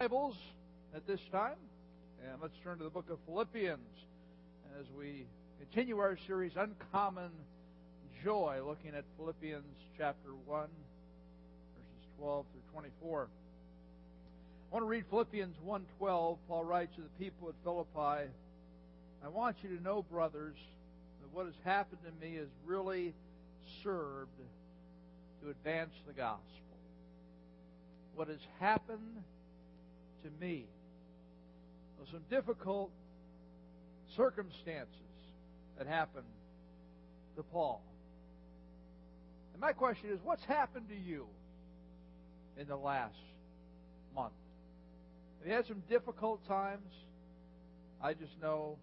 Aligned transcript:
Bibles 0.00 0.36
at 0.96 1.06
this 1.06 1.20
time, 1.30 1.58
and 2.24 2.40
let's 2.40 2.54
turn 2.64 2.78
to 2.78 2.84
the 2.84 2.88
book 2.88 3.10
of 3.10 3.18
Philippians 3.26 3.78
as 4.80 4.86
we 4.96 5.26
continue 5.58 5.98
our 5.98 6.16
series, 6.26 6.52
Uncommon 6.56 7.30
Joy, 8.24 8.62
looking 8.66 8.94
at 8.96 9.04
Philippians 9.18 9.76
chapter 9.98 10.30
1, 10.46 10.68
verses 11.76 12.08
12 12.18 12.46
through 12.50 12.72
24. 12.72 13.28
I 14.70 14.74
want 14.74 14.84
to 14.84 14.88
read 14.88 15.04
Philippians 15.10 15.54
1:12. 15.66 16.38
Paul 16.48 16.64
writes 16.64 16.94
to 16.96 17.02
the 17.02 17.22
people 17.22 17.50
at 17.50 17.54
Philippi, 17.62 18.30
I 19.22 19.28
want 19.28 19.56
you 19.62 19.76
to 19.76 19.82
know, 19.82 20.02
brothers, 20.04 20.56
that 21.20 21.30
what 21.30 21.44
has 21.44 21.56
happened 21.62 22.00
to 22.06 22.26
me 22.26 22.36
has 22.36 22.48
really 22.64 23.12
served 23.82 24.30
to 25.42 25.50
advance 25.50 25.92
the 26.06 26.14
gospel. 26.14 26.78
What 28.14 28.28
has 28.28 28.40
happened 28.60 29.24
to 30.22 30.30
me. 30.40 30.66
Well, 31.98 32.06
some 32.10 32.22
difficult 32.30 32.90
circumstances 34.16 34.88
that 35.78 35.86
happened 35.86 36.26
to 37.36 37.42
Paul. 37.42 37.82
And 39.52 39.60
my 39.60 39.72
question 39.72 40.10
is 40.10 40.18
what's 40.22 40.44
happened 40.44 40.88
to 40.88 40.96
you 40.96 41.26
in 42.58 42.66
the 42.66 42.76
last 42.76 43.14
month? 44.14 44.32
Have 45.38 45.48
you 45.48 45.54
had 45.54 45.66
some 45.66 45.82
difficult 45.88 46.46
times? 46.46 46.92
I 48.02 48.14
just 48.14 48.32
know 48.40 48.76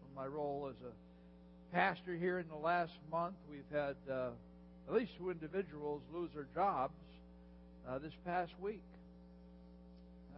from 0.00 0.14
my 0.14 0.26
role 0.26 0.70
as 0.70 0.76
a 0.82 1.74
pastor 1.74 2.14
here 2.14 2.38
in 2.38 2.48
the 2.48 2.56
last 2.56 2.92
month, 3.10 3.34
we've 3.50 3.62
had 3.72 3.96
uh, 4.10 4.30
at 4.88 4.94
least 4.94 5.12
two 5.18 5.30
individuals 5.30 6.02
lose 6.12 6.30
their 6.34 6.46
jobs 6.54 6.94
uh, 7.88 7.98
this 7.98 8.12
past 8.24 8.52
week. 8.60 8.82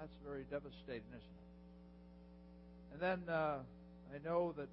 That's 0.01 0.17
very 0.25 0.45
devastating, 0.51 1.13
isn't 1.13 1.37
it? 1.37 2.95
And 2.95 3.01
then 3.03 3.21
uh, 3.29 3.59
I 4.09 4.17
know 4.25 4.55
that 4.57 4.69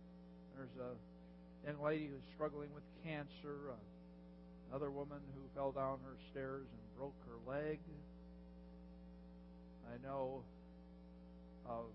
there's 0.55 0.71
a 0.79 1.67
young 1.67 1.83
lady 1.83 2.07
who's 2.07 2.23
struggling 2.33 2.69
with 2.73 2.83
cancer, 3.03 3.71
uh, 3.71 4.69
another 4.69 4.89
woman 4.89 5.19
who 5.35 5.41
fell 5.53 5.73
down 5.73 5.99
her 6.05 6.15
stairs 6.31 6.63
and 6.71 6.97
broke 6.97 7.13
her 7.27 7.51
leg. 7.51 7.77
I 9.91 10.07
know 10.07 10.43
of 11.67 11.87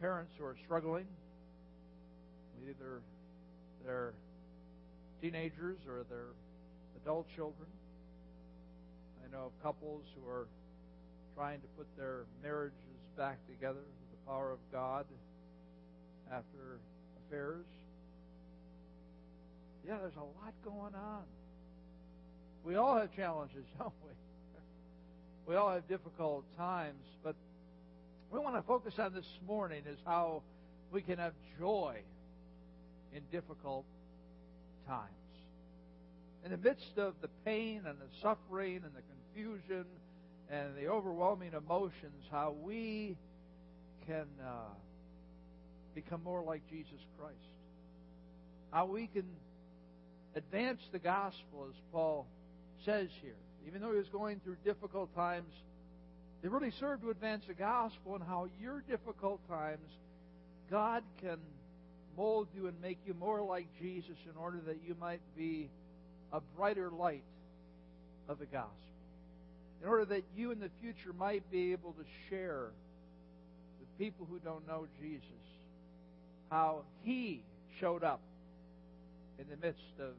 parents 0.00 0.32
who 0.38 0.46
are 0.46 0.56
struggling 0.64 1.04
with 2.58 2.70
either 2.70 3.02
their 3.84 4.14
teenagers 5.20 5.76
or 5.86 6.04
their 6.08 6.32
adult 7.02 7.26
children. 7.36 7.68
I 9.22 9.30
know 9.30 9.52
of 9.52 9.62
couples 9.62 10.04
who 10.16 10.26
are 10.26 10.46
trying 11.36 11.60
to 11.60 11.66
put 11.76 11.86
their 11.98 12.24
marriages 12.42 12.78
back 13.16 13.38
together 13.46 13.74
with 13.74 14.10
the 14.10 14.26
power 14.26 14.52
of 14.52 14.58
God 14.72 15.04
after 16.32 16.80
affairs. 17.26 17.66
Yeah, 19.86 19.98
there's 20.00 20.16
a 20.16 20.20
lot 20.20 20.54
going 20.64 20.94
on. 20.94 21.22
We 22.64 22.76
all 22.76 22.96
have 22.96 23.14
challenges, 23.14 23.64
don't 23.78 23.92
we? 24.02 24.12
We 25.46 25.56
all 25.56 25.70
have 25.72 25.86
difficult 25.86 26.44
times, 26.56 27.04
but 27.22 27.36
we 28.32 28.40
want 28.40 28.56
to 28.56 28.62
focus 28.62 28.94
on 28.98 29.14
this 29.14 29.28
morning 29.46 29.82
is 29.88 29.98
how 30.04 30.42
we 30.90 31.02
can 31.02 31.18
have 31.18 31.34
joy 31.58 31.98
in 33.14 33.22
difficult 33.30 33.84
times. 34.88 35.10
In 36.44 36.50
the 36.50 36.56
midst 36.56 36.96
of 36.96 37.14
the 37.20 37.28
pain 37.44 37.82
and 37.86 37.98
the 37.98 38.08
suffering 38.22 38.82
and 38.84 38.92
the 38.94 39.02
confusion 39.34 39.84
and 40.50 40.76
the 40.76 40.88
overwhelming 40.88 41.52
emotions, 41.52 42.24
how 42.30 42.54
we 42.62 43.16
can 44.06 44.26
uh, 44.42 44.72
become 45.94 46.22
more 46.22 46.42
like 46.42 46.62
Jesus 46.70 47.00
Christ. 47.18 47.36
How 48.70 48.86
we 48.86 49.08
can 49.08 49.26
advance 50.34 50.80
the 50.92 50.98
gospel, 50.98 51.66
as 51.68 51.74
Paul 51.92 52.26
says 52.84 53.08
here. 53.22 53.36
Even 53.66 53.80
though 53.80 53.90
he 53.90 53.98
was 53.98 54.08
going 54.08 54.40
through 54.44 54.56
difficult 54.64 55.12
times, 55.16 55.52
they 56.42 56.48
really 56.48 56.72
serve 56.78 57.00
to 57.00 57.10
advance 57.10 57.44
the 57.48 57.54
gospel 57.54 58.14
and 58.14 58.22
how 58.22 58.48
your 58.60 58.82
difficult 58.88 59.40
times, 59.48 59.88
God 60.70 61.02
can 61.20 61.38
mold 62.16 62.48
you 62.54 62.68
and 62.68 62.80
make 62.80 62.98
you 63.06 63.14
more 63.14 63.42
like 63.42 63.66
Jesus 63.80 64.16
in 64.30 64.40
order 64.40 64.60
that 64.66 64.78
you 64.86 64.94
might 65.00 65.20
be 65.36 65.70
a 66.32 66.40
brighter 66.56 66.90
light 66.90 67.24
of 68.28 68.38
the 68.38 68.46
gospel 68.46 68.85
in 69.82 69.88
order 69.88 70.04
that 70.06 70.22
you 70.36 70.50
in 70.50 70.60
the 70.60 70.70
future 70.80 71.12
might 71.18 71.48
be 71.50 71.72
able 71.72 71.92
to 71.92 72.04
share 72.28 72.68
with 73.80 73.98
people 73.98 74.26
who 74.30 74.38
don't 74.38 74.66
know 74.66 74.86
Jesus 75.00 75.22
how 76.50 76.82
He 77.02 77.42
showed 77.80 78.04
up 78.04 78.20
in 79.38 79.46
the 79.50 79.56
midst 79.66 79.82
of 80.00 80.14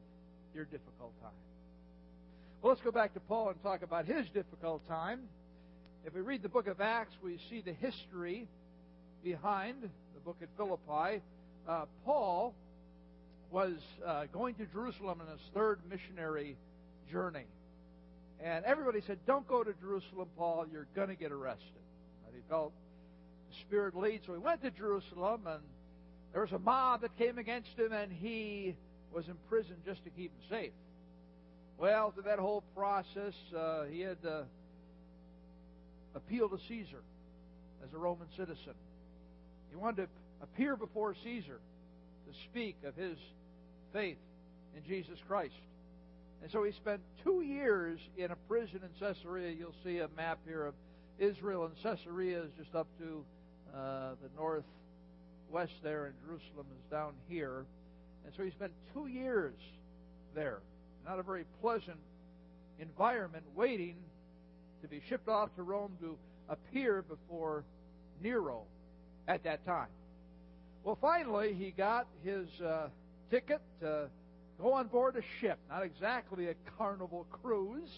your 0.53 0.65
difficult 0.65 1.13
time. 1.21 1.31
Well, 2.61 2.71
let's 2.71 2.81
go 2.81 2.91
back 2.91 3.13
to 3.13 3.19
Paul 3.19 3.49
and 3.49 3.61
talk 3.61 3.81
about 3.83 4.05
his 4.05 4.27
difficult 4.33 4.87
time. 4.87 5.21
If 6.05 6.13
we 6.13 6.21
read 6.21 6.41
the 6.41 6.49
book 6.49 6.67
of 6.67 6.81
Acts, 6.81 7.13
we 7.23 7.37
see 7.49 7.61
the 7.61 7.73
history 7.73 8.47
behind 9.23 9.83
the 9.83 10.19
book 10.21 10.37
at 10.41 10.49
Philippi. 10.57 11.21
Uh, 11.67 11.85
Paul 12.05 12.53
was 13.51 13.73
uh, 14.05 14.25
going 14.33 14.55
to 14.55 14.65
Jerusalem 14.65 15.21
in 15.21 15.31
his 15.31 15.41
third 15.53 15.79
missionary 15.89 16.57
journey. 17.11 17.45
And 18.43 18.65
everybody 18.65 19.01
said, 19.05 19.19
Don't 19.25 19.47
go 19.47 19.63
to 19.63 19.73
Jerusalem, 19.81 20.27
Paul. 20.37 20.65
You're 20.71 20.87
going 20.95 21.09
to 21.09 21.15
get 21.15 21.31
arrested. 21.31 21.65
And 22.25 22.35
he 22.35 22.41
felt 22.49 22.73
the 23.49 23.55
Spirit 23.61 23.95
lead. 23.95 24.21
So 24.25 24.33
he 24.33 24.39
went 24.39 24.61
to 24.63 24.71
Jerusalem, 24.71 25.47
and 25.47 25.61
there 26.33 26.41
was 26.41 26.51
a 26.51 26.59
mob 26.59 27.01
that 27.01 27.17
came 27.17 27.37
against 27.37 27.77
him, 27.77 27.91
and 27.91 28.11
he 28.11 28.75
was 29.13 29.27
imprisoned 29.27 29.79
just 29.85 30.03
to 30.03 30.09
keep 30.11 30.31
him 30.31 30.49
safe. 30.49 30.71
Well, 31.77 32.11
through 32.11 32.23
that 32.23 32.39
whole 32.39 32.63
process, 32.75 33.33
uh, 33.55 33.83
he 33.85 34.01
had 34.01 34.21
to 34.23 34.45
appeal 36.15 36.49
to 36.49 36.57
Caesar 36.67 37.01
as 37.83 37.93
a 37.93 37.97
Roman 37.97 38.27
citizen. 38.35 38.73
He 39.69 39.75
wanted 39.75 40.03
to 40.03 40.07
appear 40.41 40.75
before 40.75 41.15
Caesar 41.23 41.59
to 42.27 42.33
speak 42.49 42.77
of 42.83 42.95
his 42.95 43.17
faith 43.93 44.17
in 44.75 44.83
Jesus 44.87 45.17
Christ. 45.27 45.53
And 46.41 46.51
so 46.51 46.63
he 46.63 46.71
spent 46.71 47.01
two 47.23 47.41
years 47.41 47.99
in 48.17 48.31
a 48.31 48.35
prison 48.47 48.81
in 48.83 48.89
Caesarea. 48.99 49.51
You'll 49.51 49.75
see 49.83 49.99
a 49.99 50.07
map 50.15 50.39
here 50.45 50.65
of 50.65 50.73
Israel, 51.19 51.65
and 51.65 51.73
Caesarea 51.81 52.43
is 52.43 52.51
just 52.57 52.75
up 52.75 52.87
to 52.99 53.23
uh, 53.75 54.11
the 54.21 54.29
northwest 54.37 55.73
there, 55.83 56.05
and 56.05 56.15
Jerusalem 56.25 56.67
is 56.71 56.91
down 56.91 57.13
here. 57.27 57.65
And 58.25 58.33
so 58.35 58.43
he 58.43 58.51
spent 58.51 58.71
two 58.93 59.07
years 59.07 59.55
there. 60.35 60.59
Not 61.05 61.19
a 61.19 61.23
very 61.23 61.45
pleasant 61.61 61.97
environment, 62.79 63.43
waiting 63.55 63.95
to 64.81 64.87
be 64.87 65.01
shipped 65.09 65.27
off 65.27 65.55
to 65.55 65.63
Rome 65.63 65.93
to 66.01 66.17
appear 66.49 67.01
before 67.01 67.63
Nero 68.21 68.63
at 69.27 69.43
that 69.43 69.65
time. 69.65 69.87
Well, 70.83 70.97
finally, 71.01 71.53
he 71.53 71.71
got 71.71 72.07
his 72.23 72.47
uh, 72.61 72.89
ticket 73.29 73.61
to 73.81 74.09
go 74.61 74.73
on 74.73 74.87
board 74.87 75.15
a 75.15 75.21
ship, 75.39 75.59
not 75.69 75.83
exactly 75.83 76.47
a 76.47 76.55
carnival 76.77 77.25
cruise, 77.31 77.89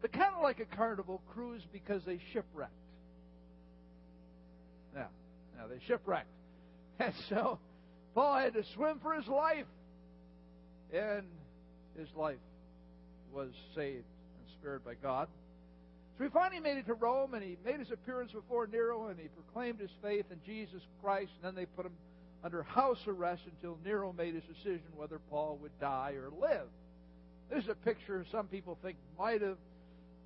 but 0.00 0.12
kind 0.12 0.34
of 0.34 0.42
like 0.42 0.60
a 0.60 0.76
carnival 0.76 1.20
cruise 1.32 1.62
because 1.72 2.02
they 2.04 2.18
shipwrecked. 2.32 2.72
Now, 4.94 5.08
now 5.56 5.66
they 5.68 5.80
shipwrecked. 5.86 6.28
And 7.00 7.14
so 7.30 7.58
Paul 8.14 8.38
had 8.38 8.52
to 8.52 8.62
swim 8.74 8.98
for 9.00 9.14
his 9.14 9.26
life. 9.26 9.64
And 10.92 11.24
his 11.98 12.08
life 12.14 12.36
was 13.32 13.50
saved 13.74 14.04
and 14.04 14.58
spared 14.58 14.84
by 14.84 14.94
God. 14.94 15.28
So 16.18 16.24
he 16.24 16.30
finally 16.30 16.60
made 16.60 16.76
it 16.76 16.86
to 16.86 16.94
Rome 16.94 17.32
and 17.32 17.42
he 17.42 17.56
made 17.64 17.78
his 17.78 17.90
appearance 17.90 18.32
before 18.32 18.66
Nero 18.66 19.06
and 19.06 19.18
he 19.18 19.28
proclaimed 19.28 19.80
his 19.80 19.90
faith 20.02 20.26
in 20.30 20.38
Jesus 20.44 20.82
Christ. 21.02 21.30
And 21.36 21.44
then 21.44 21.54
they 21.54 21.64
put 21.64 21.86
him 21.86 21.92
under 22.42 22.62
house 22.62 23.06
arrest 23.06 23.42
until 23.46 23.78
Nero 23.84 24.14
made 24.16 24.34
his 24.34 24.44
decision 24.44 24.86
whether 24.96 25.18
Paul 25.30 25.58
would 25.62 25.78
die 25.80 26.12
or 26.12 26.30
live. 26.40 26.68
This 27.50 27.64
is 27.64 27.70
a 27.70 27.74
picture 27.74 28.24
some 28.30 28.46
people 28.46 28.78
think 28.82 28.96
might 29.18 29.42
have 29.42 29.56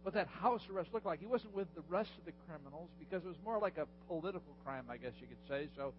what 0.03 0.15
that 0.15 0.29
house 0.29 0.61
arrest 0.71 0.91
looked 0.93 1.07
like. 1.07 1.21
He 1.21 1.27
wasn't 1.27 1.55
with 1.55 1.67
the 1.75 1.83
rest 1.89 2.11
of 2.19 2.27
the 2.27 2.33
criminals 2.47 2.91
because 2.99 3.25
it 3.25 3.29
was 3.29 3.39
more 3.43 3.59
like 3.59 3.79
a 3.79 3.87
political 4.07 4.55
crime, 4.63 4.85
I 4.91 4.99
guess 4.99 5.13
you 5.21 5.27
could 5.27 5.49
say. 5.49 5.69
So 5.77 5.95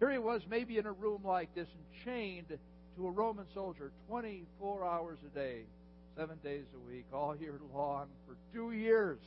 here 0.00 0.10
he 0.10 0.18
was, 0.18 0.42
maybe 0.50 0.78
in 0.78 0.86
a 0.86 0.92
room 0.92 1.22
like 1.24 1.54
this, 1.54 1.68
and 1.68 2.04
chained 2.04 2.58
to 2.96 3.06
a 3.06 3.10
Roman 3.10 3.46
soldier 3.54 3.92
24 4.08 4.84
hours 4.84 5.18
a 5.24 5.34
day, 5.34 5.60
seven 6.16 6.38
days 6.42 6.64
a 6.74 6.90
week, 6.90 7.06
all 7.12 7.36
year 7.36 7.60
long, 7.72 8.08
for 8.26 8.36
two 8.52 8.72
years. 8.72 9.20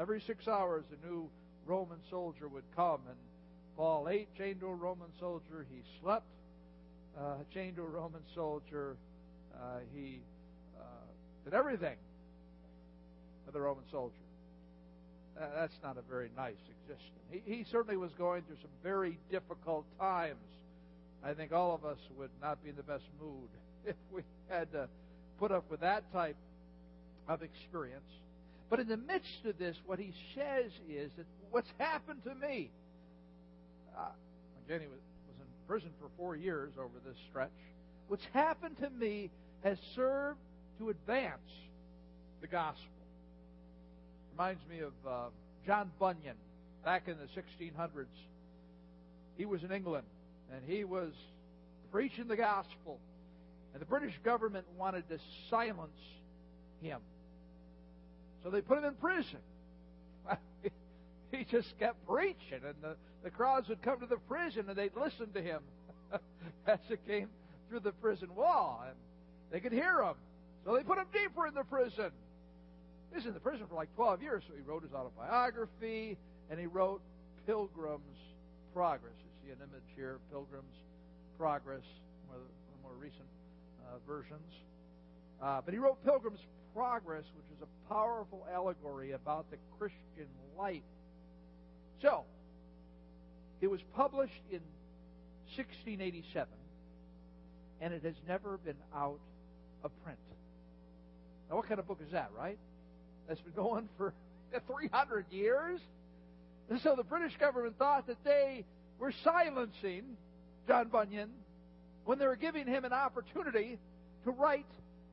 Every 0.00 0.22
six 0.26 0.48
hours, 0.48 0.84
a 0.90 1.06
new 1.06 1.28
Roman 1.66 1.98
soldier 2.08 2.48
would 2.48 2.64
come 2.74 3.00
and 3.06 3.16
Paul 3.78 4.08
ate, 4.08 4.28
chained 4.36 4.58
to 4.58 4.66
a 4.66 4.74
Roman 4.74 5.06
soldier. 5.20 5.64
He 5.70 5.82
slept, 6.02 6.26
uh, 7.16 7.36
chained 7.54 7.76
to 7.76 7.82
a 7.82 7.86
Roman 7.86 8.22
soldier. 8.34 8.96
Uh, 9.54 9.78
he 9.94 10.18
uh, 10.76 10.82
did 11.44 11.54
everything 11.54 11.94
for 13.46 13.52
the 13.52 13.60
Roman 13.60 13.84
soldier. 13.92 14.16
that's 15.54 15.78
not 15.80 15.96
a 15.96 16.02
very 16.10 16.28
nice 16.36 16.58
existence. 16.88 17.22
He, 17.30 17.58
he 17.58 17.64
certainly 17.70 17.96
was 17.96 18.10
going 18.18 18.42
through 18.42 18.56
some 18.60 18.70
very 18.82 19.16
difficult 19.30 19.84
times. 20.00 20.44
I 21.24 21.34
think 21.34 21.52
all 21.52 21.72
of 21.72 21.84
us 21.84 21.98
would 22.18 22.30
not 22.42 22.60
be 22.64 22.70
in 22.70 22.76
the 22.76 22.82
best 22.82 23.04
mood 23.20 23.48
if 23.86 23.94
we 24.12 24.22
had 24.48 24.72
to 24.72 24.88
put 25.38 25.52
up 25.52 25.70
with 25.70 25.80
that 25.82 26.12
type 26.12 26.36
of 27.28 27.44
experience. 27.44 28.10
But 28.70 28.80
in 28.80 28.88
the 28.88 28.96
midst 28.96 29.44
of 29.44 29.56
this, 29.56 29.76
what 29.86 30.00
he 30.00 30.12
says 30.34 30.72
is 30.90 31.12
that 31.16 31.26
what's 31.52 31.70
happened 31.78 32.24
to 32.24 32.34
me. 32.34 32.72
Uh, 33.98 34.02
again, 34.66 34.80
he 34.80 34.86
was, 34.86 35.00
was 35.26 35.36
in 35.40 35.46
prison 35.66 35.90
for 36.00 36.08
four 36.16 36.36
years 36.36 36.72
over 36.78 36.94
this 37.04 37.16
stretch. 37.28 37.50
What's 38.06 38.26
happened 38.32 38.76
to 38.78 38.90
me 38.90 39.30
has 39.64 39.76
served 39.94 40.38
to 40.78 40.90
advance 40.90 41.50
the 42.40 42.46
gospel. 42.46 42.84
Reminds 44.32 44.60
me 44.68 44.80
of 44.80 44.92
uh, 45.06 45.28
John 45.66 45.90
Bunyan 45.98 46.36
back 46.84 47.08
in 47.08 47.16
the 47.18 47.40
1600s. 47.40 48.06
He 49.36 49.44
was 49.44 49.62
in 49.62 49.72
England 49.72 50.06
and 50.52 50.62
he 50.66 50.84
was 50.84 51.12
preaching 51.90 52.28
the 52.28 52.36
gospel. 52.36 52.98
And 53.72 53.82
the 53.82 53.86
British 53.86 54.14
government 54.24 54.64
wanted 54.78 55.08
to 55.08 55.18
silence 55.50 56.00
him. 56.80 57.00
So 58.42 58.50
they 58.50 58.60
put 58.60 58.78
him 58.78 58.84
in 58.84 58.94
prison. 58.94 59.40
he 61.36 61.44
just 61.44 61.78
kept 61.78 62.06
preaching, 62.06 62.60
and 62.64 62.74
the, 62.82 62.96
the 63.22 63.30
crowds 63.30 63.68
would 63.68 63.82
come 63.82 64.00
to 64.00 64.06
the 64.06 64.16
prison 64.28 64.66
and 64.68 64.76
they'd 64.76 64.96
listen 64.96 65.30
to 65.32 65.42
him 65.42 65.60
as 66.66 66.78
it 66.90 67.06
came 67.06 67.28
through 67.68 67.80
the 67.80 67.92
prison 67.92 68.34
wall, 68.34 68.82
and 68.86 68.96
they 69.50 69.60
could 69.60 69.72
hear 69.72 70.02
him. 70.02 70.14
So 70.64 70.76
they 70.76 70.82
put 70.82 70.98
him 70.98 71.06
deeper 71.12 71.46
in 71.46 71.54
the 71.54 71.64
prison. 71.64 72.10
He 73.10 73.16
was 73.16 73.26
in 73.26 73.34
the 73.34 73.40
prison 73.40 73.66
for 73.68 73.74
like 73.74 73.94
12 73.96 74.22
years, 74.22 74.42
so 74.46 74.54
he 74.54 74.62
wrote 74.62 74.82
his 74.82 74.92
autobiography, 74.92 76.16
and 76.50 76.58
he 76.58 76.66
wrote 76.66 77.00
Pilgrim's 77.46 78.18
Progress. 78.74 79.14
You 79.18 79.46
see 79.46 79.52
an 79.52 79.58
image 79.58 79.88
here, 79.96 80.18
Pilgrim's 80.30 80.76
Progress, 81.38 81.84
one 82.26 82.36
of 82.36 82.42
the 82.42 82.82
more 82.82 82.92
recent 83.00 83.28
uh, 83.86 83.96
versions. 84.06 84.52
Uh, 85.42 85.60
but 85.64 85.72
he 85.72 85.78
wrote 85.78 86.02
Pilgrim's 86.04 86.40
Progress, 86.74 87.24
which 87.36 87.46
is 87.56 87.62
a 87.62 87.92
powerful 87.92 88.46
allegory 88.52 89.12
about 89.12 89.50
the 89.50 89.56
Christian 89.78 90.28
life. 90.56 90.82
So, 92.02 92.24
it 93.60 93.68
was 93.68 93.80
published 93.94 94.40
in 94.50 94.60
1687, 95.56 96.46
and 97.80 97.94
it 97.94 98.04
has 98.04 98.14
never 98.26 98.58
been 98.58 98.76
out 98.94 99.20
of 99.82 99.90
print. 100.04 100.18
Now, 101.48 101.56
what 101.56 101.66
kind 101.66 101.80
of 101.80 101.86
book 101.88 102.00
is 102.04 102.12
that, 102.12 102.30
right? 102.38 102.58
That's 103.26 103.40
been 103.40 103.52
going 103.56 103.88
for 103.96 104.12
300 104.66 105.26
years. 105.30 105.80
And 106.70 106.80
so 106.80 106.94
the 106.96 107.02
British 107.02 107.36
government 107.38 107.78
thought 107.78 108.06
that 108.06 108.22
they 108.24 108.64
were 108.98 109.12
silencing 109.24 110.02
John 110.66 110.88
Bunyan 110.88 111.30
when 112.04 112.18
they 112.18 112.26
were 112.26 112.36
giving 112.36 112.66
him 112.66 112.84
an 112.84 112.92
opportunity 112.92 113.78
to 114.24 114.30
write 114.30 114.66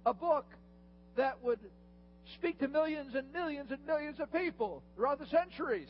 a 0.06 0.14
book 0.14 0.46
that 1.16 1.42
would 1.44 1.60
speak 2.34 2.60
to 2.60 2.68
millions 2.68 3.16
and 3.16 3.32
millions 3.32 3.72
and 3.72 3.86
millions 3.86 4.20
of 4.20 4.32
people 4.34 4.84
throughout 4.96 5.20
the 5.20 5.28
centuries. 5.28 5.88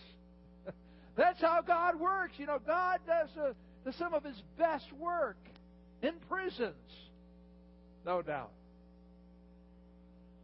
That's 1.16 1.42
how 1.42 1.62
God 1.62 2.00
works. 2.00 2.34
You 2.38 2.46
know, 2.46 2.60
God 2.66 3.00
does, 3.08 3.30
does 3.86 3.96
some 3.96 4.14
of 4.14 4.24
his 4.24 4.42
best 4.58 4.92
work 4.94 5.38
in 6.02 6.14
prisons, 6.30 6.76
no 8.06 8.22
doubt. 8.22 8.52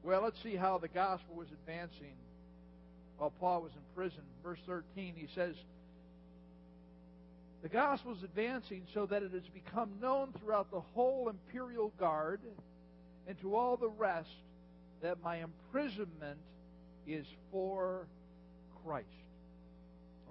Well, 0.04 0.24
let's 0.24 0.42
see 0.42 0.56
how 0.56 0.78
the 0.78 0.88
gospel 0.88 1.36
was 1.36 1.48
advancing 1.52 2.16
while 3.18 3.32
Paul 3.40 3.62
was 3.62 3.72
in 3.74 3.82
prison. 3.96 4.24
Verse 4.44 4.60
13, 4.66 5.14
he 5.16 5.28
says, 5.36 5.56
The 7.62 7.70
gospel 7.70 8.14
is 8.14 8.24
advancing 8.24 8.84
so 8.94 9.06
that 9.06 9.22
it 9.22 9.32
has 9.32 9.48
become 9.54 9.92
known 10.02 10.34
throughout 10.40 10.72
the 10.72 10.80
whole 10.80 11.30
imperial 11.30 11.92
guard 12.00 12.40
and 13.28 13.40
to 13.42 13.56
all 13.56 13.78
the 13.78 13.90
rest 13.90 14.30
that 15.04 15.22
my 15.24 15.44
imprisonment 15.44 16.40
is 17.06 17.26
for 17.52 18.08
Christ. 18.84 19.08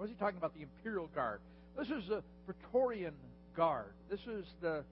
What 0.00 0.06
is 0.08 0.17
he 0.17 0.19
talking 0.19 0.38
about? 0.38 0.55
The 0.55 0.62
imperial 0.62 1.08
guard. 1.14 1.41
This 1.76 1.88
is 1.88 2.08
the 2.08 2.23
Praetorian 2.47 3.12
guard. 3.55 3.93
This 4.08 4.20
is 4.20 4.47
the 4.62 4.82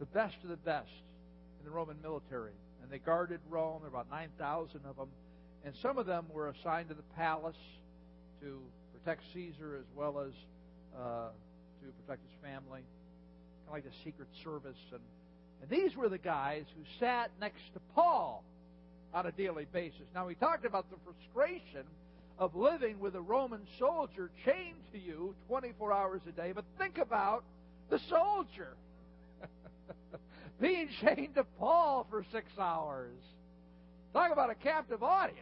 the 0.00 0.06
best 0.06 0.34
of 0.42 0.48
the 0.48 0.56
best 0.56 0.90
in 1.60 1.64
the 1.64 1.70
Roman 1.70 1.96
military. 2.02 2.50
And 2.82 2.90
they 2.90 2.98
guarded 2.98 3.38
Rome. 3.48 3.82
There 3.82 3.90
were 3.90 4.00
about 4.00 4.10
9,000 4.10 4.80
of 4.84 4.96
them. 4.96 5.10
And 5.64 5.76
some 5.80 5.96
of 5.96 6.06
them 6.06 6.24
were 6.32 6.48
assigned 6.48 6.88
to 6.88 6.94
the 6.94 7.04
palace 7.14 7.54
to 8.40 8.58
protect 8.92 9.22
Caesar 9.32 9.76
as 9.78 9.86
well 9.94 10.18
as 10.18 10.32
uh, 10.98 11.28
to 11.84 11.92
protect 12.02 12.22
his 12.26 12.34
family, 12.42 12.82
kind 12.82 13.68
of 13.68 13.72
like 13.74 13.84
the 13.84 13.96
Secret 14.02 14.26
Service. 14.42 14.74
And, 14.90 15.02
and 15.62 15.70
these 15.70 15.94
were 15.94 16.08
the 16.08 16.18
guys 16.18 16.64
who 16.76 16.82
sat 16.98 17.30
next 17.40 17.62
to 17.74 17.80
Paul 17.94 18.42
on 19.14 19.26
a 19.26 19.32
daily 19.32 19.68
basis. 19.72 20.02
Now, 20.16 20.26
we 20.26 20.34
talked 20.34 20.64
about 20.66 20.86
the 20.90 20.96
frustration 21.04 21.86
of 22.38 22.54
living 22.54 23.00
with 23.00 23.14
a 23.14 23.20
Roman 23.20 23.60
soldier 23.78 24.30
chained 24.44 24.82
to 24.92 24.98
you 24.98 25.34
24 25.48 25.92
hours 25.92 26.20
a 26.28 26.32
day, 26.32 26.52
but 26.54 26.64
think 26.78 26.98
about 26.98 27.44
the 27.88 27.98
soldier 28.10 28.76
being 30.60 30.88
chained 31.00 31.34
to 31.36 31.44
Paul 31.58 32.06
for 32.10 32.24
six 32.32 32.46
hours. 32.58 33.16
Talk 34.12 34.32
about 34.32 34.50
a 34.50 34.54
captive 34.54 35.02
audience. 35.02 35.40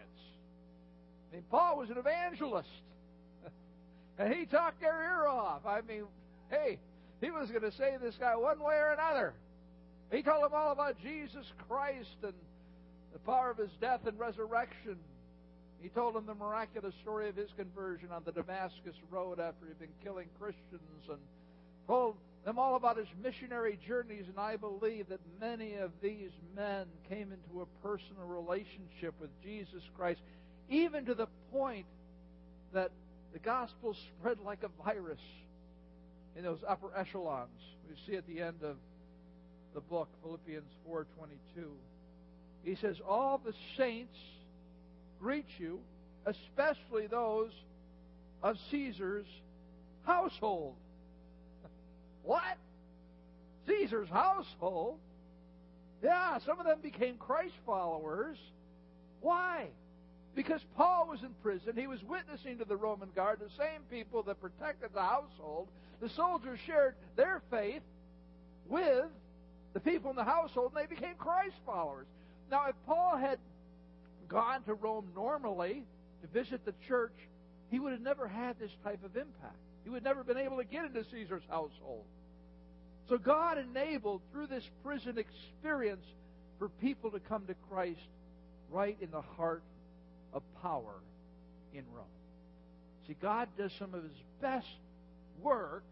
I 1.31 1.37
mean, 1.37 1.44
Paul 1.50 1.79
was 1.79 1.91
an 1.91 1.96
evangelist. 1.99 2.69
and 4.19 4.32
he 4.32 4.47
talked 4.47 4.81
their 4.81 5.02
ear 5.02 5.26
off. 5.26 5.67
I 5.67 5.81
mean, 5.81 6.05
hey, 6.50 6.79
he 7.20 7.31
was 7.31 7.49
going 7.49 7.62
to 7.62 7.73
save 7.73 8.00
this 8.00 8.14
guy 8.20 8.37
one 8.37 8.61
way 8.61 8.75
or 8.75 8.93
another. 8.93 9.35
He 10.12 10.23
told 10.23 10.44
them 10.44 10.52
all 10.55 10.73
about 10.73 10.97
Jesus 11.02 11.47
Christ 11.67 12.17
and 12.23 12.35
the 13.12 13.19
power 13.20 13.50
of 13.50 13.58
his 13.58 13.70
death 13.81 14.00
and 14.06 14.19
resurrection. 14.19 14.97
He 15.81 15.88
told 15.88 16.15
them 16.15 16.26
the 16.26 16.35
miraculous 16.35 16.94
story 17.03 17.29
of 17.29 17.37
his 17.37 17.50
conversion 17.56 18.09
on 18.11 18.23
the 18.25 18.32
Damascus 18.32 18.97
Road 19.11 19.38
after 19.38 19.67
he'd 19.67 19.79
been 19.79 19.88
killing 20.03 20.29
Christians 20.41 21.09
and 21.09 21.19
told 21.87 22.17
them 22.44 22.59
all 22.59 22.76
about 22.76 22.97
his 22.97 23.06
missionary 23.23 23.79
journeys, 23.87 24.25
and 24.29 24.38
I 24.38 24.56
believe 24.56 25.09
that 25.09 25.21
many 25.41 25.75
of 25.75 25.91
these 26.03 26.31
men 26.55 26.87
came 27.09 27.32
into 27.32 27.62
a 27.62 27.87
personal 27.87 28.26
relationship 28.26 29.15
with 29.21 29.31
Jesus 29.43 29.82
Christ, 29.97 30.21
even 30.69 31.06
to 31.06 31.15
the 31.15 31.29
point 31.53 31.87
that 32.73 32.90
the 33.33 33.38
gospel 33.38 33.97
spread 34.19 34.38
like 34.45 34.62
a 34.62 34.85
virus 34.85 35.21
in 36.37 36.45
those 36.45 36.61
upper 36.69 36.88
echelons. 36.97 37.50
We 37.88 37.97
see 38.07 38.16
at 38.16 38.26
the 38.26 38.40
end 38.40 38.62
of 38.62 38.76
the 39.75 39.81
book, 39.81 40.09
Philippians 40.23 40.71
4:22. 40.88 41.04
He 42.64 42.76
says, 42.76 42.97
All 43.07 43.40
the 43.45 43.52
saints 43.76 44.16
greet 45.21 45.47
you, 45.59 45.80
especially 46.26 47.06
those 47.06 47.50
of 48.42 48.56
Caesar's 48.71 49.26
household. 50.04 50.75
what? 52.23 52.59
Caesar's 53.66 54.09
household? 54.09 54.99
Yeah, 56.02 56.38
some 56.44 56.61
of 56.61 56.66
them 56.66 56.78
became 56.83 57.16
Christ 57.16 57.54
followers. 57.64 58.37
Why? 59.21 59.68
Because 60.35 60.61
Paul 60.76 61.09
was 61.09 61.23
in 61.23 61.30
prison. 61.42 61.75
He 61.76 61.87
was 61.87 62.02
witnessing 62.02 62.59
to 62.59 62.64
the 62.64 62.76
Roman 62.76 63.09
guard, 63.14 63.38
the 63.40 63.49
same 63.56 63.80
people 63.90 64.23
that 64.25 64.40
protected 64.40 64.90
the 64.92 65.00
household. 65.00 65.68
The 66.00 66.11
soldiers 66.11 66.59
shared 66.66 66.94
their 67.16 67.40
faith 67.50 67.83
with 68.68 69.06
the 69.73 69.80
people 69.80 70.11
in 70.11 70.16
the 70.16 70.25
household, 70.25 70.73
and 70.75 70.85
they 70.85 70.94
became 70.94 71.14
Christ 71.16 71.54
followers. 71.64 72.06
Now, 72.50 72.66
if 72.68 72.75
Paul 72.87 73.16
had 73.16 73.38
gone 74.28 74.62
to 74.64 74.75
Rome 74.75 75.09
normally 75.14 75.85
to 76.23 76.26
visit 76.28 76.64
the 76.64 76.75
church, 76.88 77.14
he 77.71 77.78
would 77.78 77.93
have 77.93 78.00
never 78.00 78.28
had 78.28 78.59
this 78.59 78.71
type 78.83 79.04
of 79.04 79.16
impact. 79.16 79.57
He 79.85 79.90
would 79.90 80.04
have 80.04 80.16
never 80.16 80.25
been 80.25 80.38
able 80.38 80.57
to 80.59 80.64
get 80.64 80.85
into 80.85 81.04
Caesar's 81.11 81.43
household. 81.49 82.04
So 83.09 83.19
God 83.19 83.59
enabled 83.59 84.23
through 84.33 84.47
this 84.47 84.64
prison 84.83 85.19
experience 85.19 86.04
for 86.59 86.69
people 86.69 87.11
to 87.11 87.21
come 87.21 87.47
to 87.47 87.54
Christ 87.71 88.00
right 88.71 88.97
in 89.00 89.11
the 89.11 89.21
heart 89.21 89.62
of 90.33 90.43
power 90.62 90.95
in 91.75 91.85
Rome. 91.95 92.04
See, 93.07 93.16
God 93.21 93.49
does 93.59 93.73
some 93.78 93.93
of 93.95 94.02
his 94.02 94.12
best 94.40 94.66
work 95.43 95.85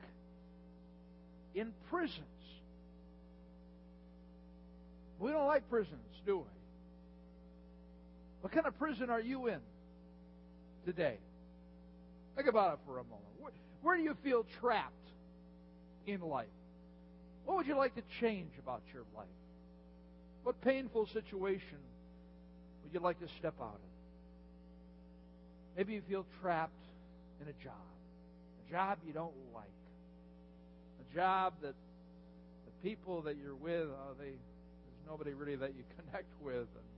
in 1.55 1.73
prisons. 1.91 2.19
We 5.19 5.31
don't 5.31 5.47
like 5.47 5.69
prisons, 5.69 6.01
do 6.25 6.39
we? 6.39 6.62
What 8.43 8.53
kind 8.53 8.67
of 8.67 8.77
prison 8.79 9.09
are 9.09 9.21
you 9.21 9.47
in 9.47 9.61
today? 10.85 11.17
Think 12.35 12.49
about 12.49 12.75
it 12.75 12.79
for 12.85 12.99
a 12.99 13.05
moment. 13.05 13.23
Where, 13.39 13.53
where 13.83 13.97
do 13.97 14.03
you 14.03 14.17
feel 14.25 14.45
trapped 14.61 14.93
in 16.07 16.21
life? 16.21 16.47
What 17.45 17.57
would 17.57 17.67
you 17.67 17.77
like 17.77 17.95
to 17.95 18.03
change 18.21 18.51
about 18.59 18.83
your 18.93 19.05
life? 19.17 19.27
What 20.43 20.61
painful 20.61 21.07
situation 21.07 21.79
would 22.83 22.93
you 22.93 22.99
like 22.99 23.21
to 23.21 23.29
step 23.39 23.55
out 23.61 23.75
of? 23.75 23.93
Maybe 25.77 25.95
you 25.95 26.03
feel 26.09 26.27
trapped 26.41 26.73
in 27.41 27.49
a 27.49 27.65
job, 27.65 27.73
a 28.67 28.71
job 28.71 28.99
you 29.07 29.13
don't 29.13 29.33
like, 29.55 29.65
a 31.01 31.15
job 31.15 31.55
that 31.63 31.75
the 32.67 32.89
people 32.89 33.23
that 33.23 33.37
you're 33.37 33.55
with, 33.55 33.87
uh, 33.89 34.15
they 34.19 34.25
there's 34.25 35.07
nobody 35.07 35.33
really 35.33 35.57
that 35.57 35.75
you 35.77 35.85
connect 35.97 36.33
with, 36.43 36.57
and 36.57 36.89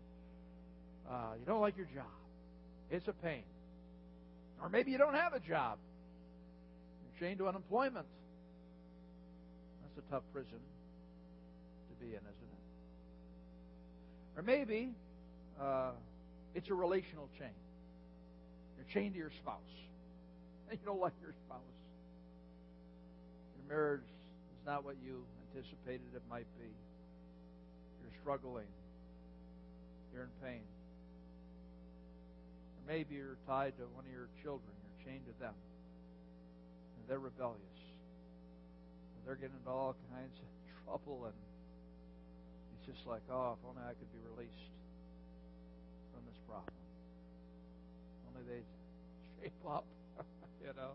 uh, 1.11 1.35
you 1.39 1.47
don't 1.47 1.61
like 1.61 1.77
your 1.77 1.87
job. 1.95 2.07
It's 2.91 3.09
a 3.09 3.13
pain. 3.13 3.43
Or 4.63 4.69
maybe 4.69 4.91
you 4.91 4.99
don't 4.99 5.15
have 5.15 5.35
a 5.35 5.41
job. 5.41 5.79
You're 7.03 7.29
chained 7.29 7.39
to 7.39 7.49
unemployment. 7.49 8.07
That's 9.83 10.07
a 10.07 10.11
tough 10.11 10.23
prison 10.33 10.59
to 11.89 11.95
be 12.05 12.13
in, 12.13 12.21
isn't 12.21 12.27
it? 12.27 12.65
Or 14.37 14.43
maybe 14.43 14.95
uh, 15.61 15.91
it's 16.55 16.71
a 16.71 16.75
relational 16.75 17.29
chain. 17.39 17.55
You're 18.77 18.87
chained 18.93 19.15
to 19.15 19.19
your 19.19 19.31
spouse. 19.31 19.61
And 20.71 20.79
you 20.81 20.87
don't 20.87 21.01
like 21.01 21.13
your 21.23 21.35
spouse. 21.47 21.61
Your 23.57 23.77
marriage 23.77 24.01
is 24.01 24.67
not 24.67 24.85
what 24.85 24.97
you 25.05 25.25
anticipated 25.49 26.15
it 26.15 26.23
might 26.31 26.47
be. 26.59 26.71
You're 28.03 28.13
struggling. 28.23 28.67
You're 30.13 30.25
in 30.25 30.31
pain. 30.43 30.63
Maybe 32.87 33.17
you're 33.17 33.41
tied 33.47 33.77
to 33.79 33.85
one 33.97 34.05
of 34.05 34.13
your 34.13 34.29
children. 34.43 34.69
You're 34.85 35.01
chained 35.09 35.25
to 35.27 35.35
them. 35.41 35.57
And 36.97 37.03
they're 37.09 37.23
rebellious. 37.23 37.81
And 39.17 39.21
they're 39.25 39.41
getting 39.41 39.57
into 39.57 39.71
all 39.71 39.97
kinds 40.13 40.37
of 40.37 40.49
trouble 40.85 41.25
and 41.27 41.37
it's 42.77 42.85
just 42.93 43.09
like, 43.09 43.23
oh, 43.33 43.57
if 43.57 43.63
only 43.65 43.81
I 43.81 43.97
could 43.97 44.13
be 44.13 44.21
released 44.37 44.69
from 46.13 46.23
this 46.29 46.37
problem. 46.45 46.77
Only 48.29 48.45
they 48.45 48.63
shape 49.41 49.65
up 49.65 49.85
you 50.65 50.73
know. 50.77 50.93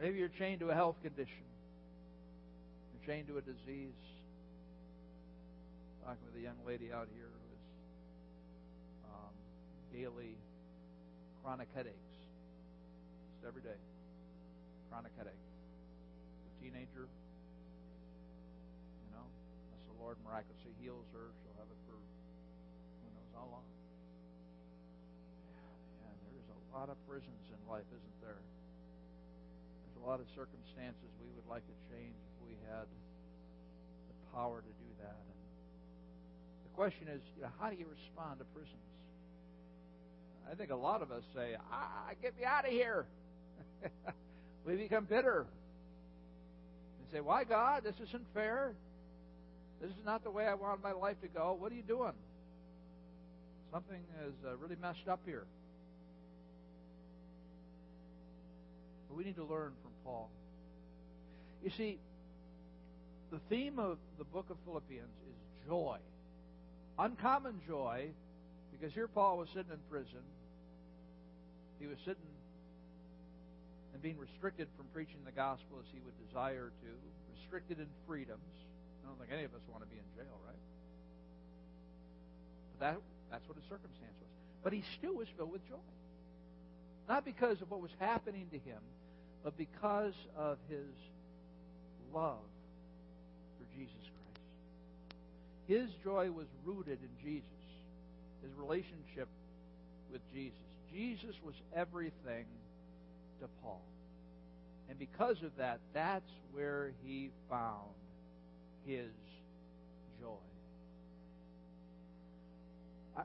Maybe 0.00 0.18
you're 0.18 0.32
chained 0.32 0.60
to 0.60 0.70
a 0.70 0.74
health 0.74 0.96
condition. 1.02 1.44
You're 2.92 3.14
chained 3.14 3.28
to 3.28 3.38
a 3.38 3.42
disease. 3.42 3.96
Talking 6.04 6.24
with 6.26 6.40
a 6.40 6.44
young 6.44 6.56
lady 6.66 6.92
out 6.92 7.08
here 7.14 7.29
daily 9.92 10.36
chronic 11.42 11.68
headaches. 11.74 12.14
Just 13.34 13.44
every 13.46 13.62
day. 13.62 13.78
Chronic 14.88 15.12
headache. 15.16 15.34
A 15.34 16.62
teenager, 16.62 17.06
you 17.06 19.10
know, 19.14 19.24
unless 19.24 19.84
the 19.90 19.96
Lord 20.02 20.16
miraculously 20.22 20.74
heals 20.78 21.06
her, 21.14 21.32
she'll 21.42 21.56
have 21.58 21.70
it 21.70 21.78
for 21.88 21.96
who 21.96 23.08
knows 23.16 23.30
how 23.34 23.46
long 23.50 23.64
Yeah, 26.04 26.12
there 26.26 26.36
is 26.38 26.48
a 26.50 26.58
lot 26.74 26.88
of 26.90 26.96
prisons 27.08 27.44
in 27.50 27.58
life, 27.70 27.86
isn't 27.90 28.18
there? 28.20 28.38
There's 28.38 29.98
a 30.02 30.06
lot 30.06 30.20
of 30.20 30.26
circumstances 30.36 31.08
we 31.22 31.30
would 31.34 31.48
like 31.48 31.64
to 31.64 31.76
change 31.90 32.14
if 32.14 32.34
we 32.44 32.52
had 32.68 32.84
the 32.86 34.16
power 34.34 34.60
to 34.60 34.72
do 34.78 34.90
that. 35.02 35.16
And 35.18 35.38
the 36.68 36.72
question 36.76 37.08
is, 37.08 37.22
you 37.34 37.42
know, 37.42 37.52
how 37.58 37.70
do 37.70 37.76
you 37.78 37.86
respond 37.88 38.38
to 38.38 38.46
prisons? 38.52 38.84
I 40.50 40.54
think 40.54 40.70
a 40.70 40.76
lot 40.76 41.00
of 41.00 41.12
us 41.12 41.22
say, 41.34 41.54
ah, 41.72 42.08
get 42.20 42.36
me 42.36 42.44
out 42.44 42.64
of 42.64 42.72
here. 42.72 43.06
we 44.66 44.74
become 44.74 45.04
bitter. 45.04 45.46
And 46.98 47.10
say, 47.12 47.20
why, 47.20 47.44
God? 47.44 47.84
This 47.84 47.94
isn't 48.08 48.24
fair. 48.34 48.74
This 49.80 49.90
is 49.90 50.04
not 50.04 50.24
the 50.24 50.30
way 50.30 50.46
I 50.46 50.54
want 50.54 50.82
my 50.82 50.92
life 50.92 51.20
to 51.22 51.28
go. 51.28 51.56
What 51.58 51.70
are 51.70 51.74
you 51.76 51.82
doing? 51.82 52.12
Something 53.72 54.00
is 54.26 54.34
uh, 54.44 54.56
really 54.56 54.76
messed 54.82 55.06
up 55.08 55.20
here. 55.24 55.44
But 59.08 59.16
we 59.16 59.24
need 59.24 59.36
to 59.36 59.44
learn 59.44 59.72
from 59.82 59.92
Paul. 60.04 60.30
You 61.62 61.70
see, 61.76 61.98
the 63.30 63.40
theme 63.48 63.78
of 63.78 63.98
the 64.18 64.24
book 64.24 64.46
of 64.50 64.56
Philippians 64.64 65.06
is 65.28 65.68
joy. 65.68 65.98
Uncommon 66.98 67.60
joy, 67.68 68.08
because 68.72 68.92
here 68.92 69.06
Paul 69.06 69.38
was 69.38 69.48
sitting 69.54 69.72
in 69.72 69.78
prison. 69.88 70.20
He 71.80 71.88
was 71.88 71.96
sitting 72.04 72.28
and 73.92 74.02
being 74.02 74.18
restricted 74.20 74.68
from 74.76 74.86
preaching 74.92 75.24
the 75.24 75.32
gospel 75.32 75.80
as 75.80 75.88
he 75.92 75.98
would 76.04 76.14
desire 76.28 76.68
to, 76.68 76.88
restricted 77.40 77.80
in 77.80 77.88
freedoms. 78.06 78.52
I 79.02 79.08
don't 79.08 79.18
think 79.18 79.32
any 79.32 79.44
of 79.44 79.54
us 79.56 79.64
want 79.66 79.82
to 79.82 79.88
be 79.88 79.96
in 79.96 80.04
jail, 80.14 80.36
right? 80.46 80.64
But 82.76 82.78
that, 82.84 82.96
that's 83.32 83.48
what 83.48 83.56
his 83.56 83.64
circumstance 83.64 84.14
was. 84.20 84.30
But 84.62 84.72
he 84.72 84.84
still 85.00 85.16
was 85.16 85.26
filled 85.36 85.50
with 85.50 85.66
joy. 85.66 85.82
Not 87.08 87.24
because 87.24 87.60
of 87.62 87.70
what 87.70 87.80
was 87.80 87.90
happening 87.98 88.46
to 88.52 88.58
him, 88.58 88.78
but 89.42 89.56
because 89.56 90.14
of 90.36 90.58
his 90.68 90.92
love 92.12 92.44
for 93.58 93.64
Jesus 93.74 94.04
Christ. 94.04 94.44
His 95.66 95.88
joy 96.04 96.30
was 96.30 96.46
rooted 96.64 96.98
in 97.00 97.10
Jesus, 97.24 97.64
his 98.42 98.52
relationship 98.54 99.28
with 100.12 100.20
Jesus. 100.32 100.69
Jesus 100.92 101.34
was 101.44 101.54
everything 101.74 102.46
to 103.40 103.48
Paul. 103.62 103.82
And 104.88 104.98
because 104.98 105.42
of 105.42 105.56
that, 105.56 105.80
that's 105.94 106.30
where 106.52 106.92
he 107.04 107.30
found 107.48 107.94
his 108.86 109.10
joy. 110.20 110.34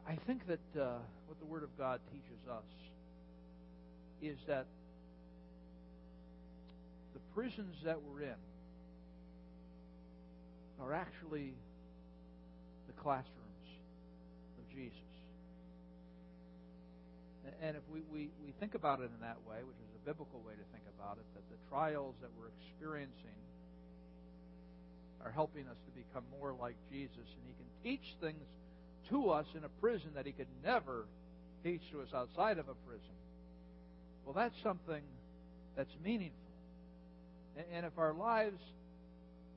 I 0.08 0.16
think 0.28 0.46
that 0.48 0.60
uh, 0.80 0.98
what 1.28 1.40
the 1.40 1.46
Word 1.46 1.64
of 1.64 1.76
God 1.78 2.00
teaches 2.12 2.48
us 2.50 2.64
is 4.22 4.38
that 4.48 4.66
the 7.14 7.20
prisons 7.34 7.76
that 7.84 7.98
we're 8.02 8.24
in 8.24 8.36
are 10.82 10.94
actually 10.94 11.54
the 12.88 12.94
classrooms 13.02 13.32
of 14.60 14.76
Jesus. 14.76 15.15
And 17.62 17.78
if 17.78 17.84
we, 17.92 18.02
we, 18.12 18.30
we 18.44 18.52
think 18.60 18.76
about 18.76 19.00
it 19.00 19.10
in 19.14 19.22
that 19.22 19.38
way, 19.48 19.62
which 19.62 19.78
is 19.78 19.92
a 19.96 20.06
biblical 20.06 20.40
way 20.42 20.54
to 20.54 20.66
think 20.74 20.84
about 20.98 21.18
it, 21.18 21.26
that 21.34 21.44
the 21.50 21.58
trials 21.70 22.16
that 22.22 22.30
we're 22.38 22.50
experiencing 22.62 23.38
are 25.24 25.32
helping 25.32 25.68
us 25.68 25.78
to 25.86 25.92
become 25.92 26.24
more 26.40 26.54
like 26.54 26.76
Jesus, 26.92 27.26
and 27.26 27.44
He 27.48 27.54
can 27.54 27.70
teach 27.84 28.16
things 28.22 28.46
to 29.10 29.30
us 29.30 29.46
in 29.56 29.64
a 29.64 29.70
prison 29.82 30.10
that 30.16 30.26
He 30.26 30.32
could 30.32 30.50
never 30.64 31.06
teach 31.64 31.82
to 31.92 32.02
us 32.02 32.10
outside 32.14 32.58
of 32.58 32.70
a 32.70 32.76
prison. 32.88 33.16
Well, 34.26 34.34
that's 34.34 34.56
something 34.64 35.02
that's 35.76 35.94
meaningful. 36.04 36.38
And 37.74 37.86
if 37.86 37.98
our 37.98 38.14
lives 38.14 38.60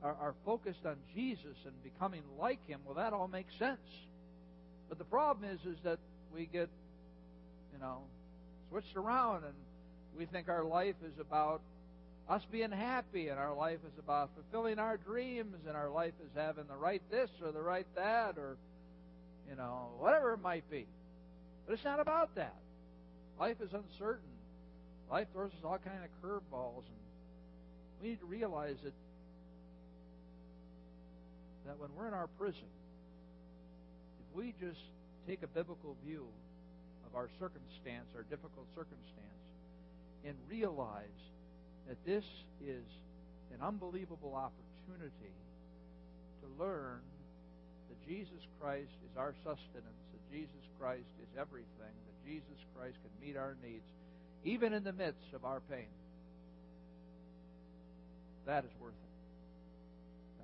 are, 0.02 0.14
are 0.14 0.34
focused 0.44 0.84
on 0.86 0.96
Jesus 1.14 1.56
and 1.64 1.74
becoming 1.82 2.22
like 2.38 2.66
Him, 2.66 2.80
well, 2.84 2.94
that 2.94 3.12
all 3.12 3.28
makes 3.28 3.52
sense. 3.58 3.80
But 4.88 4.98
the 4.98 5.04
problem 5.04 5.50
is, 5.50 5.60
is 5.66 5.76
that 5.84 5.98
we 6.32 6.46
get, 6.46 6.68
you 7.72 7.78
know, 7.78 7.98
switched 8.70 8.96
around 8.96 9.44
and 9.44 9.54
we 10.16 10.26
think 10.26 10.48
our 10.48 10.64
life 10.64 10.96
is 11.04 11.18
about 11.20 11.60
us 12.28 12.42
being 12.50 12.70
happy 12.70 13.28
and 13.28 13.38
our 13.38 13.54
life 13.54 13.78
is 13.86 13.98
about 13.98 14.30
fulfilling 14.34 14.78
our 14.78 14.96
dreams 14.98 15.56
and 15.66 15.76
our 15.76 15.88
life 15.88 16.12
is 16.22 16.30
having 16.36 16.64
the 16.68 16.76
right 16.76 17.02
this 17.10 17.30
or 17.42 17.52
the 17.52 17.60
right 17.60 17.86
that 17.96 18.36
or 18.36 18.56
you 19.48 19.56
know 19.56 19.88
whatever 19.98 20.34
it 20.34 20.42
might 20.42 20.68
be. 20.70 20.86
But 21.66 21.74
it's 21.74 21.84
not 21.84 22.00
about 22.00 22.34
that. 22.34 22.56
Life 23.40 23.56
is 23.62 23.70
uncertain. 23.72 24.28
Life 25.10 25.28
throws 25.32 25.50
us 25.52 25.64
all 25.64 25.78
kind 25.78 26.00
of 26.04 26.10
curveballs 26.22 26.84
and 26.84 26.98
we 28.02 28.10
need 28.10 28.20
to 28.20 28.26
realize 28.26 28.76
that 28.84 28.92
that 31.66 31.78
when 31.78 31.90
we're 31.96 32.08
in 32.08 32.14
our 32.14 32.28
prison, 32.38 32.68
if 34.20 34.36
we 34.36 34.54
just 34.60 34.80
take 35.26 35.42
a 35.42 35.46
biblical 35.46 35.96
view 36.04 36.26
of 37.08 37.16
our 37.16 37.28
circumstance, 37.40 38.12
our 38.14 38.28
difficult 38.28 38.68
circumstance, 38.76 39.44
and 40.24 40.36
realize 40.48 41.20
that 41.88 41.96
this 42.04 42.24
is 42.60 42.84
an 43.54 43.64
unbelievable 43.64 44.36
opportunity 44.36 45.32
to 46.44 46.46
learn 46.62 47.00
that 47.88 47.98
Jesus 48.06 48.44
Christ 48.60 48.92
is 49.08 49.16
our 49.16 49.32
sustenance, 49.40 50.04
that 50.12 50.24
Jesus 50.30 50.64
Christ 50.78 51.08
is 51.22 51.28
everything, 51.40 51.96
that 51.96 52.18
Jesus 52.28 52.60
Christ 52.76 52.96
can 53.00 53.26
meet 53.26 53.36
our 53.36 53.56
needs, 53.64 53.88
even 54.44 54.74
in 54.74 54.84
the 54.84 54.92
midst 54.92 55.32
of 55.32 55.44
our 55.44 55.60
pain. 55.70 55.88
That 58.44 58.64
is 58.64 58.70
worth 58.80 58.92
it. 58.92 59.16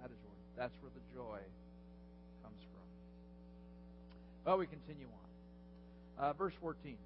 That 0.00 0.08
is 0.08 0.16
worth 0.24 0.40
it. 0.40 0.56
That's 0.56 0.74
where 0.80 0.92
the 0.96 1.04
joy 1.12 1.40
comes 2.42 2.60
from. 2.72 2.88
Well, 4.46 4.58
we 4.58 4.66
continue 4.66 5.06
on. 5.06 5.23
Uh, 6.18 6.32
verse 6.34 6.54
14. 6.60 6.96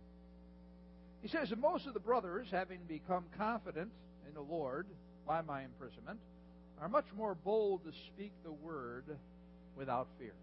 He 1.22 1.28
says, 1.28 1.50
And 1.50 1.60
most 1.60 1.86
of 1.86 1.94
the 1.94 2.00
brothers, 2.00 2.46
having 2.50 2.80
become 2.86 3.24
confident 3.36 3.90
in 4.26 4.34
the 4.34 4.40
Lord 4.40 4.86
by 5.26 5.42
my 5.42 5.64
imprisonment, 5.64 6.18
are 6.80 6.88
much 6.88 7.06
more 7.16 7.34
bold 7.34 7.84
to 7.84 7.92
speak 8.14 8.32
the 8.44 8.52
word 8.52 9.04
without 9.76 10.08
fear. 10.18 10.34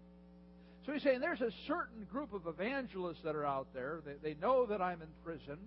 So 0.84 0.92
he's 0.92 1.02
saying 1.02 1.20
there's 1.20 1.40
a 1.40 1.50
certain 1.66 2.04
group 2.12 2.32
of 2.32 2.46
evangelists 2.46 3.20
that 3.24 3.34
are 3.34 3.44
out 3.44 3.68
there. 3.74 4.00
They, 4.04 4.30
they 4.30 4.40
know 4.40 4.66
that 4.66 4.80
I'm 4.80 5.02
in 5.02 5.08
prison. 5.24 5.58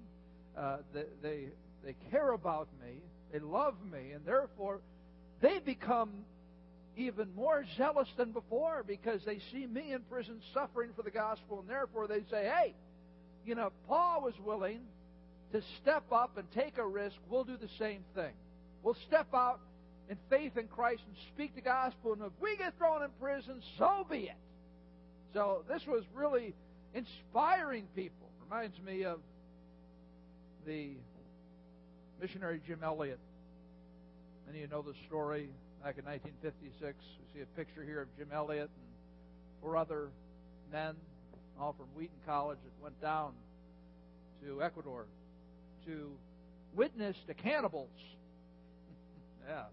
Uh, 0.57 0.77
they, 0.93 1.03
they, 1.21 1.45
they 1.83 1.95
care 2.09 2.31
about 2.31 2.69
me. 2.81 2.93
They 3.33 3.39
love 3.39 3.75
me. 3.91 4.11
And 4.11 4.25
therefore, 4.25 4.79
they 5.41 5.59
become 5.59 6.11
even 6.95 7.33
more 7.35 7.65
zealous 7.77 8.07
than 8.17 8.31
before 8.31 8.83
because 8.87 9.21
they 9.25 9.39
see 9.51 9.65
me 9.65 9.91
in 9.93 10.01
prison 10.09 10.41
suffering 10.53 10.91
for 10.95 11.03
the 11.03 11.11
gospel. 11.11 11.59
And 11.59 11.69
therefore, 11.69 12.07
they 12.07 12.21
say, 12.31 12.49
hey, 12.55 12.75
you 13.49 13.55
know, 13.55 13.71
Paul 13.87 14.21
was 14.21 14.35
willing 14.45 14.81
to 15.51 15.63
step 15.81 16.03
up 16.11 16.37
and 16.37 16.49
take 16.51 16.77
a 16.77 16.85
risk. 16.85 17.15
We'll 17.27 17.43
do 17.43 17.57
the 17.57 17.69
same 17.79 18.03
thing. 18.13 18.31
We'll 18.83 18.97
step 19.07 19.27
out 19.33 19.59
in 20.07 20.17
faith 20.29 20.55
in 20.55 20.67
Christ 20.67 21.01
and 21.07 21.17
speak 21.33 21.55
the 21.55 21.61
gospel. 21.61 22.13
And 22.13 22.21
if 22.21 22.31
we 22.39 22.55
get 22.57 22.77
thrown 22.77 23.01
in 23.01 23.09
prison, 23.19 23.63
so 23.79 24.05
be 24.09 24.25
it. 24.25 24.37
So 25.33 25.63
this 25.67 25.81
was 25.87 26.03
really 26.13 26.53
inspiring 26.93 27.87
people. 27.95 28.29
Reminds 28.47 28.79
me 28.81 29.03
of 29.03 29.17
the 30.67 30.91
missionary 32.21 32.61
Jim 32.67 32.81
Elliot. 32.83 33.19
Many 34.45 34.63
of 34.63 34.69
you 34.69 34.75
know 34.75 34.83
the 34.83 34.93
story. 35.07 35.49
Back 35.83 35.97
in 35.97 36.05
1956, 36.05 36.93
we 36.93 37.39
see 37.39 37.41
a 37.41 37.57
picture 37.57 37.83
here 37.83 38.01
of 38.01 38.15
Jim 38.15 38.27
Elliot 38.31 38.69
and 38.69 39.61
four 39.61 39.75
other 39.75 40.09
men, 40.71 40.93
all 41.59 41.73
from 41.73 41.87
Wheaton 41.95 42.19
College, 42.25 42.57
that 42.63 42.83
went 42.83 42.99
down 43.01 43.33
to 44.43 44.63
Ecuador 44.63 45.05
to 45.85 46.11
witness 46.73 47.15
the 47.27 47.33
cannibals. 47.33 47.89
yeah, 49.47 49.63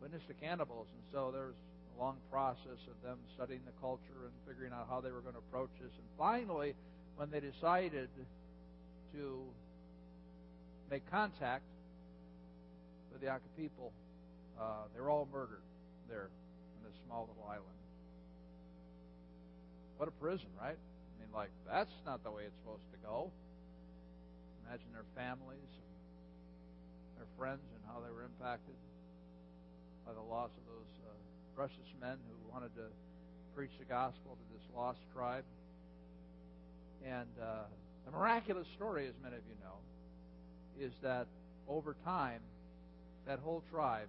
witness 0.00 0.22
the 0.28 0.34
cannibals. 0.34 0.86
And 0.92 1.02
so 1.12 1.30
there 1.32 1.46
was 1.46 1.54
a 1.96 2.02
long 2.02 2.16
process 2.30 2.80
of 2.90 3.02
them 3.02 3.18
studying 3.34 3.60
the 3.64 3.80
culture 3.80 4.24
and 4.24 4.32
figuring 4.46 4.72
out 4.72 4.86
how 4.88 5.00
they 5.00 5.10
were 5.10 5.20
going 5.20 5.34
to 5.34 5.42
approach 5.50 5.70
this. 5.80 5.92
And 5.92 6.06
finally, 6.18 6.74
when 7.16 7.30
they 7.30 7.40
decided 7.40 8.08
to 9.14 9.42
make 10.90 11.08
contact 11.10 11.64
with 13.12 13.20
the 13.20 13.28
Auca 13.28 13.48
people, 13.56 13.92
uh, 14.60 14.88
they 14.94 15.00
were 15.00 15.10
all 15.10 15.28
murdered 15.32 15.62
there 16.08 16.28
on 16.76 16.84
this 16.84 16.92
small 17.06 17.28
little 17.28 17.48
island. 17.48 17.64
What 19.96 20.08
a 20.08 20.12
prison, 20.12 20.48
right? 20.60 20.76
Like, 21.36 21.52
that's 21.68 21.92
not 22.08 22.24
the 22.24 22.32
way 22.32 22.48
it's 22.48 22.56
supposed 22.64 22.88
to 22.96 22.98
go. 23.04 23.30
Imagine 24.64 24.88
their 24.96 25.04
families 25.12 25.68
and 25.68 25.92
their 27.20 27.28
friends 27.36 27.60
and 27.76 27.84
how 27.84 28.00
they 28.00 28.08
were 28.08 28.24
impacted 28.24 28.74
by 30.08 30.16
the 30.16 30.24
loss 30.24 30.48
of 30.56 30.64
those 30.64 30.92
uh, 31.04 31.12
precious 31.54 31.92
men 32.00 32.16
who 32.24 32.36
wanted 32.48 32.72
to 32.80 32.88
preach 33.54 33.76
the 33.78 33.84
gospel 33.84 34.32
to 34.40 34.44
this 34.56 34.64
lost 34.74 34.98
tribe. 35.12 35.44
And 37.04 37.28
uh, 37.36 37.68
the 38.06 38.12
miraculous 38.12 38.66
story, 38.74 39.06
as 39.06 39.14
many 39.22 39.36
of 39.36 39.44
you 39.44 39.60
know, 39.60 39.76
is 40.80 40.92
that 41.02 41.26
over 41.68 41.94
time, 42.02 42.40
that 43.26 43.40
whole 43.40 43.62
tribe 43.70 44.08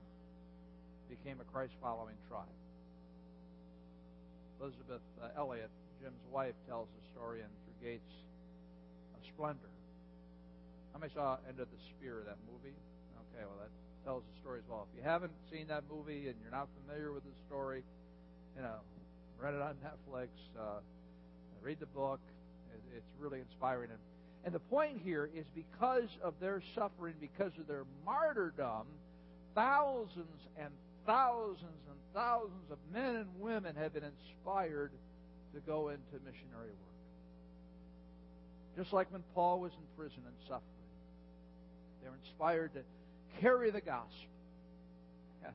became 1.10 1.42
a 1.42 1.48
Christ 1.52 1.74
following 1.82 2.16
tribe. 2.30 2.48
Elizabeth 4.62 5.02
uh, 5.22 5.28
Elliot, 5.38 5.70
Jim's 6.02 6.26
wife, 6.32 6.56
tells 6.68 6.88
the 6.94 7.04
story 7.14 7.40
in 7.40 7.50
Through 7.66 7.80
Gates 7.82 8.14
of 9.16 9.22
Splendor. 9.34 9.72
How 10.94 11.00
many 11.00 11.14
saw 11.14 11.38
End 11.48 11.60
of 11.60 11.68
the 11.70 11.82
Spear, 11.94 12.24
that 12.26 12.38
movie? 12.46 12.76
Okay, 13.34 13.46
well, 13.46 13.58
that 13.62 13.70
tells 14.06 14.24
the 14.24 14.40
story 14.42 14.60
as 14.60 14.68
well. 14.70 14.88
If 14.92 14.98
you 14.98 15.04
haven't 15.04 15.34
seen 15.52 15.68
that 15.68 15.84
movie 15.90 16.28
and 16.28 16.36
you're 16.42 16.52
not 16.52 16.68
familiar 16.82 17.12
with 17.12 17.24
the 17.24 17.36
story, 17.48 17.84
you 18.56 18.62
know, 18.62 18.82
rent 19.40 19.56
it 19.56 19.62
on 19.62 19.76
Netflix, 19.84 20.30
uh, 20.58 20.80
read 21.62 21.80
the 21.80 21.88
book. 21.88 22.20
It's 22.96 23.06
really 23.20 23.40
inspiring. 23.40 23.92
And, 23.92 24.00
and 24.46 24.56
the 24.56 24.60
point 24.60 25.02
here 25.04 25.30
is 25.36 25.46
because 25.54 26.10
of 26.24 26.34
their 26.40 26.62
suffering, 26.74 27.16
because 27.20 27.52
of 27.60 27.68
their 27.68 27.86
martyrdom, 28.06 28.88
thousands 29.54 30.42
and 30.58 30.70
thousands 31.06 31.82
and 31.90 31.98
thousands 32.14 32.72
of 32.72 32.78
men 32.94 33.16
and 33.16 33.28
women 33.40 33.76
have 33.76 33.94
been 33.94 34.04
inspired 34.04 34.92
to 35.58 35.66
go 35.66 35.90
into 35.90 36.14
missionary 36.22 36.70
work. 36.70 37.02
Just 38.78 38.94
like 38.94 39.12
when 39.12 39.24
Paul 39.34 39.60
was 39.60 39.72
in 39.74 39.86
prison 39.98 40.22
and 40.22 40.36
suffering, 40.46 40.86
they 42.02 42.10
were 42.10 42.20
inspired 42.24 42.74
to 42.76 42.82
carry 43.42 43.72
the 43.72 43.82
gospel. 43.82 44.34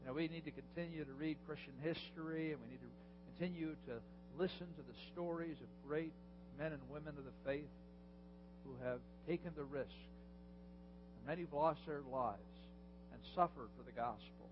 You 0.00 0.12
know, 0.12 0.14
we 0.14 0.28
need 0.28 0.44
to 0.44 0.52
continue 0.52 1.02
to 1.02 1.12
read 1.18 1.36
Christian 1.48 1.72
history, 1.82 2.52
and 2.52 2.60
we 2.62 2.68
need 2.70 2.84
to 2.84 2.92
continue 3.32 3.74
to 3.88 3.98
listen 4.38 4.68
to 4.76 4.82
the 4.84 4.96
stories 5.12 5.56
of 5.58 5.88
great 5.88 6.12
men 6.58 6.72
and 6.72 6.80
women 6.92 7.16
of 7.16 7.24
the 7.24 7.36
faith 7.44 7.72
who 8.64 8.76
have 8.84 9.00
taken 9.26 9.50
the 9.56 9.64
risk. 9.64 9.98
And 11.18 11.26
many 11.26 11.42
have 11.42 11.52
lost 11.52 11.80
their 11.86 12.02
lives 12.12 12.56
and 13.12 13.20
suffered 13.34 13.72
for 13.76 13.82
the 13.82 13.96
gospel 13.96 14.46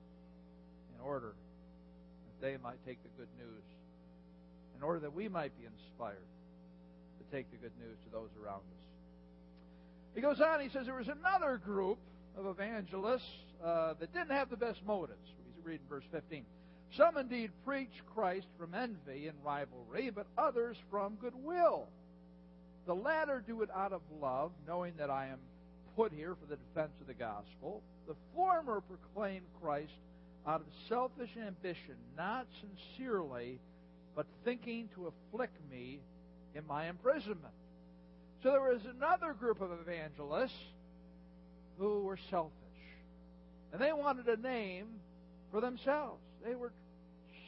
in 0.97 1.05
order 1.05 1.35
that 2.27 2.47
they 2.47 2.57
might 2.63 2.81
take 2.87 2.99
the 3.03 3.13
good 3.17 3.31
news, 3.39 3.63
in 4.77 4.83
order 4.83 5.01
that 5.01 5.15
we 5.15 5.29
might 5.29 5.57
be 5.59 5.65
inspired 5.67 6.29
to 7.19 7.37
take 7.37 7.51
the 7.51 7.57
good 7.57 7.73
news 7.79 7.97
to 8.05 8.11
those 8.11 8.31
around 8.43 8.61
us. 8.61 8.85
He 10.15 10.21
goes 10.21 10.41
on, 10.41 10.61
he 10.61 10.69
says 10.69 10.87
there 10.87 10.95
was 10.95 11.09
another 11.09 11.59
group 11.59 11.99
of 12.37 12.47
evangelists 12.47 13.23
uh, 13.65 13.95
that 13.99 14.13
didn't 14.13 14.31
have 14.31 14.51
the 14.51 14.57
best 14.57 14.81
motives. 14.87 15.33
We 15.57 15.73
read 15.73 15.81
in 15.81 15.89
verse 15.89 16.05
15. 16.13 16.45
Some 16.97 17.17
indeed 17.17 17.51
preach 17.65 17.93
Christ 18.15 18.47
from 18.59 18.75
envy 18.75 19.27
and 19.27 19.37
rivalry, 19.45 20.11
but 20.11 20.27
others 20.39 20.77
from 20.91 21.17
goodwill. 21.17 21.89
The 22.87 22.95
latter 22.95 23.43
do 23.45 23.63
it 23.63 23.71
out 23.75 23.93
of 23.93 24.03
love, 24.21 24.53
knowing 24.67 24.93
that 24.99 25.11
I 25.11 25.27
am 25.27 25.39
put 25.97 26.13
here 26.13 26.37
for 26.37 26.47
the 26.47 26.57
defense 26.57 26.93
of 27.01 27.07
the 27.07 27.15
gospel. 27.15 27.83
The 28.07 28.15
former 28.35 28.81
proclaim 28.83 29.43
Christ 29.61 29.93
out 30.47 30.61
of 30.61 30.67
selfish 30.89 31.31
ambition, 31.37 31.97
not 32.17 32.47
sincerely, 32.61 33.59
but 34.15 34.27
thinking 34.45 34.89
to 34.95 35.07
afflict 35.09 35.57
me 35.71 36.01
in 36.55 36.67
my 36.67 36.89
imprisonment. 36.89 37.55
So 38.43 38.51
there 38.51 38.61
was 38.61 38.83
another 38.85 39.33
group 39.33 39.61
of 39.61 39.71
evangelists 39.81 40.53
who 41.79 42.03
were 42.03 42.19
selfish. 42.31 42.53
And 43.73 43.81
they 43.81 43.93
wanted 43.93 44.29
a 44.29 44.41
name 44.41 44.87
for 45.51 45.61
themselves. 45.61 46.21
They 46.45 46.55
were 46.55 46.73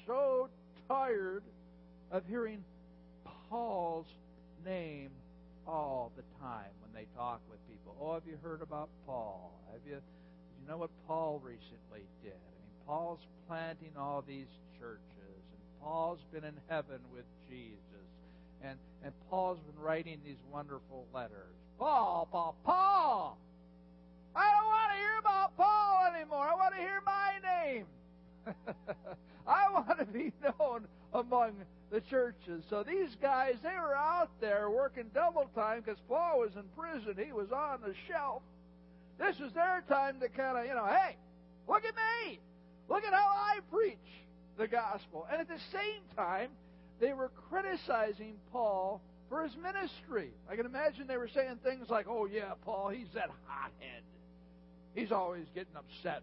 so 0.06 0.48
tired 0.88 1.42
of 2.10 2.24
hearing 2.28 2.64
Paul's 3.48 4.06
name 4.64 5.10
all 5.66 6.12
the 6.16 6.22
time 6.40 6.70
when 6.80 6.92
they 6.94 7.06
talk 7.16 7.40
with 7.50 7.58
people. 7.68 7.96
Oh, 8.00 8.14
have 8.14 8.22
you 8.26 8.38
heard 8.42 8.62
about 8.62 8.88
Paul? 9.06 9.52
Have 9.72 9.80
you, 9.86 9.94
you 9.96 10.68
know 10.68 10.78
what 10.78 10.90
Paul 11.06 11.40
recently 11.44 12.06
did? 12.22 12.32
I 12.32 12.50
mean, 12.58 12.70
Paul's 12.86 13.20
planting 13.48 13.92
all 13.98 14.24
these 14.26 14.46
churches, 14.80 15.00
Paul's 15.86 16.18
been 16.32 16.42
in 16.42 16.54
heaven 16.68 16.98
with 17.14 17.26
Jesus, 17.48 17.78
and 18.60 18.76
and 19.04 19.12
Paul's 19.30 19.60
been 19.60 19.80
writing 19.80 20.18
these 20.24 20.42
wonderful 20.52 21.06
letters. 21.14 21.54
Paul, 21.78 22.26
Paul, 22.32 22.56
Paul. 22.64 23.38
I 24.34 24.52
don't 24.52 24.66
want 24.66 24.90
to 24.90 24.98
hear 24.98 25.18
about 25.20 25.56
Paul 25.56 26.12
anymore. 26.12 26.44
I 26.44 26.54
want 26.56 26.74
to 26.74 26.80
hear 26.80 27.00
my 27.06 27.34
name. 27.40 27.86
I 29.46 29.70
want 29.72 29.98
to 30.00 30.06
be 30.06 30.32
known 30.42 30.88
among 31.14 31.52
the 31.92 32.00
churches. 32.00 32.64
So 32.68 32.82
these 32.82 33.16
guys, 33.22 33.54
they 33.62 33.78
were 33.78 33.94
out 33.94 34.30
there 34.40 34.68
working 34.68 35.04
double 35.14 35.48
time 35.54 35.82
because 35.82 36.00
Paul 36.08 36.40
was 36.40 36.50
in 36.56 36.64
prison. 36.76 37.14
He 37.24 37.32
was 37.32 37.52
on 37.52 37.78
the 37.80 37.94
shelf. 38.08 38.42
This 39.20 39.38
was 39.38 39.52
their 39.52 39.84
time 39.88 40.18
to 40.18 40.28
kind 40.30 40.58
of, 40.58 40.66
you 40.66 40.74
know, 40.74 40.86
hey, 40.86 41.16
look 41.68 41.84
at 41.84 41.94
me. 41.94 42.40
Look 42.88 43.04
at 43.04 43.12
how 43.12 43.28
I 43.28 43.60
preach 43.70 44.25
the 44.58 44.66
gospel. 44.68 45.26
And 45.30 45.40
at 45.40 45.48
the 45.48 45.60
same 45.72 46.02
time, 46.16 46.50
they 47.00 47.12
were 47.12 47.30
criticizing 47.50 48.34
Paul 48.52 49.02
for 49.28 49.42
his 49.42 49.52
ministry. 49.56 50.30
I 50.50 50.56
can 50.56 50.66
imagine 50.66 51.06
they 51.06 51.16
were 51.16 51.30
saying 51.34 51.58
things 51.62 51.88
like, 51.90 52.06
oh, 52.08 52.26
yeah, 52.26 52.52
Paul, 52.64 52.88
he's 52.88 53.08
that 53.14 53.28
hothead. 53.46 54.02
He's 54.94 55.12
always 55.12 55.44
getting 55.54 55.74
upset 55.76 56.22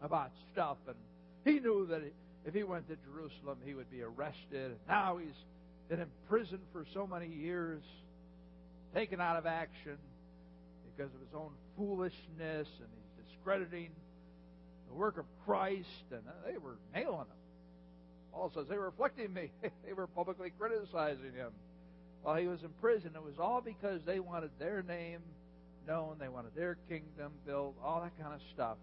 about 0.00 0.30
stuff. 0.52 0.78
And 0.86 0.96
he 1.44 1.60
knew 1.60 1.86
that 1.90 2.02
if 2.46 2.54
he 2.54 2.62
went 2.62 2.88
to 2.88 2.96
Jerusalem, 3.04 3.58
he 3.64 3.74
would 3.74 3.90
be 3.90 4.02
arrested. 4.02 4.76
Now 4.88 5.18
he's 5.18 5.36
been 5.88 6.00
in 6.00 6.08
prison 6.28 6.60
for 6.72 6.86
so 6.94 7.06
many 7.06 7.26
years, 7.26 7.82
taken 8.94 9.20
out 9.20 9.36
of 9.36 9.44
action 9.44 9.98
because 10.96 11.12
of 11.14 11.20
his 11.20 11.34
own 11.34 11.50
foolishness, 11.76 12.68
and 12.78 12.88
he's 12.94 13.26
discrediting 13.26 13.90
the 14.94 15.00
work 15.00 15.18
of 15.18 15.24
Christ. 15.44 15.88
And 16.10 16.22
they 16.46 16.58
were 16.58 16.76
nailing 16.94 17.18
him. 17.18 17.40
Paul 18.32 18.50
says 18.54 18.66
they 18.68 18.78
were 18.78 18.88
afflicting 18.88 19.32
me. 19.32 19.50
they 19.86 19.92
were 19.92 20.06
publicly 20.06 20.52
criticizing 20.58 21.32
him 21.34 21.52
while 22.22 22.36
he 22.36 22.46
was 22.46 22.62
in 22.62 22.70
prison. 22.80 23.12
It 23.14 23.22
was 23.22 23.38
all 23.38 23.60
because 23.60 24.00
they 24.06 24.20
wanted 24.20 24.50
their 24.58 24.82
name 24.82 25.20
known, 25.86 26.16
they 26.18 26.28
wanted 26.28 26.54
their 26.56 26.78
kingdom 26.88 27.32
built, 27.46 27.74
all 27.84 28.00
that 28.00 28.18
kind 28.20 28.34
of 28.34 28.40
stuff. 28.54 28.78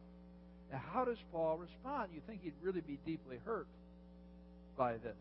Now, 0.72 0.82
how 0.94 1.04
does 1.04 1.18
Paul 1.32 1.58
respond? 1.58 2.12
You 2.14 2.22
think 2.28 2.44
he'd 2.44 2.54
really 2.62 2.82
be 2.82 3.00
deeply 3.06 3.40
hurt 3.44 3.68
by 4.78 4.94
this. 4.94 5.18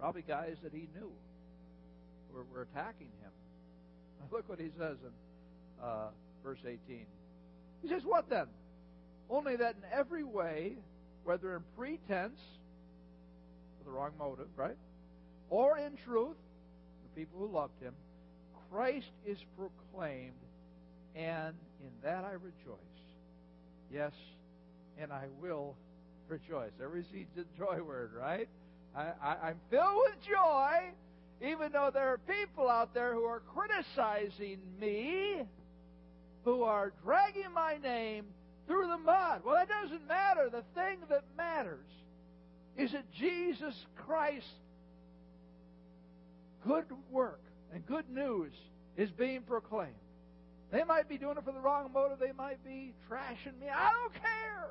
Probably 0.00 0.22
guys 0.22 0.56
that 0.62 0.72
he 0.72 0.88
knew 0.94 1.10
were, 2.32 2.44
were 2.52 2.62
attacking 2.62 3.10
him. 3.22 3.30
Look 4.32 4.48
what 4.48 4.58
he 4.58 4.70
says 4.78 4.96
in 5.02 5.84
uh, 5.84 6.08
verse 6.42 6.60
18. 6.66 7.04
He 7.82 7.88
says, 7.88 8.02
What 8.04 8.28
then? 8.30 8.46
Only 9.30 9.56
that 9.56 9.76
in 9.76 9.98
every 9.98 10.24
way, 10.24 10.76
whether 11.24 11.56
in 11.56 11.62
pretense, 11.76 12.40
for 13.78 13.84
the 13.84 13.90
wrong 13.90 14.12
motive, 14.18 14.48
right? 14.56 14.76
Or 15.50 15.78
in 15.78 15.96
truth, 16.04 16.36
the 17.02 17.20
people 17.20 17.38
who 17.38 17.52
loved 17.54 17.80
him, 17.82 17.94
Christ 18.70 19.10
is 19.26 19.38
proclaimed, 19.56 20.32
and 21.14 21.54
in 21.80 21.90
that 22.02 22.24
I 22.24 22.32
rejoice. 22.32 22.78
Yes, 23.92 24.12
and 24.98 25.12
I 25.12 25.26
will 25.40 25.74
rejoice. 26.28 26.72
Every 26.82 27.04
seed's 27.12 27.36
a 27.38 27.58
joy 27.58 27.82
word, 27.82 28.12
right? 28.18 28.48
I, 28.94 29.12
I, 29.22 29.36
I'm 29.48 29.60
filled 29.70 30.02
with 30.06 30.22
joy, 30.22 30.92
even 31.42 31.72
though 31.72 31.90
there 31.92 32.08
are 32.08 32.18
people 32.18 32.68
out 32.68 32.94
there 32.94 33.14
who 33.14 33.24
are 33.24 33.40
criticizing 33.54 34.58
me, 34.80 35.42
who 36.44 36.62
are 36.62 36.92
dragging 37.04 37.52
my 37.54 37.76
name 37.82 38.24
through 38.68 38.86
the 38.86 38.98
mud. 38.98 39.40
Well, 39.44 39.56
that 39.56 39.68
doesn't 39.68 40.06
matter. 40.06 40.48
The 40.50 40.62
thing 40.80 40.98
that 41.08 41.24
matters 41.36 41.88
is 42.76 42.92
that 42.92 43.10
Jesus 43.12 43.74
Christ, 43.96 44.46
good 46.64 46.84
work 47.10 47.40
and 47.74 47.84
good 47.86 48.08
news 48.08 48.52
is 48.96 49.10
being 49.10 49.40
proclaimed. 49.42 49.92
They 50.70 50.84
might 50.84 51.08
be 51.08 51.16
doing 51.16 51.38
it 51.38 51.44
for 51.44 51.52
the 51.52 51.60
wrong 51.60 51.90
motive. 51.92 52.18
They 52.18 52.32
might 52.32 52.62
be 52.64 52.92
trashing 53.10 53.58
me. 53.58 53.68
I 53.74 53.90
don't 53.90 54.14
care. 54.14 54.68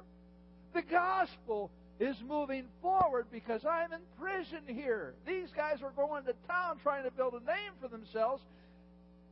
The 0.74 0.84
gospel 0.84 1.72
is 2.00 2.16
moving 2.28 2.66
forward 2.82 3.26
because 3.32 3.66
I'm 3.66 3.92
in 3.92 4.00
prison 4.20 4.62
here. 4.68 5.16
These 5.26 5.48
guys 5.56 5.82
are 5.82 5.92
going 5.92 6.26
to 6.26 6.34
town 6.48 6.78
trying 6.84 7.04
to 7.06 7.12
build 7.12 7.34
a 7.34 7.40
name 7.40 7.74
for 7.82 7.88
themselves. 7.88 8.44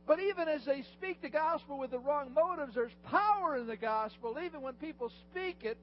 But 0.06 0.20
even 0.20 0.48
as 0.48 0.64
they 0.64 0.84
speak 0.96 1.20
the 1.20 1.28
gospel 1.28 1.78
with 1.78 1.90
the 1.90 1.98
wrong 1.98 2.32
motives, 2.32 2.74
there's 2.74 2.94
power 3.10 3.56
in 3.56 3.66
the 3.66 3.76
gospel. 3.76 4.38
Even 4.44 4.62
when 4.62 4.74
people 4.74 5.10
speak 5.30 5.58
it 5.62 5.76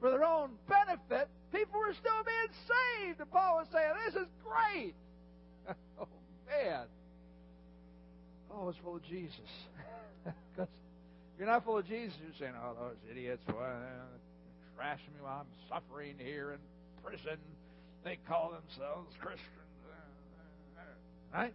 for 0.00 0.10
their 0.10 0.24
own 0.24 0.50
benefit, 0.68 1.28
people 1.50 1.80
are 1.80 1.94
still 1.94 2.22
being 2.26 2.52
saved. 2.68 3.20
And 3.20 3.30
Paul 3.30 3.56
was 3.56 3.68
saying, 3.72 3.92
This 4.04 4.14
is 4.22 4.28
great. 4.44 4.94
oh, 6.00 6.08
man. 6.46 6.84
Paul 8.50 8.66
was 8.66 8.76
full 8.82 8.96
of 8.96 9.04
Jesus. 9.04 9.38
Because 10.54 10.68
you're 11.38 11.48
not 11.48 11.64
full 11.64 11.78
of 11.78 11.86
Jesus, 11.86 12.14
you're 12.22 12.36
saying, 12.38 12.52
Oh, 12.62 12.74
those 12.78 12.96
idiots, 13.10 13.42
well, 13.48 13.80
trashing 14.78 15.14
me 15.16 15.22
while 15.22 15.40
I'm 15.40 15.68
suffering 15.68 16.14
here 16.18 16.52
in 16.52 16.58
prison. 17.02 17.38
They 18.04 18.18
call 18.28 18.50
themselves 18.50 19.14
Christians. 19.18 19.48
Right? 21.32 21.54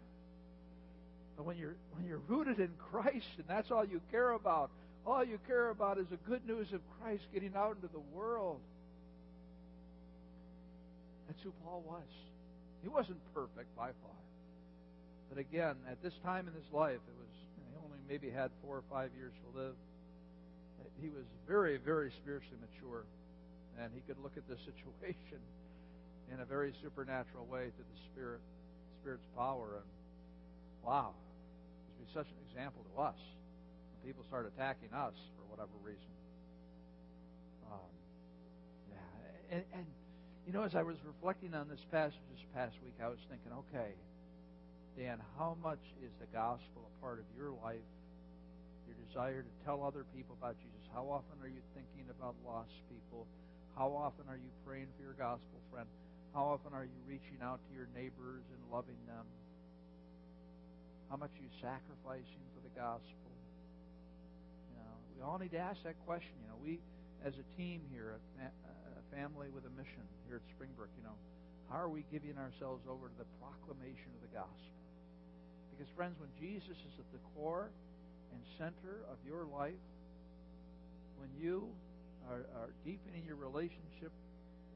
But 1.38 1.45
when 1.45 1.58
you're 1.58 1.76
when 1.91 2.06
you're 2.06 2.21
rooted 2.28 2.60
in 2.60 2.71
Christ 2.91 3.30
and 3.38 3.45
that's 3.47 3.69
all 3.69 3.86
you 3.86 4.02
care 4.12 4.32
about, 4.32 4.71
all 5.06 5.23
you 5.23 5.39
care 5.47 5.69
about 5.69 6.00
is 6.00 6.08
the 6.10 6.17
good 6.28 6.45
news 6.47 6.67
of 6.73 6.82
Christ 7.00 7.23
getting 7.32 7.56
out 7.56 7.76
into 7.76 7.88
the 7.93 8.02
world. 8.12 8.60
That's 11.28 11.41
who 11.43 11.54
Paul 11.63 11.84
was. 11.86 12.10
He 12.82 12.89
wasn't 12.89 13.19
perfect 13.34 13.76
by 13.78 13.88
far. 14.02 14.17
But 15.30 15.38
again, 15.38 15.76
at 15.89 16.02
this 16.02 16.13
time 16.23 16.47
in 16.47 16.54
his 16.54 16.71
life, 16.73 16.97
it 16.97 17.17
was 17.19 17.30
he 17.69 17.78
only 17.86 18.00
maybe 18.10 18.30
had 18.30 18.50
four 18.63 18.78
or 18.78 18.84
five 18.89 19.12
years 19.15 19.34
to 19.45 19.60
live. 19.60 19.76
He 21.02 21.10
was 21.10 21.26
very, 21.47 21.78
very 21.78 22.12
spiritually 22.21 22.58
mature, 22.58 23.04
and 23.80 23.91
he 23.93 24.02
could 24.08 24.17
look 24.23 24.34
at 24.36 24.47
the 24.50 24.58
situation 24.69 25.43
in 26.34 26.39
a 26.39 26.45
very 26.45 26.73
supernatural 26.82 27.45
way 27.45 27.65
to 27.65 27.84
the 27.84 28.00
Spirit, 28.12 28.41
Spirit's 29.02 29.28
power, 29.36 29.78
and 29.78 29.86
wow, 30.84 31.13
be 31.97 32.07
such 32.13 32.27
an 32.29 32.39
example 32.49 32.86
to 32.93 33.01
us 33.01 33.19
when 33.91 33.99
people 34.05 34.23
start 34.29 34.45
attacking 34.45 34.93
us 34.93 35.17
for 35.36 35.43
whatever 35.49 35.73
reason. 35.83 36.13
Um, 37.67 37.93
yeah, 38.89 39.57
and, 39.57 39.63
and 39.73 39.86
you 40.45 40.53
know, 40.53 40.63
as 40.63 40.75
I 40.75 40.83
was 40.83 40.95
reflecting 41.03 41.53
on 41.53 41.67
this 41.67 41.83
passage 41.91 42.21
this 42.31 42.45
past 42.55 42.77
week, 42.79 42.95
I 43.03 43.10
was 43.10 43.19
thinking, 43.27 43.51
okay, 43.67 43.91
Dan, 44.95 45.19
how 45.38 45.57
much 45.62 45.83
is 45.99 46.10
the 46.23 46.29
gospel 46.31 46.88
a 46.88 46.93
part 47.03 47.19
of 47.19 47.27
your 47.36 47.51
life? 47.51 47.83
Your 48.88 48.95
desire 49.03 49.43
to 49.43 49.53
tell 49.67 49.83
other 49.83 50.07
people 50.15 50.39
about 50.39 50.55
Jesus? 50.57 50.88
How 50.95 51.03
often 51.05 51.36
are 51.43 51.51
you 51.51 51.60
thinking 51.75 52.07
about 52.10 52.33
lost 52.47 52.71
people? 52.88 53.27
How 53.75 53.91
often 53.91 54.25
are 54.31 54.39
you 54.39 54.49
praying 54.65 54.88
for 54.95 55.03
your 55.03 55.13
gospel 55.19 55.60
friend? 55.69 55.86
How 56.33 56.55
often 56.55 56.73
are 56.73 56.88
you 56.88 56.97
reaching 57.05 57.43
out 57.43 57.60
to 57.67 57.71
your 57.75 57.91
neighbors 57.93 58.41
and 58.49 58.62
loving 58.71 58.97
them? 59.05 59.27
How 61.10 61.15
much 61.15 61.32
are 61.32 61.43
you 61.43 61.54
sacrificing 61.63 62.43
for 62.54 62.62
the 62.62 62.74
gospel. 62.76 63.32
You 64.72 64.78
know, 64.80 64.96
we 65.15 65.20
all 65.24 65.39
need 65.39 65.52
to 65.56 65.62
ask 65.62 65.82
that 65.84 65.96
question. 66.06 66.36
You 66.43 66.50
know, 66.52 66.60
we 66.60 66.80
as 67.26 67.34
a 67.39 67.46
team 67.58 67.82
here, 67.91 68.20
a, 68.39 68.50
family 69.08 69.48
with 69.56 69.63
a 69.63 69.74
mission 69.80 70.04
here 70.28 70.43
at 70.43 70.46
Springbrook, 70.52 70.91
you 71.00 71.04
know, 71.04 71.15
how 71.72 71.80
are 71.80 71.89
we 71.89 72.04
giving 72.12 72.36
ourselves 72.38 72.84
over 72.86 73.08
to 73.08 73.17
the 73.17 73.30
proclamation 73.39 74.12
of 74.13 74.22
the 74.22 74.32
gospel? 74.36 74.76
Because 75.72 75.88
friends, 75.96 76.20
when 76.20 76.30
Jesus 76.39 76.76
is 76.76 76.93
at 77.00 77.08
the 77.15 77.24
core 77.34 77.72
and 78.36 78.39
center 78.60 79.04
of 79.08 79.15
your 79.24 79.48
life, 79.48 79.80
when 81.17 81.32
you 81.39 81.72
are, 82.30 82.43
are 82.60 82.72
deepening 82.84 83.24
your 83.26 83.39
relationship 83.39 84.12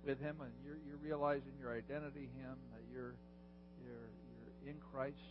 with 0.08 0.20
Him 0.20 0.40
and 0.42 0.52
you're, 0.64 0.80
you're 0.88 1.02
realizing 1.04 1.54
your 1.60 1.76
identity 1.76 2.32
Him, 2.40 2.56
that 2.72 2.84
you're 2.92 3.14
you're 3.84 4.10
you're 4.32 4.72
in 4.72 4.78
Christ, 4.92 5.22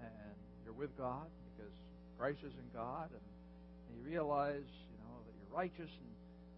and 0.00 0.36
you're 0.64 0.74
with 0.74 0.96
God 0.96 1.26
because 1.54 1.72
Christ 2.18 2.38
is 2.44 2.52
in 2.52 2.68
God, 2.74 3.08
and, 3.10 3.26
and 3.88 3.98
you 3.98 4.10
realize, 4.10 4.66
you 4.90 4.98
know, 4.98 5.16
that 5.26 5.34
you're 5.36 5.56
righteous, 5.56 5.90
and 5.90 6.10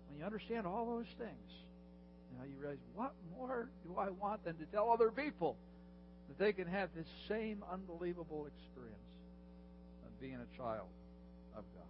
when 0.08 0.18
you 0.18 0.24
understand 0.24 0.66
all 0.66 0.86
those 0.86 1.10
things, 1.18 1.50
you 2.32 2.38
know, 2.38 2.44
you 2.44 2.56
realize, 2.60 2.78
what 2.94 3.12
more 3.36 3.68
do 3.84 3.96
I 3.98 4.10
want 4.10 4.44
than 4.44 4.56
to 4.56 4.64
tell 4.66 4.90
other 4.90 5.10
people 5.10 5.56
that 6.28 6.38
they 6.38 6.52
can 6.52 6.66
have 6.66 6.90
this 6.94 7.06
same 7.28 7.62
unbelievable 7.72 8.46
experience 8.46 8.98
of 10.06 10.20
being 10.20 10.36
a 10.36 10.56
child 10.56 10.88
of 11.56 11.64
God? 11.74 11.84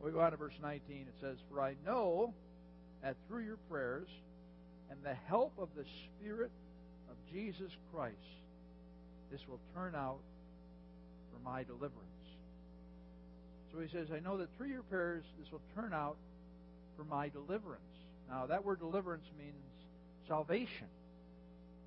We 0.00 0.12
go 0.12 0.20
on 0.20 0.30
to 0.30 0.36
verse 0.36 0.54
19. 0.62 1.06
It 1.08 1.14
says, 1.20 1.36
For 1.50 1.60
I 1.60 1.74
know 1.84 2.34
that 3.02 3.16
through 3.28 3.44
your 3.44 3.58
prayers 3.68 4.08
and 4.90 4.98
the 5.02 5.14
help 5.28 5.52
of 5.58 5.68
the 5.76 5.84
Spirit 6.04 6.50
Jesus 7.32 7.70
Christ, 7.92 8.16
this 9.30 9.40
will 9.48 9.60
turn 9.74 9.94
out 9.94 10.18
for 11.32 11.42
my 11.44 11.64
deliverance. 11.64 12.02
So 13.72 13.80
he 13.80 13.88
says, 13.88 14.08
I 14.14 14.20
know 14.20 14.38
that 14.38 14.48
through 14.56 14.68
your 14.68 14.82
prayers, 14.82 15.24
this 15.38 15.50
will 15.52 15.60
turn 15.74 15.92
out 15.92 16.16
for 16.96 17.04
my 17.04 17.28
deliverance. 17.28 17.82
Now, 18.28 18.46
that 18.46 18.64
word 18.64 18.78
deliverance 18.78 19.26
means 19.38 19.54
salvation. 20.26 20.88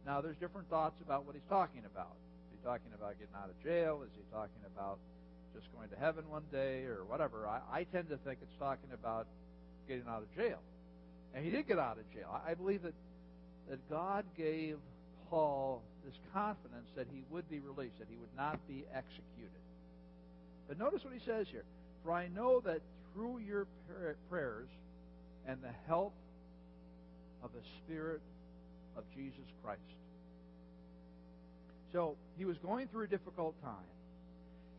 Now, 0.06 0.21
there's 0.21 0.38
different 0.38 0.69
thoughts 0.69 1.02
about 1.02 1.25
what 1.25 1.36
he's 1.36 1.49
talking 1.49 1.84
about. 1.91 2.15
Is 2.47 2.60
he 2.60 2.65
talking 2.65 2.91
about 2.95 3.17
getting 3.19 3.36
out 3.36 3.49
of 3.49 3.63
jail? 3.63 4.02
Is 4.06 4.12
he 4.15 4.23
talking 4.32 4.62
about 4.73 4.99
just 5.54 5.65
going 5.73 5.89
to 5.89 5.95
heaven 5.97 6.30
one 6.30 6.43
day 6.52 6.84
or 6.84 7.04
whatever? 7.08 7.47
I, 7.47 7.60
I 7.71 7.84
tend 7.86 8.10
to 8.10 8.17
think 8.17 8.39
it's 8.41 8.60
talking 8.60 8.89
about 8.93 9.28
getting 9.88 10.08
out 10.08 10.21
of 10.21 10.36
jail. 10.36 10.60
And 11.34 11.43
he 11.43 11.52
did 11.52 11.67
get 11.67 11.80
out 11.80 11.97
of 11.97 12.12
jail. 12.13 12.30
I, 12.32 12.52
I 12.52 12.54
believe 12.54 12.84
that, 12.84 12.93
that 13.69 13.89
God 13.89 14.25
gave 14.38 14.78
Paul 15.30 15.82
this 16.06 16.15
confidence 16.34 16.88
that 16.96 17.08
he 17.13 17.24
would 17.30 17.50
be 17.50 17.60
released, 17.60 18.00
that 18.00 18.08
he 18.10 18.18
would 18.18 18.36
not 18.36 18.60
be 18.68 18.86
executed. 18.94 19.62
But 20.68 20.80
notice 20.80 21.04
what 21.04 21.13
he 21.13 21.20
says 21.26 21.48
here. 21.52 21.63
For 22.04 22.12
I 22.12 22.28
know 22.28 22.62
that 22.62 22.82
through 23.13 23.39
your 23.39 23.68
prayers 24.30 24.68
and 25.48 25.62
the 25.62 25.74
help 25.88 26.13
of 27.44 27.52
the 27.54 27.62
Spirit 27.84 28.22
of 28.98 29.04
Jesus 29.15 29.46
Christ. 29.63 29.82
So 31.92 32.15
he 32.38 32.46
was 32.46 32.58
going 32.58 32.88
through 32.88 33.06
a 33.06 33.08
difficult 33.08 33.60
time. 33.63 33.74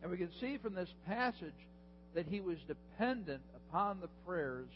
And 0.01 0.09
we 0.09 0.17
can 0.17 0.29
see 0.39 0.57
from 0.57 0.73
this 0.73 0.89
passage 1.07 1.53
that 2.15 2.25
he 2.25 2.39
was 2.41 2.57
dependent 2.67 3.41
upon 3.55 3.99
the 3.99 4.07
prayers 4.25 4.69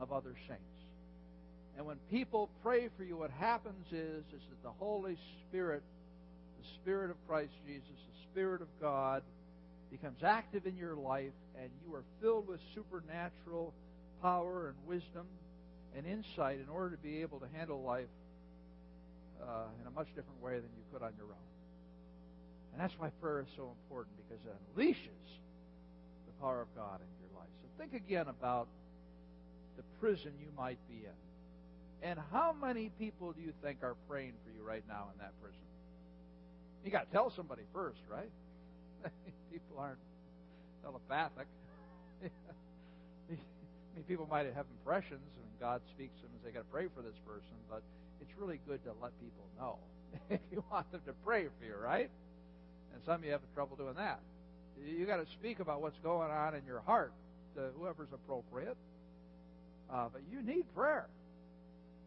of 0.00 0.12
other 0.12 0.34
saints. 0.48 0.62
And 1.76 1.84
when 1.84 1.96
people 2.10 2.48
pray 2.62 2.88
for 2.96 3.04
you, 3.04 3.16
what 3.18 3.30
happens 3.30 3.86
is, 3.92 4.24
is 4.34 4.42
that 4.48 4.62
the 4.62 4.72
Holy 4.78 5.18
Spirit, 5.42 5.82
the 6.60 6.68
Spirit 6.80 7.10
of 7.10 7.16
Christ 7.28 7.52
Jesus, 7.66 7.84
the 7.88 8.30
Spirit 8.32 8.62
of 8.62 8.68
God, 8.80 9.22
becomes 9.90 10.22
active 10.24 10.66
in 10.66 10.76
your 10.76 10.96
life, 10.96 11.36
and 11.60 11.70
you 11.86 11.94
are 11.94 12.02
filled 12.20 12.48
with 12.48 12.60
supernatural 12.74 13.74
power 14.22 14.68
and 14.68 14.76
wisdom 14.86 15.26
and 15.96 16.06
insight 16.06 16.58
in 16.60 16.68
order 16.68 16.96
to 16.96 17.02
be 17.02 17.20
able 17.20 17.40
to 17.40 17.46
handle 17.54 17.82
life 17.82 18.08
uh, 19.42 19.68
in 19.80 19.86
a 19.86 19.90
much 19.90 20.08
different 20.08 20.40
way 20.42 20.54
than 20.54 20.70
you 20.76 20.84
could 20.92 21.02
on 21.02 21.12
your 21.16 21.26
own. 21.26 21.46
And 22.72 22.80
that's 22.80 22.94
why 22.98 23.10
prayer 23.20 23.40
is 23.40 23.46
so 23.56 23.72
important 23.84 24.16
because 24.16 24.44
it 24.44 24.52
unleashes 24.52 25.26
the 26.26 26.32
power 26.40 26.62
of 26.62 26.68
God 26.74 27.00
in 27.00 27.08
your 27.20 27.38
life. 27.38 27.48
So 27.62 27.68
think 27.78 27.94
again 27.94 28.28
about 28.28 28.68
the 29.76 29.82
prison 30.00 30.32
you 30.40 30.48
might 30.56 30.78
be 30.88 31.04
in 31.04 31.25
And 32.06 32.20
how 32.30 32.54
many 32.54 32.90
people 33.00 33.32
do 33.32 33.42
you 33.42 33.52
think 33.64 33.82
are 33.82 33.96
praying 34.08 34.34
for 34.44 34.54
you 34.54 34.62
right 34.62 34.84
now 34.86 35.08
in 35.12 35.18
that 35.18 35.32
prison? 35.42 35.58
You 36.84 36.92
got 36.92 37.10
to 37.10 37.12
tell 37.12 37.32
somebody 37.34 37.62
first, 37.74 37.98
right? 38.08 38.30
people 39.52 39.76
aren't 39.76 39.98
telepathic. 40.84 41.48
I 42.22 42.28
mean, 43.28 44.04
people 44.06 44.28
might 44.30 44.46
have 44.46 44.66
impressions, 44.78 45.26
and 45.34 45.46
God 45.58 45.80
speaks 45.90 46.14
to 46.18 46.22
them 46.22 46.30
and 46.38 46.40
say, 46.46 46.54
"Got 46.54 46.60
to 46.60 46.70
pray 46.70 46.86
for 46.94 47.02
this 47.02 47.18
person," 47.26 47.58
but 47.68 47.82
it's 48.20 48.30
really 48.38 48.60
good 48.68 48.84
to 48.84 48.92
let 49.02 49.10
people 49.18 49.42
know 49.58 49.78
if 50.30 50.40
you 50.52 50.62
want 50.70 50.88
them 50.92 51.00
to 51.06 51.12
pray 51.24 51.46
for 51.58 51.64
you, 51.66 51.74
right? 51.74 52.08
And 52.94 53.02
some 53.04 53.16
of 53.16 53.24
you 53.24 53.32
have 53.32 53.42
trouble 53.52 53.74
doing 53.74 53.96
that. 53.96 54.20
You 54.78 55.06
got 55.06 55.16
to 55.16 55.26
speak 55.32 55.58
about 55.58 55.82
what's 55.82 55.98
going 56.04 56.30
on 56.30 56.54
in 56.54 56.64
your 56.66 56.82
heart 56.86 57.12
to 57.56 57.70
whoever's 57.76 58.12
appropriate. 58.14 58.76
Uh, 59.90 60.06
but 60.12 60.22
you 60.30 60.40
need 60.42 60.72
prayer. 60.72 61.08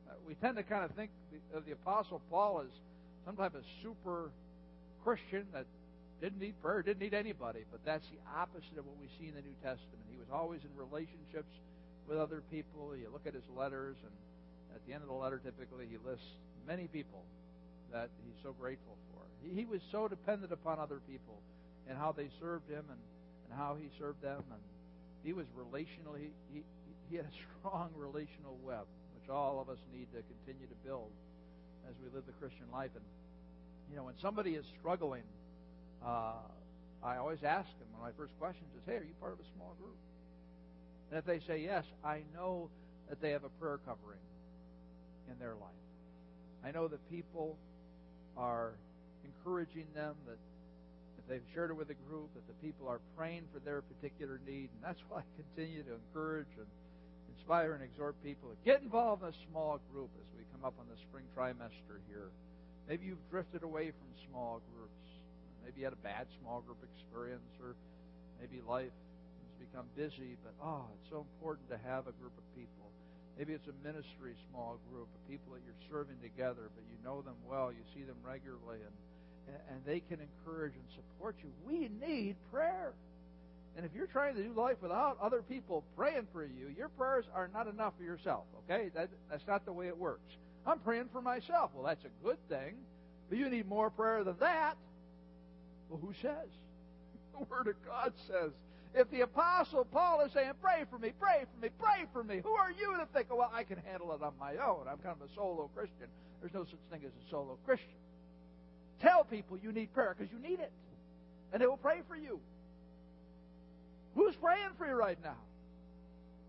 Uh, 0.09 0.13
we 0.27 0.33
tend 0.35 0.57
to 0.57 0.63
kind 0.63 0.83
of 0.83 0.91
think 0.91 1.11
of 1.53 1.65
the 1.65 1.71
Apostle 1.71 2.21
Paul 2.29 2.63
as 2.65 2.71
some 3.25 3.35
type 3.35 3.53
of 3.53 3.61
super 3.83 4.31
Christian 5.03 5.45
that 5.53 5.65
didn't 6.21 6.39
need 6.39 6.59
prayer, 6.61 6.81
didn't 6.81 6.99
need 6.99 7.13
anybody. 7.13 7.63
But 7.71 7.85
that's 7.85 8.05
the 8.09 8.19
opposite 8.35 8.77
of 8.77 8.85
what 8.85 8.97
we 8.99 9.07
see 9.19 9.29
in 9.29 9.35
the 9.35 9.41
New 9.41 9.55
Testament. 9.61 10.01
He 10.11 10.17
was 10.17 10.27
always 10.33 10.61
in 10.65 10.71
relationships 10.75 11.53
with 12.07 12.17
other 12.17 12.41
people. 12.51 12.95
You 12.97 13.07
look 13.13 13.27
at 13.27 13.33
his 13.33 13.47
letters, 13.55 13.95
and 14.01 14.13
at 14.75 14.81
the 14.87 14.93
end 14.93 15.03
of 15.03 15.09
the 15.09 15.15
letter, 15.15 15.39
typically 15.43 15.85
he 15.85 15.97
lists 16.01 16.25
many 16.67 16.87
people 16.87 17.23
that 17.91 18.09
he's 18.25 18.37
so 18.43 18.53
grateful 18.53 18.97
for. 19.13 19.21
He, 19.41 19.61
he 19.61 19.65
was 19.65 19.81
so 19.91 20.07
dependent 20.07 20.51
upon 20.51 20.79
other 20.79 20.99
people 21.07 21.41
and 21.87 21.97
how 21.97 22.11
they 22.11 22.29
served 22.39 22.69
him 22.69 22.85
and, 22.89 22.99
and 23.49 23.51
how 23.57 23.77
he 23.79 23.89
served 23.97 24.21
them. 24.21 24.43
And 24.51 24.61
he 25.23 25.33
was 25.33 25.45
relationally, 25.57 26.29
he, 26.53 26.63
he 27.09 27.15
had 27.15 27.25
a 27.25 27.35
strong 27.59 27.89
relational 27.95 28.57
web, 28.63 28.85
all 29.31 29.61
of 29.61 29.69
us 29.69 29.79
need 29.93 30.07
to 30.13 30.21
continue 30.21 30.67
to 30.67 30.77
build 30.85 31.11
as 31.87 31.95
we 32.03 32.09
live 32.13 32.25
the 32.25 32.33
Christian 32.33 32.65
life. 32.71 32.91
And, 32.95 33.05
you 33.89 33.95
know, 33.95 34.03
when 34.03 34.17
somebody 34.21 34.55
is 34.55 34.65
struggling, 34.79 35.23
uh, 36.05 36.41
I 37.03 37.17
always 37.17 37.43
ask 37.43 37.67
them, 37.79 37.87
one 37.97 38.09
of 38.09 38.15
my 38.15 38.17
first 38.17 38.33
questions 38.39 38.67
is, 38.75 38.83
hey, 38.85 38.97
are 38.97 39.07
you 39.07 39.15
part 39.19 39.33
of 39.33 39.39
a 39.39 39.49
small 39.55 39.75
group? 39.79 39.97
And 41.09 41.17
if 41.17 41.25
they 41.25 41.39
say 41.47 41.63
yes, 41.63 41.85
I 42.03 42.21
know 42.33 42.69
that 43.09 43.21
they 43.21 43.31
have 43.31 43.43
a 43.43 43.49
prayer 43.49 43.79
covering 43.85 44.21
in 45.31 45.39
their 45.39 45.55
life. 45.55 45.83
I 46.63 46.71
know 46.71 46.87
that 46.87 46.99
people 47.09 47.57
are 48.37 48.73
encouraging 49.23 49.87
them, 49.95 50.15
that 50.27 50.37
if 51.17 51.27
they've 51.27 51.53
shared 51.53 51.71
it 51.71 51.75
with 51.75 51.89
a 51.89 51.97
group, 52.09 52.29
that 52.35 52.45
the 52.47 52.53
people 52.65 52.87
are 52.87 52.99
praying 53.17 53.43
for 53.53 53.59
their 53.59 53.81
particular 53.81 54.39
need. 54.45 54.69
And 54.75 54.83
that's 54.83 54.99
why 55.09 55.19
I 55.19 55.23
continue 55.35 55.83
to 55.83 55.95
encourage 55.95 56.51
and 56.57 56.67
inspire 57.49 57.73
and 57.73 57.81
exhort 57.81 58.13
people 58.21 58.45
to 58.53 58.57
get 58.61 58.77
involved 58.85 59.25
in 59.25 59.29
a 59.29 59.37
small 59.49 59.81
group 59.89 60.13
as 60.21 60.29
we 60.37 60.45
come 60.53 60.61
up 60.61 60.77
on 60.77 60.85
the 60.85 60.93
spring 61.09 61.25
trimester 61.33 61.97
here. 62.05 62.29
Maybe 62.85 63.09
you've 63.09 63.25
drifted 63.33 63.65
away 63.65 63.89
from 63.89 64.05
small 64.29 64.61
groups. 64.69 65.01
Maybe 65.65 65.81
you 65.81 65.89
had 65.89 65.97
a 65.97 66.05
bad 66.05 66.29
small 66.37 66.61
group 66.61 66.77
experience, 66.85 67.49
or 67.57 67.73
maybe 68.37 68.61
life 68.61 68.93
has 68.93 69.53
become 69.57 69.89
busy. 69.97 70.37
But 70.45 70.53
oh, 70.61 70.93
it's 70.93 71.09
so 71.09 71.25
important 71.25 71.73
to 71.73 71.81
have 71.89 72.05
a 72.05 72.13
group 72.21 72.37
of 72.37 72.45
people. 72.53 72.85
Maybe 73.33 73.57
it's 73.57 73.65
a 73.65 73.77
ministry 73.81 74.37
small 74.53 74.77
group 74.93 75.09
of 75.09 75.21
people 75.25 75.57
that 75.57 75.65
you're 75.65 75.83
serving 75.89 76.21
together, 76.21 76.69
but 76.69 76.85
you 76.85 77.01
know 77.01 77.25
them 77.25 77.41
well, 77.49 77.73
you 77.73 77.81
see 77.97 78.05
them 78.05 78.21
regularly, 78.21 78.85
and 78.85 78.93
and 79.73 79.81
they 79.89 80.05
can 80.05 80.21
encourage 80.21 80.77
and 80.77 80.85
support 80.93 81.33
you. 81.41 81.49
We 81.65 81.89
need 81.97 82.37
prayer. 82.53 82.93
And 83.75 83.85
if 83.85 83.93
you're 83.95 84.07
trying 84.07 84.35
to 84.35 84.43
do 84.43 84.51
life 84.53 84.77
without 84.81 85.17
other 85.21 85.41
people 85.41 85.83
praying 85.95 86.27
for 86.33 86.43
you, 86.43 86.73
your 86.77 86.89
prayers 86.89 87.25
are 87.33 87.49
not 87.53 87.67
enough 87.67 87.93
for 87.97 88.03
yourself, 88.03 88.43
okay? 88.63 88.89
That, 88.93 89.09
that's 89.29 89.47
not 89.47 89.65
the 89.65 89.71
way 89.71 89.87
it 89.87 89.97
works. 89.97 90.35
I'm 90.65 90.79
praying 90.79 91.09
for 91.11 91.21
myself. 91.21 91.71
Well, 91.73 91.85
that's 91.85 92.03
a 92.03 92.23
good 92.23 92.37
thing. 92.49 92.75
But 93.29 93.37
you 93.37 93.49
need 93.49 93.67
more 93.67 93.89
prayer 93.89 94.23
than 94.23 94.35
that. 94.39 94.75
Well, 95.89 95.99
who 95.99 96.13
says? 96.21 96.49
The 97.39 97.45
Word 97.45 97.67
of 97.67 97.75
God 97.85 98.11
says. 98.27 98.51
If 98.93 99.09
the 99.11 99.21
Apostle 99.21 99.85
Paul 99.85 100.25
is 100.25 100.33
saying, 100.33 100.51
pray 100.61 100.83
for 100.89 100.97
me, 100.97 101.13
pray 101.19 101.45
for 101.53 101.61
me, 101.61 101.69
pray 101.79 102.05
for 102.11 102.23
me, 102.23 102.41
who 102.43 102.51
are 102.51 102.71
you 102.71 102.97
to 102.97 103.07
think, 103.13 103.27
oh, 103.31 103.37
well, 103.37 103.51
I 103.53 103.63
can 103.63 103.77
handle 103.85 104.11
it 104.13 104.23
on 104.23 104.33
my 104.39 104.57
own? 104.57 104.87
I'm 104.89 104.97
kind 104.97 105.15
of 105.15 105.29
a 105.29 105.33
solo 105.35 105.69
Christian. 105.75 106.07
There's 106.41 106.53
no 106.53 106.65
such 106.65 106.79
thing 106.91 107.01
as 107.05 107.11
a 107.11 107.29
solo 107.29 107.57
Christian. 107.65 107.95
Tell 109.01 109.23
people 109.23 109.57
you 109.57 109.71
need 109.71 109.93
prayer 109.93 110.15
because 110.17 110.33
you 110.33 110.39
need 110.39 110.59
it. 110.59 110.71
And 111.53 111.61
they 111.61 111.67
will 111.67 111.77
pray 111.77 112.01
for 112.07 112.15
you. 112.15 112.39
Praying 114.59 114.71
for 114.77 114.87
you 114.87 114.93
right 114.93 115.17
now? 115.23 115.37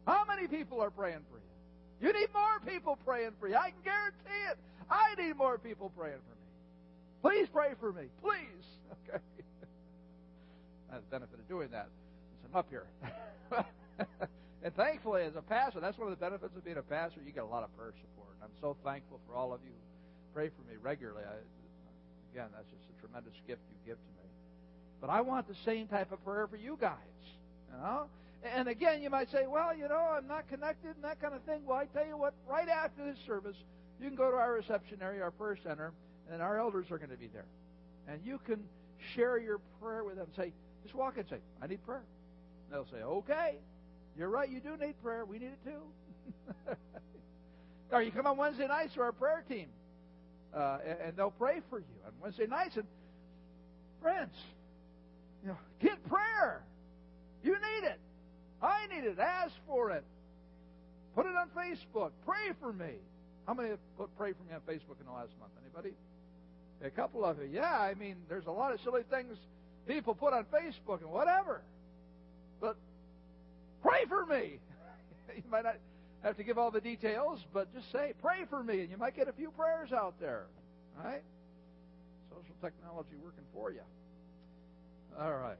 How 0.06 0.24
many 0.24 0.48
people 0.48 0.80
are 0.80 0.90
praying 0.90 1.20
for 1.30 1.38
you? 1.38 2.08
You 2.08 2.12
need 2.12 2.28
more 2.34 2.58
people 2.66 2.98
praying 3.06 3.32
for 3.38 3.46
you. 3.46 3.54
I 3.54 3.70
can 3.70 3.82
guarantee 3.84 4.42
it. 4.50 4.58
I 4.90 5.14
need 5.14 5.36
more 5.36 5.58
people 5.58 5.92
praying 5.96 6.18
for 6.18 6.34
me. 6.34 6.48
Please 7.22 7.48
pray 7.52 7.74
for 7.78 7.92
me. 7.92 8.04
Please. 8.22 8.66
Okay. 9.08 9.22
That's 10.90 11.04
the 11.04 11.10
benefit 11.10 11.38
of 11.38 11.48
doing 11.48 11.68
that. 11.70 11.86
I'm 12.44 12.56
up 12.58 12.66
here. 12.70 12.86
and 14.64 14.74
thankfully, 14.74 15.22
as 15.22 15.36
a 15.36 15.42
pastor, 15.42 15.78
that's 15.78 15.96
one 15.96 16.10
of 16.10 16.18
the 16.18 16.20
benefits 16.20 16.56
of 16.56 16.64
being 16.64 16.78
a 16.78 16.82
pastor. 16.82 17.20
You 17.24 17.30
get 17.30 17.44
a 17.44 17.46
lot 17.46 17.62
of 17.62 17.76
prayer 17.76 17.92
support. 18.00 18.34
I'm 18.42 18.50
so 18.60 18.76
thankful 18.84 19.20
for 19.26 19.36
all 19.36 19.52
of 19.52 19.60
you 19.62 19.70
who 19.70 20.34
pray 20.34 20.48
for 20.48 20.62
me 20.68 20.76
regularly. 20.82 21.22
I, 21.22 21.38
Again, 22.34 22.48
that's 22.54 22.66
just 22.70 22.82
a 22.90 23.00
tremendous 23.00 23.34
gift 23.46 23.62
you 23.70 23.78
give 23.86 23.98
to 23.98 24.10
me. 24.22 24.26
But 25.00 25.10
I 25.10 25.20
want 25.20 25.46
the 25.46 25.56
same 25.64 25.86
type 25.86 26.10
of 26.10 26.24
prayer 26.24 26.46
for 26.48 26.56
you 26.56 26.76
guys. 26.80 26.98
You 27.70 27.82
know? 27.82 28.06
And 28.42 28.68
again, 28.68 29.02
you 29.02 29.10
might 29.10 29.30
say, 29.30 29.46
well, 29.46 29.76
you 29.76 29.88
know, 29.88 30.14
I'm 30.16 30.26
not 30.26 30.48
connected 30.48 30.94
and 30.94 31.04
that 31.04 31.20
kind 31.20 31.34
of 31.34 31.42
thing. 31.42 31.62
Well, 31.66 31.76
I 31.76 31.84
tell 31.86 32.06
you 32.06 32.16
what, 32.16 32.34
right 32.48 32.68
after 32.68 33.04
this 33.04 33.18
service, 33.26 33.56
you 34.00 34.06
can 34.08 34.16
go 34.16 34.30
to 34.30 34.36
our 34.36 34.52
reception 34.52 34.98
area, 35.02 35.22
our 35.22 35.30
prayer 35.30 35.58
center, 35.62 35.92
and 36.32 36.40
our 36.40 36.58
elders 36.58 36.86
are 36.90 36.98
going 36.98 37.10
to 37.10 37.16
be 37.16 37.28
there. 37.28 37.44
And 38.08 38.20
you 38.24 38.40
can 38.46 38.62
share 39.14 39.38
your 39.38 39.60
prayer 39.80 40.04
with 40.04 40.16
them. 40.16 40.26
Say, 40.36 40.52
just 40.82 40.94
walk 40.94 41.14
in 41.14 41.20
and 41.20 41.28
say, 41.28 41.38
I 41.62 41.66
need 41.66 41.84
prayer. 41.84 42.02
And 42.64 42.74
they'll 42.74 42.90
say, 42.90 43.04
okay, 43.04 43.58
you're 44.16 44.30
right, 44.30 44.48
you 44.48 44.60
do 44.60 44.76
need 44.76 44.94
prayer. 45.02 45.24
We 45.24 45.38
need 45.38 45.52
it 45.52 45.64
too. 45.64 46.72
or 47.92 48.02
you 48.02 48.10
come 48.10 48.26
on 48.26 48.38
Wednesday 48.38 48.66
nights 48.66 48.94
to 48.94 49.02
our 49.02 49.12
prayer 49.12 49.44
team 49.48 49.66
uh, 50.54 50.78
and, 50.86 50.98
and, 51.06 51.16
they'll 51.16 51.30
pray 51.30 51.60
for 51.68 51.78
you 51.78 51.84
on 52.06 52.12
Wednesday 52.20 52.46
nights. 52.46 52.76
And 52.76 52.86
friends, 54.02 54.34
you 55.42 55.48
know, 55.48 55.58
get 55.80 56.04
prayer. 56.08 56.62
You 57.42 57.52
need 57.52 57.86
it. 57.86 58.00
I 58.62 58.86
need 58.94 59.04
it. 59.04 59.18
Ask 59.18 59.54
for 59.66 59.90
it. 59.90 60.04
Put 61.14 61.26
it 61.26 61.34
on 61.34 61.48
Facebook. 61.56 62.10
Pray 62.24 62.52
for 62.60 62.72
me. 62.72 62.94
How 63.46 63.54
many 63.54 63.70
have 63.70 63.78
put 63.96 64.16
pray 64.16 64.32
for 64.32 64.42
me 64.44 64.54
on 64.54 64.60
Facebook 64.60 65.00
in 65.00 65.06
the 65.06 65.12
last 65.12 65.32
month? 65.40 65.52
Anybody? 65.64 65.94
A 66.84 66.90
couple 66.90 67.24
of 67.24 67.38
you. 67.38 67.48
Yeah, 67.52 67.78
I 67.78 67.94
mean, 67.94 68.16
there's 68.28 68.46
a 68.46 68.50
lot 68.50 68.72
of 68.72 68.80
silly 68.80 69.02
things 69.10 69.36
people 69.86 70.14
put 70.14 70.32
on 70.32 70.44
Facebook 70.44 71.00
and 71.00 71.10
whatever. 71.10 71.62
But 72.60 72.76
pray 73.82 74.04
for 74.08 74.24
me. 74.26 74.58
you 75.36 75.42
might 75.50 75.64
not 75.64 75.76
have 76.22 76.36
to 76.36 76.44
give 76.44 76.58
all 76.58 76.70
the 76.70 76.80
details, 76.80 77.40
but 77.52 77.72
just 77.74 77.90
say, 77.90 78.12
pray 78.20 78.44
for 78.48 78.62
me, 78.62 78.80
and 78.80 78.90
you 78.90 78.96
might 78.96 79.16
get 79.16 79.28
a 79.28 79.32
few 79.32 79.50
prayers 79.50 79.92
out 79.92 80.14
there. 80.20 80.44
All 80.98 81.04
right? 81.04 81.22
Social 82.30 82.54
technology 82.62 83.16
working 83.22 83.44
for 83.52 83.72
you. 83.72 83.80
All 85.18 85.34
right. 85.34 85.56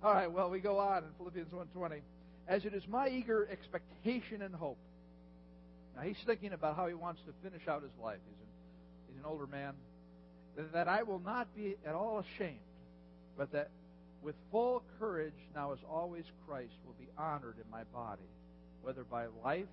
All 0.00 0.12
right, 0.12 0.30
well, 0.30 0.48
we 0.48 0.60
go 0.60 0.78
on 0.78 0.98
in 0.98 1.10
Philippians 1.18 1.48
1.20. 1.50 2.00
As 2.46 2.64
it 2.64 2.72
is 2.72 2.82
my 2.88 3.08
eager 3.08 3.48
expectation 3.50 4.42
and 4.42 4.54
hope. 4.54 4.78
Now, 5.96 6.02
he's 6.02 6.16
thinking 6.24 6.52
about 6.52 6.76
how 6.76 6.86
he 6.86 6.94
wants 6.94 7.20
to 7.26 7.32
finish 7.42 7.66
out 7.66 7.82
his 7.82 7.90
life. 8.00 8.18
He's 8.24 8.38
an, 8.40 8.46
he's 9.08 9.18
an 9.18 9.24
older 9.26 9.48
man. 9.48 9.74
That 10.72 10.86
I 10.86 11.02
will 11.02 11.18
not 11.18 11.48
be 11.56 11.74
at 11.84 11.94
all 11.94 12.20
ashamed, 12.20 12.58
but 13.36 13.50
that 13.52 13.70
with 14.22 14.36
full 14.52 14.82
courage, 15.00 15.34
now 15.54 15.72
as 15.72 15.78
always, 15.90 16.24
Christ 16.46 16.72
will 16.86 16.94
be 16.98 17.08
honored 17.18 17.56
in 17.62 17.70
my 17.70 17.82
body, 17.92 18.22
whether 18.82 19.02
by 19.02 19.26
life 19.44 19.66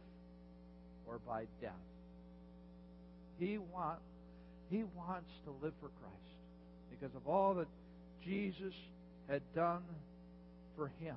or 1.08 1.20
by 1.28 1.46
death. 1.62 1.72
He, 3.40 3.58
want, 3.58 4.00
he 4.72 4.84
wants 4.96 5.30
to 5.46 5.52
live 5.64 5.74
for 5.80 5.90
Christ 5.90 6.16
because 6.90 7.16
of 7.16 7.28
all 7.28 7.54
that 7.56 7.68
Jesus 8.24 8.74
had 9.28 9.42
done 9.54 9.84
for 10.76 10.92
him. 11.00 11.16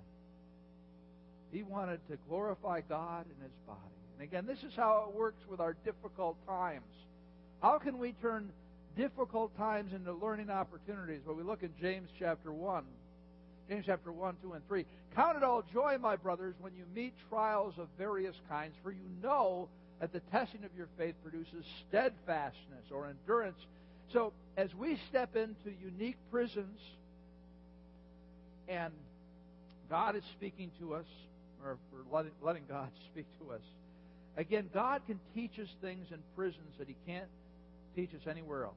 He 1.50 1.62
wanted 1.62 2.00
to 2.10 2.18
glorify 2.28 2.80
God 2.82 3.24
in 3.26 3.42
his 3.42 3.52
body. 3.66 3.78
And 4.18 4.22
again, 4.22 4.46
this 4.46 4.62
is 4.62 4.76
how 4.76 5.08
it 5.08 5.16
works 5.16 5.40
with 5.48 5.60
our 5.60 5.74
difficult 5.84 6.36
times. 6.46 6.84
How 7.62 7.78
can 7.78 7.98
we 7.98 8.12
turn 8.20 8.50
difficult 8.96 9.56
times 9.56 9.92
into 9.92 10.12
learning 10.12 10.50
opportunities? 10.50 11.20
Well, 11.24 11.36
we 11.36 11.42
look 11.42 11.62
in 11.62 11.70
James 11.80 12.08
chapter 12.18 12.52
1, 12.52 12.84
James 13.68 13.84
chapter 13.86 14.12
1, 14.12 14.36
2, 14.42 14.52
and 14.52 14.66
3. 14.66 14.84
Count 15.14 15.36
it 15.36 15.42
all 15.42 15.62
joy, 15.72 15.96
my 16.00 16.16
brothers, 16.16 16.54
when 16.60 16.72
you 16.74 16.84
meet 16.94 17.14
trials 17.28 17.74
of 17.78 17.88
various 17.96 18.34
kinds, 18.48 18.74
for 18.82 18.90
you 18.90 19.08
know 19.22 19.68
that 20.00 20.12
the 20.12 20.20
testing 20.32 20.64
of 20.64 20.70
your 20.76 20.88
faith 20.96 21.14
produces 21.22 21.64
steadfastness 21.88 22.84
or 22.90 23.06
endurance. 23.06 23.58
So, 24.12 24.32
as 24.56 24.74
we 24.74 24.98
step 25.08 25.36
into 25.36 25.76
unique 25.82 26.16
prisons 26.30 26.80
and 28.68 28.92
God 29.88 30.16
is 30.16 30.22
speaking 30.36 30.70
to 30.80 30.94
us, 30.94 31.06
or 31.64 31.78
for 31.90 32.04
letting, 32.42 32.64
God 32.68 32.90
speak 33.12 33.26
to 33.40 33.52
us. 33.52 33.62
Again, 34.36 34.70
God 34.72 35.02
can 35.06 35.18
teach 35.34 35.58
us 35.58 35.68
things 35.80 36.06
in 36.10 36.18
prisons 36.36 36.74
that 36.78 36.88
He 36.88 36.96
can't 37.06 37.28
teach 37.96 38.10
us 38.14 38.26
anywhere 38.28 38.64
else. 38.64 38.74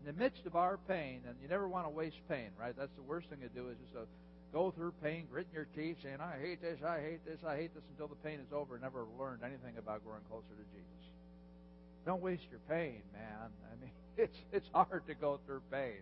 In 0.00 0.06
the 0.06 0.18
midst 0.18 0.46
of 0.46 0.56
our 0.56 0.78
pain, 0.88 1.20
and 1.26 1.36
you 1.42 1.48
never 1.48 1.68
want 1.68 1.86
to 1.86 1.90
waste 1.90 2.16
pain, 2.28 2.50
right? 2.58 2.74
That's 2.76 2.94
the 2.96 3.02
worst 3.02 3.28
thing 3.28 3.40
to 3.40 3.48
do 3.48 3.68
is 3.68 3.76
just 3.80 3.92
to 3.94 4.06
go 4.52 4.70
through 4.70 4.92
pain, 5.02 5.26
gritting 5.30 5.52
your 5.54 5.66
teeth, 5.76 5.96
saying, 6.02 6.18
I 6.20 6.40
hate 6.40 6.60
this, 6.60 6.78
I 6.84 7.00
hate 7.00 7.24
this, 7.24 7.38
I 7.46 7.56
hate 7.56 7.74
this, 7.74 7.84
until 7.90 8.08
the 8.08 8.20
pain 8.26 8.40
is 8.40 8.52
over 8.52 8.78
never 8.78 9.04
learned 9.18 9.42
anything 9.44 9.78
about 9.78 10.04
growing 10.04 10.22
closer 10.28 10.52
to 10.56 10.66
Jesus. 10.72 11.00
Don't 12.06 12.22
waste 12.22 12.42
your 12.50 12.60
pain, 12.68 13.02
man. 13.12 13.50
I 13.72 13.80
mean, 13.80 13.92
it's 14.16 14.36
it's 14.52 14.66
hard 14.72 15.06
to 15.06 15.14
go 15.14 15.38
through 15.46 15.62
pain. 15.70 16.00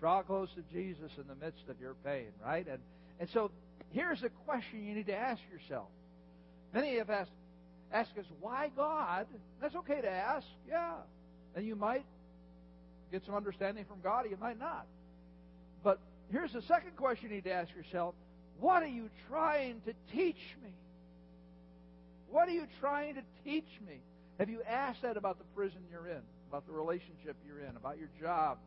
Draw 0.00 0.22
close 0.22 0.48
to 0.54 0.62
Jesus 0.72 1.10
in 1.18 1.26
the 1.26 1.34
midst 1.34 1.68
of 1.68 1.80
your 1.80 1.94
pain, 2.04 2.28
right? 2.44 2.66
And 2.66 2.78
and 3.20 3.28
so 3.32 3.50
here's 3.92 4.22
a 4.22 4.30
question 4.46 4.84
you 4.84 4.94
need 4.94 5.06
to 5.06 5.16
ask 5.16 5.40
yourself. 5.50 5.88
Many 6.72 6.98
have 6.98 7.10
asked 7.10 7.30
ask 7.92 8.10
us 8.18 8.24
why 8.40 8.70
God. 8.76 9.26
That's 9.60 9.74
okay 9.74 10.00
to 10.00 10.10
ask, 10.10 10.46
yeah. 10.68 10.94
And 11.54 11.66
you 11.66 11.74
might 11.74 12.04
get 13.10 13.24
some 13.24 13.34
understanding 13.34 13.84
from 13.86 14.00
God, 14.02 14.26
or 14.26 14.28
you 14.28 14.36
might 14.36 14.58
not. 14.58 14.86
But 15.82 15.98
here's 16.30 16.52
the 16.52 16.62
second 16.62 16.96
question 16.96 17.30
you 17.30 17.36
need 17.36 17.44
to 17.44 17.52
ask 17.52 17.70
yourself 17.74 18.14
What 18.60 18.82
are 18.82 18.88
you 18.88 19.08
trying 19.28 19.80
to 19.86 19.94
teach 20.12 20.56
me? 20.62 20.70
What 22.30 22.48
are 22.48 22.52
you 22.52 22.66
trying 22.80 23.14
to 23.14 23.22
teach 23.44 23.68
me? 23.86 24.00
Have 24.38 24.50
you 24.50 24.62
asked 24.68 25.02
that 25.02 25.16
about 25.16 25.38
the 25.38 25.44
prison 25.56 25.78
you're 25.90 26.08
in, 26.08 26.20
about 26.48 26.66
the 26.66 26.72
relationship 26.72 27.36
you're 27.46 27.60
in, 27.60 27.74
about 27.76 27.98
your 27.98 28.10
job, 28.20 28.58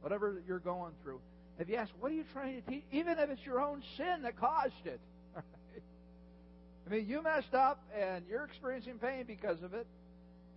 whatever 0.00 0.42
you're 0.46 0.58
going 0.58 0.92
through? 1.02 1.20
Have 1.60 1.68
you 1.68 1.76
asked, 1.76 1.92
what 2.00 2.10
are 2.10 2.14
you 2.14 2.24
trying 2.32 2.62
to 2.62 2.70
teach? 2.70 2.84
Even 2.90 3.18
if 3.18 3.28
it's 3.28 3.44
your 3.44 3.60
own 3.60 3.82
sin 3.98 4.22
that 4.22 4.40
caused 4.40 4.86
it. 4.86 4.98
I 5.36 6.90
mean, 6.90 7.06
you 7.06 7.22
messed 7.22 7.52
up 7.52 7.84
and 7.94 8.24
you're 8.26 8.44
experiencing 8.44 8.94
pain 8.98 9.24
because 9.26 9.62
of 9.62 9.74
it. 9.74 9.86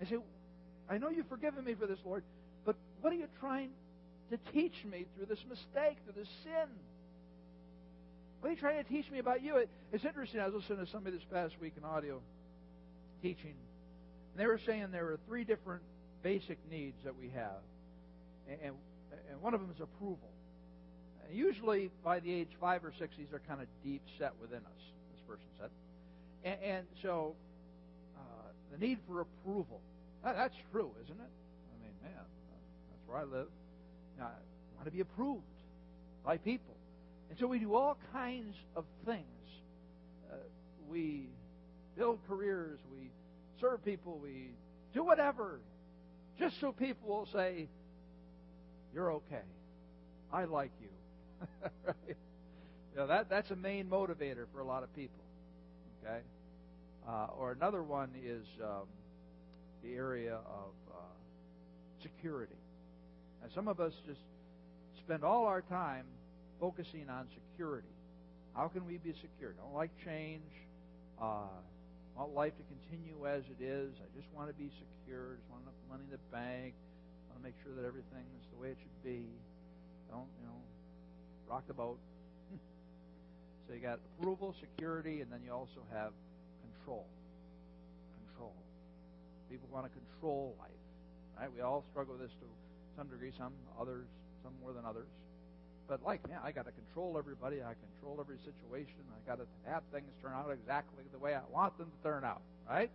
I 0.02 0.06
say, 0.06 0.16
I 0.89 0.98
know 0.98 1.10
you've 1.10 1.28
forgiven 1.28 1.66
me 1.66 1.74
for 1.74 1.88
this, 1.88 2.00
Lord, 2.06 2.24
but 2.66 2.78
what 3.02 3.12
are 3.12 3.18
you 3.18 3.28
trying 3.42 3.72
to 4.32 4.38
teach 4.54 4.86
me 4.89 5.04
through 5.18 5.26
this 5.26 5.44
mistake, 5.50 5.98
through 6.06 6.13
this 6.16 6.30
sin? 6.46 6.70
What 8.39 8.48
are 8.48 8.54
you 8.54 8.60
trying 8.60 8.82
to 8.82 8.89
teach 8.89 9.12
me 9.12 9.20
about 9.20 9.44
you? 9.44 9.62
It's 9.92 10.06
interesting. 10.06 10.39
I 10.39 10.46
was 10.46 10.56
listening 10.56 10.86
to 10.86 10.92
somebody 10.92 11.18
this 11.18 11.26
past 11.30 11.54
week 11.60 11.74
in 11.76 11.84
audio 11.84 12.22
teaching. 13.22 13.56
And 14.32 14.38
they 14.38 14.48
were 14.48 14.60
saying 14.66 14.88
there 14.94 15.08
are 15.08 15.20
three 15.28 15.44
different 15.44 15.82
basic 16.24 16.60
needs 16.72 16.96
that 17.04 17.18
we 17.20 17.30
have. 17.36 17.60
And, 18.48 18.76
and 19.30 19.42
one 19.42 19.54
of 19.54 19.60
them 19.60 19.70
is 19.70 19.82
approval. 19.82 20.30
Usually 21.32 21.90
by 22.04 22.20
the 22.20 22.32
age 22.32 22.50
five 22.60 22.84
or 22.84 22.94
six, 22.98 23.16
these 23.18 23.32
are 23.34 23.42
kind 23.48 23.62
of 23.62 23.68
deep 23.84 24.02
set 24.18 24.34
within 24.42 24.60
us, 24.60 24.82
this 25.12 25.22
person 25.28 25.46
said. 25.60 25.70
And, 26.44 26.58
and 26.64 26.88
so 27.02 27.36
uh, 28.18 28.22
the 28.72 28.78
need 28.86 29.00
for 29.08 29.22
approval. 29.22 29.82
That, 30.24 30.36
that's 30.36 30.56
true, 30.72 30.92
isn't 31.04 31.20
it? 31.20 31.32
I 31.32 31.84
mean, 31.84 31.94
man, 32.04 32.14
that's 32.16 33.08
where 33.08 33.18
I 33.18 33.24
live. 33.24 33.48
Now, 34.18 34.26
I 34.26 34.76
want 34.76 34.86
to 34.86 34.92
be 34.92 35.02
approved 35.02 35.42
by 36.26 36.38
people. 36.38 36.76
And 37.30 37.40
so 37.40 37.48
we 37.48 37.60
do 37.60 37.74
all 37.76 37.98
kinds 38.12 38.56
of 38.76 38.86
things. 39.06 39.26
Uh, 40.32 40.36
we 40.88 41.30
build 41.98 42.20
careers, 42.28 42.80
we 42.92 43.10
serve 43.60 43.84
people, 43.84 44.20
we 44.22 44.50
do 44.94 45.04
whatever, 45.04 45.60
just 46.40 46.60
so 46.60 46.72
people 46.72 47.10
will 47.10 47.28
say, 47.34 47.68
You're 48.94 49.14
okay. 49.14 49.42
I 50.32 50.46
like 50.46 50.72
you. 50.82 50.83
right? 51.86 51.96
You 52.08 52.98
know, 52.98 53.08
that, 53.08 53.30
that's 53.30 53.52
a 53.52 53.56
main 53.56 53.89
motivator 53.89 54.46
for 54.54 54.60
a 54.60 54.65
lot 54.65 54.84
of 54.84 54.96
people. 54.96 55.24
Okay? 56.04 56.19
Uh, 57.08 57.28
or 57.38 57.52
another 57.52 57.84
one 57.84 58.10
is 58.24 58.46
um, 58.63 58.88
the 59.84 59.93
area 59.93 60.36
of 60.36 60.74
uh, 60.91 61.00
security. 62.02 62.56
And 63.41 63.52
some 63.52 63.67
of 63.67 63.80
us 63.80 63.93
just 64.08 64.22
spend 65.00 65.24
all 65.24 65.46
our 65.46 65.62
time 65.62 66.06
focusing 66.60 67.10
on 67.10 67.28
security. 67.34 67.88
How 68.56 68.67
can 68.67 68.86
we 68.86 68.98
be 68.98 69.13
secure? 69.19 69.54
Don't 69.54 69.74
like 69.74 69.91
change. 70.06 70.43
Uh, 71.19 71.50
want 72.15 72.34
life 72.34 72.54
to 72.56 72.63
continue 72.69 73.28
as 73.28 73.43
it 73.50 73.62
is. 73.63 73.91
I 74.00 74.08
just 74.15 74.30
want 74.32 74.48
to 74.48 74.56
be 74.56 74.69
secure. 74.80 75.36
Just 75.36 75.50
want 75.50 75.65
enough 75.65 75.80
money 75.89 76.06
in 76.06 76.13
the 76.13 76.24
bank. 76.32 76.72
I 76.72 77.34
want 77.34 77.41
to 77.41 77.43
make 77.43 77.58
sure 77.65 77.74
that 77.76 77.84
everything 77.84 78.24
is 78.39 78.46
the 78.54 78.62
way 78.62 78.72
it 78.72 78.80
should 78.80 79.00
be. 79.04 79.28
Don't, 80.08 80.30
you 80.39 80.46
know, 80.48 80.62
rock 81.54 81.68
the 81.68 81.74
boat. 81.74 82.00
so 83.68 83.76
you 83.76 83.80
got 83.80 84.00
approval, 84.18 84.56
security, 84.60 85.22
and 85.22 85.32
then 85.32 85.39
you 85.46 85.54
also 85.54 85.86
have 85.94 86.10
control. 86.66 87.06
Control. 88.26 88.54
People 89.52 89.70
want 89.72 89.86
to 89.86 89.92
control 89.94 90.56
life. 90.60 90.72
Right? 91.39 91.54
We 91.54 91.62
all 91.62 91.84
struggle 91.92 92.16
with 92.18 92.26
this 92.26 92.34
to 92.42 92.48
some 92.98 93.08
degree, 93.08 93.32
some 93.38 93.54
others, 93.80 94.06
some 94.42 94.54
more 94.63 94.74
than 94.74 94.84
others. 94.84 95.06
But 95.88 96.02
like, 96.04 96.28
man, 96.28 96.39
I 96.44 96.52
got 96.52 96.66
to 96.66 96.72
control 96.72 97.20
everybody. 97.20 97.62
I 97.62 97.78
control 97.78 98.18
every 98.20 98.38
situation. 98.42 99.06
I 99.13 99.30
got 99.30 99.38
to 99.38 99.46
have 99.70 99.84
things 99.94 100.10
turn 100.24 100.34
out 100.34 100.50
exactly 100.50 101.04
the 101.12 101.20
way 101.20 101.36
I 101.36 101.46
want 101.54 101.78
them 101.78 101.92
to 101.94 102.10
turn 102.10 102.24
out. 102.24 102.42
Right? 102.68 102.89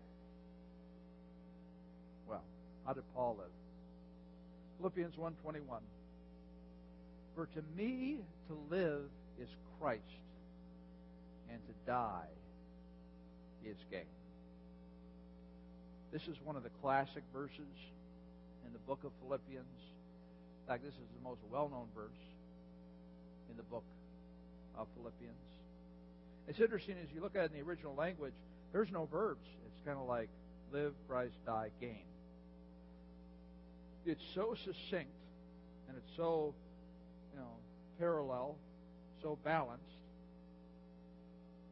Well, 2.29 2.43
how 2.85 2.93
did 2.93 3.05
Paul 3.15 3.37
live? 3.39 3.55
Philippians 4.79 5.15
1:21. 5.15 5.63
For 7.39 7.47
to 7.47 7.63
me 7.77 8.19
to 8.49 8.59
live 8.69 9.05
is 9.41 9.49
Christ, 9.79 10.03
and 11.49 11.61
to 11.69 11.73
die 11.87 12.27
is 13.65 13.77
gain. 13.93 14.01
This 16.11 16.23
is 16.23 16.37
one 16.43 16.57
of 16.57 16.65
the 16.65 16.71
classic 16.83 17.23
verses 17.33 17.79
in 18.67 18.73
the 18.73 18.81
book 18.81 19.05
of 19.05 19.13
Philippians. 19.23 19.63
In 19.63 20.67
fact, 20.67 20.83
this 20.83 20.95
is 20.95 21.09
the 21.17 21.23
most 21.23 21.39
well-known 21.49 21.87
verse 21.95 22.11
in 23.49 23.57
the 23.57 23.63
book 23.63 23.85
of 24.77 24.89
Philippians. 24.97 25.37
It's 26.49 26.59
interesting 26.59 26.97
as 27.01 27.09
you 27.15 27.21
look 27.21 27.37
at 27.37 27.45
it 27.45 27.53
in 27.53 27.61
the 27.61 27.65
original 27.65 27.95
language, 27.95 28.35
there's 28.73 28.91
no 28.91 29.07
verbs. 29.13 29.47
It's 29.65 29.87
kind 29.87 29.97
of 29.97 30.09
like 30.09 30.29
live, 30.73 30.93
Christ, 31.09 31.35
die, 31.47 31.71
gain. 31.81 32.03
It's 34.05 34.25
so 34.35 34.57
succinct 34.65 35.15
and 35.87 35.97
it's 35.97 36.17
so, 36.17 36.53
parallel, 37.99 38.57
so 39.23 39.39
balanced. 39.45 39.85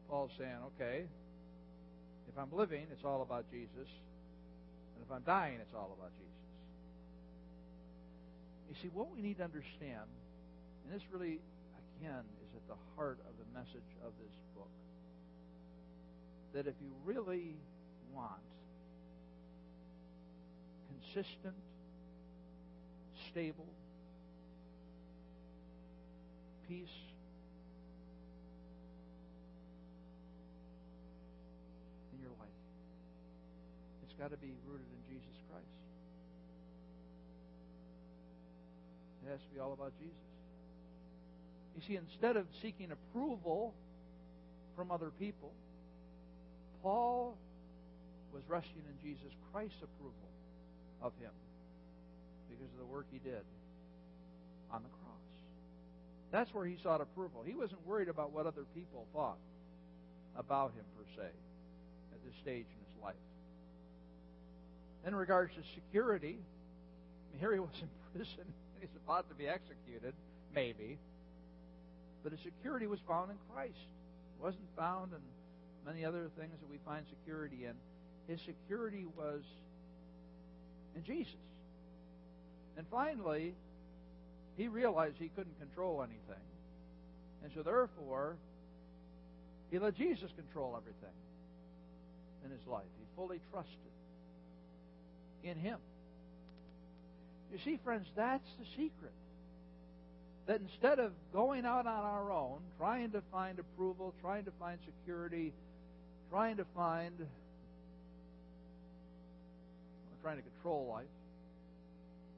Paul's 0.08 0.30
saying, 0.38 0.58
okay, 0.74 1.04
if 2.28 2.38
I'm 2.38 2.50
living, 2.52 2.86
it's 2.92 3.04
all 3.04 3.22
about 3.22 3.44
Jesus. 3.50 3.88
And 4.94 5.04
if 5.04 5.10
I'm 5.10 5.22
dying, 5.22 5.58
it's 5.60 5.74
all 5.74 5.96
about 5.98 6.10
Jesus. 6.14 6.32
You 8.68 8.74
see, 8.82 8.90
what 8.94 9.10
we 9.14 9.22
need 9.22 9.38
to 9.38 9.44
understand, 9.44 10.06
and 10.84 10.94
this 10.94 11.02
really 11.12 11.40
again, 12.00 12.24
is 12.44 12.50
at 12.54 12.66
the 12.68 12.78
heart 12.94 13.18
of 13.28 13.32
the 13.38 13.58
message 13.58 13.90
of 14.04 14.12
this 14.20 14.34
book. 14.54 14.70
That 16.54 16.66
if 16.66 16.74
you 16.80 16.92
really 17.04 17.56
want 18.14 18.40
consistent, 20.88 21.54
stable, 23.30 23.68
peace, 26.68 26.96
in 32.12 32.20
your 32.20 32.30
life, 32.38 32.60
it's 34.04 34.14
got 34.18 34.30
to 34.30 34.36
be 34.36 34.52
rooted 34.66 34.86
in 34.86 35.14
Jesus 35.14 35.36
Christ. 35.50 35.66
It 39.24 39.30
has 39.30 39.40
to 39.40 39.54
be 39.54 39.60
all 39.60 39.72
about 39.72 39.92
Jesus. 39.98 40.14
You 41.76 41.82
see, 41.86 41.96
instead 41.96 42.36
of 42.36 42.46
seeking 42.62 42.90
approval 42.90 43.74
from 44.74 44.90
other 44.90 45.10
people, 45.18 45.52
Paul 46.82 47.36
was 48.32 48.42
resting 48.48 48.82
in 48.88 48.96
Jesus 49.02 49.32
Christ's 49.52 49.82
approval 49.82 50.30
of 51.02 51.12
him 51.20 51.32
because 52.48 52.72
of 52.72 52.78
the 52.78 52.86
work 52.86 53.06
he 53.12 53.18
did 53.18 53.44
on 54.70 54.82
the 54.82 54.88
cross. 54.88 55.05
That's 56.32 56.52
where 56.52 56.66
he 56.66 56.76
sought 56.82 57.00
approval. 57.00 57.42
He 57.46 57.54
wasn't 57.54 57.86
worried 57.86 58.08
about 58.08 58.32
what 58.32 58.46
other 58.46 58.64
people 58.74 59.06
thought 59.12 59.38
about 60.36 60.72
him, 60.72 60.84
per 60.96 61.04
se, 61.16 61.28
at 62.12 62.24
this 62.24 62.34
stage 62.42 62.66
in 62.66 62.80
his 62.92 63.02
life. 63.02 63.14
In 65.06 65.14
regards 65.14 65.54
to 65.54 65.60
security, 65.74 66.38
here 67.38 67.52
he 67.52 67.60
was 67.60 67.74
in 67.80 67.88
prison. 68.12 68.44
He's 68.80 68.90
about 69.04 69.28
to 69.28 69.34
be 69.34 69.48
executed, 69.48 70.14
maybe. 70.54 70.98
But 72.22 72.32
his 72.32 72.40
security 72.42 72.86
was 72.86 72.98
found 73.06 73.30
in 73.30 73.36
Christ. 73.52 73.86
It 74.38 74.42
wasn't 74.42 74.66
found 74.76 75.12
in 75.12 75.20
many 75.86 76.04
other 76.04 76.28
things 76.38 76.52
that 76.60 76.68
we 76.68 76.78
find 76.84 77.06
security 77.08 77.64
in. 77.64 77.74
His 78.26 78.40
security 78.44 79.06
was 79.16 79.42
in 80.96 81.04
Jesus. 81.04 81.34
And 82.76 82.84
finally, 82.90 83.54
he 84.56 84.68
realized 84.68 85.16
he 85.18 85.28
couldn't 85.28 85.58
control 85.58 86.02
anything. 86.02 86.42
And 87.42 87.52
so, 87.54 87.62
therefore, 87.62 88.36
He 89.70 89.78
let 89.78 89.96
Jesus 89.96 90.30
control 90.36 90.76
everything 90.76 91.14
in 92.44 92.50
his 92.50 92.66
life. 92.66 92.86
He 92.98 93.04
fully 93.14 93.40
trusted 93.50 93.76
in 95.42 95.56
him. 95.56 95.78
You 97.52 97.58
see, 97.64 97.78
friends, 97.84 98.06
that's 98.16 98.48
the 98.58 98.64
secret. 98.70 99.12
That 100.46 100.60
instead 100.60 100.98
of 100.98 101.12
going 101.32 101.64
out 101.66 101.86
on 101.86 102.04
our 102.04 102.30
own, 102.30 102.58
trying 102.78 103.10
to 103.12 103.22
find 103.32 103.58
approval, 103.58 104.14
trying 104.20 104.44
to 104.44 104.52
find 104.60 104.78
security, 104.84 105.52
trying 106.30 106.56
to 106.56 106.64
find, 106.74 107.14
trying 110.22 110.36
to 110.36 110.42
control 110.42 110.86
life, 110.92 111.06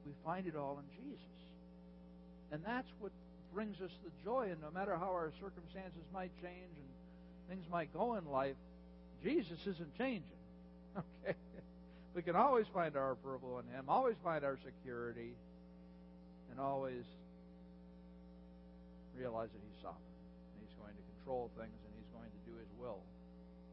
we 0.05 0.11
find 0.25 0.47
it 0.47 0.55
all 0.55 0.79
in 0.79 1.03
Jesus. 1.03 1.38
And 2.51 2.61
that's 2.65 2.89
what 2.99 3.11
brings 3.53 3.81
us 3.81 3.91
the 4.03 4.11
joy. 4.23 4.49
And 4.51 4.61
no 4.61 4.71
matter 4.71 4.95
how 4.95 5.11
our 5.11 5.31
circumstances 5.39 6.03
might 6.13 6.31
change 6.41 6.73
and 6.75 6.89
things 7.49 7.65
might 7.71 7.93
go 7.93 8.15
in 8.15 8.25
life, 8.25 8.55
Jesus 9.23 9.59
isn't 9.65 9.97
changing. 9.97 10.23
Okay? 11.23 11.37
We 12.15 12.23
can 12.23 12.35
always 12.35 12.65
find 12.73 12.97
our 12.97 13.11
approval 13.11 13.59
in 13.59 13.65
Him, 13.73 13.85
always 13.87 14.15
find 14.23 14.43
our 14.43 14.57
security, 14.65 15.31
and 16.49 16.59
always 16.59 17.05
realize 19.15 19.49
that 19.53 19.61
He's 19.61 19.79
sovereign. 19.81 20.17
And 20.51 20.65
He's 20.65 20.75
going 20.81 20.95
to 20.95 21.05
control 21.15 21.51
things 21.55 21.77
and 21.85 21.91
He's 21.95 22.11
going 22.11 22.27
to 22.27 22.41
do 22.49 22.57
His 22.57 22.67
will 22.81 22.99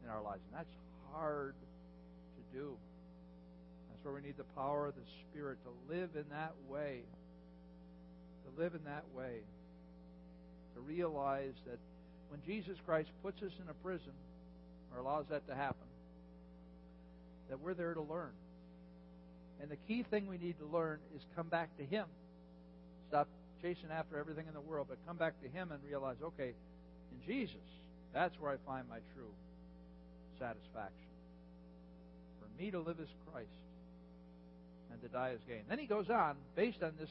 in 0.03 0.09
our 0.09 0.21
lives. 0.21 0.39
And 0.47 0.59
that's 0.59 0.75
hard 1.11 1.55
to 1.57 2.57
do. 2.57 2.77
That's 3.89 4.05
where 4.05 4.13
we 4.13 4.21
need 4.21 4.37
the 4.37 4.47
power 4.55 4.87
of 4.87 4.95
the 4.95 5.07
Spirit 5.25 5.57
to 5.65 5.71
live 5.91 6.11
in 6.15 6.29
that 6.29 6.53
way. 6.69 7.01
To 8.47 8.61
live 8.61 8.73
in 8.73 8.83
that 8.85 9.03
way. 9.15 9.41
To 10.75 10.81
realize 10.81 11.53
that 11.65 11.79
when 12.29 12.41
Jesus 12.45 12.77
Christ 12.85 13.09
puts 13.23 13.41
us 13.41 13.51
in 13.61 13.69
a 13.69 13.73
prison, 13.75 14.13
or 14.93 14.99
allows 14.99 15.25
that 15.29 15.47
to 15.47 15.55
happen, 15.55 15.87
that 17.49 17.59
we're 17.59 17.73
there 17.73 17.93
to 17.93 18.01
learn. 18.01 18.31
And 19.61 19.71
the 19.71 19.77
key 19.87 20.03
thing 20.03 20.27
we 20.27 20.37
need 20.37 20.59
to 20.59 20.65
learn 20.65 20.99
is 21.15 21.21
come 21.35 21.47
back 21.47 21.75
to 21.77 21.83
Him. 21.83 22.05
Stop 23.09 23.27
chasing 23.61 23.89
after 23.91 24.17
everything 24.17 24.45
in 24.47 24.53
the 24.53 24.61
world, 24.61 24.87
but 24.89 24.97
come 25.07 25.17
back 25.17 25.41
to 25.41 25.49
Him 25.49 25.71
and 25.71 25.79
realize, 25.83 26.17
okay, 26.21 26.53
in 27.11 27.25
Jesus, 27.25 27.55
that's 28.13 28.39
where 28.39 28.51
I 28.51 28.57
find 28.65 28.87
my 28.89 28.99
true 29.15 29.31
satisfaction. 30.39 31.09
For 32.39 32.61
me 32.61 32.71
to 32.71 32.79
live 32.79 32.99
as 33.01 33.07
Christ 33.31 33.49
and 34.91 35.01
to 35.01 35.07
die 35.07 35.31
as 35.33 35.39
gain. 35.47 35.63
Then 35.67 35.79
he 35.79 35.85
goes 35.85 36.09
on, 36.09 36.35
based 36.55 36.83
on 36.83 36.93
this 36.99 37.09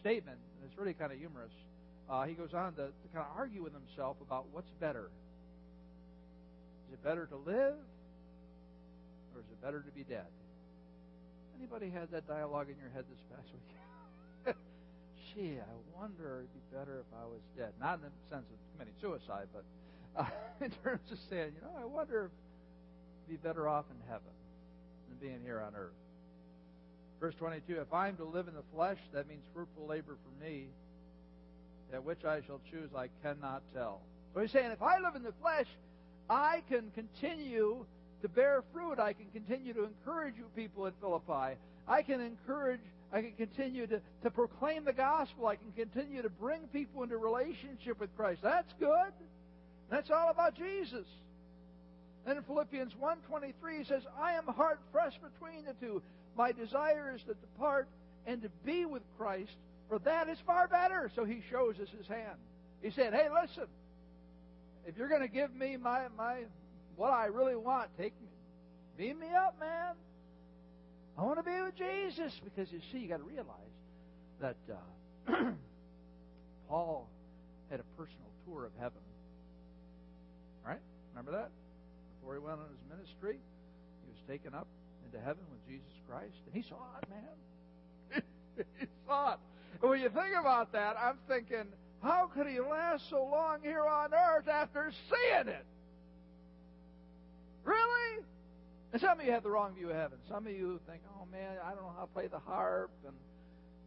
statement, 0.00 0.38
really 0.78 0.94
kind 0.94 1.12
of 1.12 1.18
humorous, 1.18 1.52
uh, 2.08 2.24
he 2.24 2.34
goes 2.34 2.54
on 2.54 2.72
to, 2.74 2.86
to 2.88 3.06
kind 3.12 3.26
of 3.26 3.36
argue 3.36 3.62
with 3.62 3.72
himself 3.72 4.16
about 4.22 4.46
what's 4.52 4.70
better. 4.80 5.10
Is 6.88 6.94
it 6.94 7.04
better 7.04 7.26
to 7.26 7.36
live 7.36 7.76
or 9.34 9.40
is 9.40 9.46
it 9.50 9.60
better 9.62 9.82
to 9.82 9.90
be 9.90 10.04
dead? 10.04 10.30
Anybody 11.58 11.90
had 11.90 12.10
that 12.12 12.26
dialogue 12.26 12.68
in 12.70 12.76
your 12.78 12.90
head 12.94 13.04
this 13.10 13.20
past 13.28 13.48
week? 13.52 14.54
Gee, 15.34 15.58
I 15.58 15.98
wonder 15.98 16.38
it'd 16.38 16.54
be 16.54 16.76
better 16.76 17.00
if 17.00 17.10
I 17.12 17.26
was 17.26 17.42
dead. 17.56 17.72
Not 17.80 17.98
in 17.98 18.06
the 18.06 18.10
sense 18.30 18.46
of 18.46 18.56
committing 18.72 18.94
suicide, 19.02 19.48
but 19.52 19.64
uh, 20.16 20.24
in 20.64 20.70
terms 20.82 21.10
of 21.10 21.18
saying, 21.28 21.52
you 21.56 21.60
know, 21.60 21.74
I 21.76 21.84
wonder 21.84 22.26
if 22.26 22.30
I'd 22.30 23.30
be 23.30 23.36
better 23.36 23.68
off 23.68 23.84
in 23.90 23.98
heaven 24.08 24.32
than 25.08 25.18
being 25.18 25.42
here 25.44 25.60
on 25.60 25.74
earth. 25.74 26.07
Verse 27.20 27.34
22 27.38 27.80
If 27.80 27.92
I 27.92 28.08
am 28.08 28.16
to 28.16 28.24
live 28.24 28.48
in 28.48 28.54
the 28.54 28.62
flesh, 28.74 28.98
that 29.12 29.28
means 29.28 29.42
fruitful 29.54 29.86
labor 29.86 30.16
for 30.22 30.44
me, 30.44 30.66
that 31.90 32.04
which 32.04 32.24
I 32.24 32.40
shall 32.46 32.60
choose 32.70 32.90
I 32.96 33.08
cannot 33.22 33.62
tell. 33.74 34.00
So 34.34 34.40
he's 34.40 34.52
saying, 34.52 34.70
if 34.70 34.82
I 34.82 34.98
live 34.98 35.16
in 35.16 35.22
the 35.22 35.32
flesh, 35.40 35.66
I 36.28 36.62
can 36.68 36.90
continue 36.94 37.84
to 38.22 38.28
bear 38.28 38.62
fruit. 38.72 38.98
I 38.98 39.12
can 39.12 39.26
continue 39.32 39.72
to 39.74 39.84
encourage 39.84 40.34
you 40.36 40.44
people 40.54 40.86
at 40.86 40.94
Philippi. 41.00 41.56
I 41.86 42.02
can 42.02 42.20
encourage, 42.20 42.80
I 43.12 43.22
can 43.22 43.32
continue 43.32 43.86
to, 43.86 44.00
to 44.22 44.30
proclaim 44.30 44.84
the 44.84 44.92
gospel. 44.92 45.46
I 45.46 45.56
can 45.56 45.72
continue 45.72 46.22
to 46.22 46.28
bring 46.28 46.60
people 46.72 47.02
into 47.02 47.16
relationship 47.16 47.98
with 47.98 48.14
Christ. 48.16 48.40
That's 48.42 48.72
good. 48.78 49.12
That's 49.90 50.10
all 50.10 50.30
about 50.30 50.54
Jesus. 50.54 51.06
And 52.26 52.36
in 52.36 52.44
Philippians 52.44 52.92
1.23 53.02 53.78
he 53.78 53.84
says, 53.84 54.02
I 54.20 54.32
am 54.32 54.44
hard 54.44 54.78
pressed 54.92 55.18
between 55.22 55.64
the 55.64 55.72
two. 55.80 56.02
My 56.38 56.52
desire 56.52 57.12
is 57.16 57.20
to 57.22 57.34
depart 57.34 57.88
and 58.24 58.40
to 58.42 58.48
be 58.64 58.86
with 58.86 59.02
Christ, 59.18 59.56
for 59.88 59.98
that 60.00 60.28
is 60.28 60.38
far 60.46 60.68
better. 60.68 61.10
So 61.16 61.24
he 61.24 61.42
shows 61.50 61.74
us 61.82 61.88
his 61.98 62.06
hand. 62.06 62.38
He 62.80 62.92
said, 62.92 63.12
Hey, 63.12 63.26
listen, 63.28 63.66
if 64.86 64.96
you're 64.96 65.08
going 65.08 65.22
to 65.22 65.28
give 65.28 65.52
me 65.52 65.76
my, 65.76 66.02
my 66.16 66.42
what 66.94 67.12
I 67.12 67.26
really 67.26 67.56
want, 67.56 67.90
take 67.98 68.12
me, 68.20 68.28
beam 68.96 69.18
me 69.18 69.26
up, 69.34 69.58
man. 69.58 69.94
I 71.18 71.22
want 71.22 71.38
to 71.38 71.42
be 71.42 71.60
with 71.60 71.74
Jesus 71.74 72.32
because 72.44 72.70
you 72.70 72.78
see, 72.92 72.98
you 72.98 73.08
got 73.08 73.16
to 73.16 73.24
realize 73.24 73.74
that 74.40 74.56
uh, 74.70 75.32
Paul 76.68 77.08
had 77.68 77.80
a 77.80 77.84
personal 77.96 78.30
tour 78.46 78.64
of 78.64 78.72
heaven. 78.78 79.02
Right? 80.64 80.78
Remember 81.10 81.32
that? 81.32 81.50
Before 82.20 82.34
he 82.34 82.40
went 82.40 82.60
on 82.60 82.68
his 82.70 82.96
ministry, 82.96 83.34
he 83.34 84.08
was 84.08 84.20
taken 84.28 84.54
up 84.54 84.68
into 85.04 85.18
heaven 85.18 85.42
with 85.50 85.57
Christ, 86.08 86.36
and 86.46 86.54
he 86.54 86.68
saw 86.68 86.76
it, 87.02 87.08
man. 87.10 88.22
he 88.80 88.86
saw 89.06 89.34
it. 89.34 89.38
And 89.80 89.90
when 89.90 90.00
you 90.00 90.08
think 90.08 90.34
about 90.38 90.72
that, 90.72 90.96
I'm 90.98 91.18
thinking, 91.28 91.64
how 92.02 92.30
could 92.32 92.46
he 92.46 92.60
last 92.60 93.04
so 93.10 93.24
long 93.24 93.58
here 93.62 93.84
on 93.84 94.10
earth 94.14 94.48
after 94.48 94.90
seeing 95.08 95.48
it? 95.48 95.66
Really? 97.64 98.24
And 98.92 99.02
some 99.02 99.20
of 99.20 99.26
you 99.26 99.32
have 99.32 99.42
the 99.42 99.50
wrong 99.50 99.74
view 99.74 99.90
of 99.90 99.96
heaven. 99.96 100.18
Some 100.28 100.46
of 100.46 100.52
you 100.52 100.80
think, 100.88 101.02
oh 101.14 101.26
man, 101.30 101.58
I 101.64 101.70
don't 101.70 101.82
know 101.82 101.92
how 101.96 102.04
to 102.04 102.12
play 102.12 102.26
the 102.26 102.38
harp, 102.38 102.90
and 103.04 103.14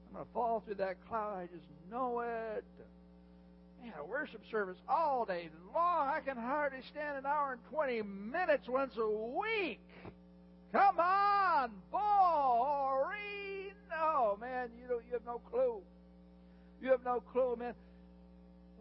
I'm 0.10 0.14
going 0.14 0.26
to 0.26 0.34
fall 0.34 0.62
through 0.66 0.76
that 0.76 0.98
cloud. 1.08 1.38
I 1.38 1.48
just 1.48 1.66
know 1.90 2.20
it. 2.20 2.64
Man, 3.82 3.94
a 4.00 4.06
worship 4.06 4.42
service 4.52 4.78
all 4.88 5.26
day 5.26 5.50
long. 5.74 6.08
I 6.08 6.20
can 6.20 6.38
hardly 6.38 6.82
stand 6.92 7.18
an 7.18 7.26
hour 7.26 7.54
and 7.54 7.62
20 7.72 8.04
minutes 8.04 8.68
once 8.68 8.94
a 8.98 9.10
week. 9.10 9.80
Come 10.72 11.00
on, 11.00 11.72
boring. 11.92 13.74
No, 13.90 14.38
man, 14.40 14.70
you 14.80 14.88
don't. 14.88 15.04
You 15.06 15.14
have 15.14 15.26
no 15.26 15.40
clue. 15.40 15.82
You 16.82 16.92
have 16.92 17.04
no 17.04 17.20
clue, 17.20 17.58
man. 17.58 17.74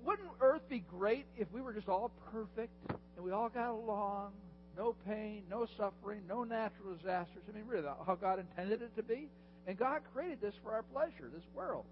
Wouldn't 0.05 0.28
Earth 0.41 0.62
be 0.68 0.84
great 0.99 1.26
if 1.36 1.51
we 1.53 1.61
were 1.61 1.72
just 1.72 1.88
all 1.88 2.11
perfect 2.32 2.72
and 3.16 3.24
we 3.24 3.32
all 3.32 3.49
got 3.49 3.70
along? 3.70 4.32
No 4.76 4.95
pain, 5.07 5.43
no 5.51 5.66
suffering, 5.76 6.22
no 6.28 6.45
natural 6.45 6.95
disasters. 6.95 7.43
I 7.49 7.55
mean, 7.55 7.66
really, 7.66 7.88
how 8.07 8.14
God 8.14 8.38
intended 8.38 8.82
it 8.82 8.95
to 8.97 9.03
be. 9.03 9.28
And 9.66 9.76
God 9.76 10.01
created 10.14 10.41
this 10.41 10.55
for 10.62 10.72
our 10.72 10.82
pleasure, 10.84 11.28
this 11.32 11.45
world. 11.55 11.84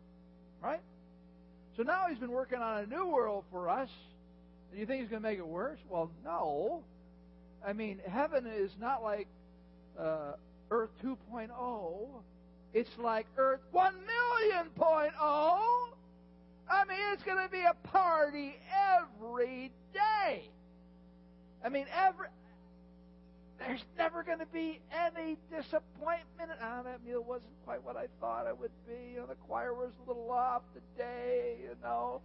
Right? 0.62 0.80
So 1.76 1.82
now 1.82 2.07
He's 2.09 2.18
been 2.18 2.32
working 2.32 2.59
on 2.59 2.84
a 2.84 2.86
new 2.86 3.07
world 3.07 3.44
for 3.51 3.68
us. 3.68 3.90
And 4.70 4.80
you 4.80 4.86
think 4.86 5.03
He's 5.03 5.11
going 5.11 5.22
to 5.22 5.28
make 5.28 5.38
it 5.38 5.46
worse? 5.46 5.78
Well, 5.88 6.11
no. 6.24 6.82
I 7.66 7.72
mean, 7.72 8.01
heaven 8.07 8.46
is 8.46 8.70
not 8.80 9.03
like 9.03 9.26
uh, 9.99 10.32
Earth 10.70 10.90
2.0. 11.03 12.09
It's 12.74 12.90
like 12.99 13.26
Earth 13.36 13.61
1 13.72 13.94
million 13.94 14.66
point 14.76 15.12
oh. 15.20 15.90
I 16.70 16.84
mean, 16.84 16.99
it's 17.12 17.22
going 17.22 17.42
to 17.42 17.51
be 17.51 17.62
a 17.62 17.74
party 17.88 18.57
every 19.01 19.72
day. 19.94 20.42
I 21.64 21.70
mean, 21.70 21.86
every 21.96 22.28
there's 23.59 23.84
never 23.96 24.22
going 24.22 24.38
to 24.38 24.46
be 24.46 24.80
any 24.94 25.36
disappointment. 25.51 26.51
Ah, 26.62 26.82
that 26.82 27.05
meal 27.05 27.24
wasn't 27.26 27.51
quite 27.64 27.82
what 27.82 27.96
I 27.96 28.07
thought 28.20 28.46
it 28.46 28.57
would 28.59 28.70
be. 28.86 29.14
You 29.14 29.20
know, 29.20 29.26
the 29.26 29.34
choir 29.34 29.74
was 29.74 29.90
a 30.05 30.09
little 30.09 30.30
off 30.30 30.62
today. 30.72 31.57
You 31.62 31.74
know, 31.82 32.20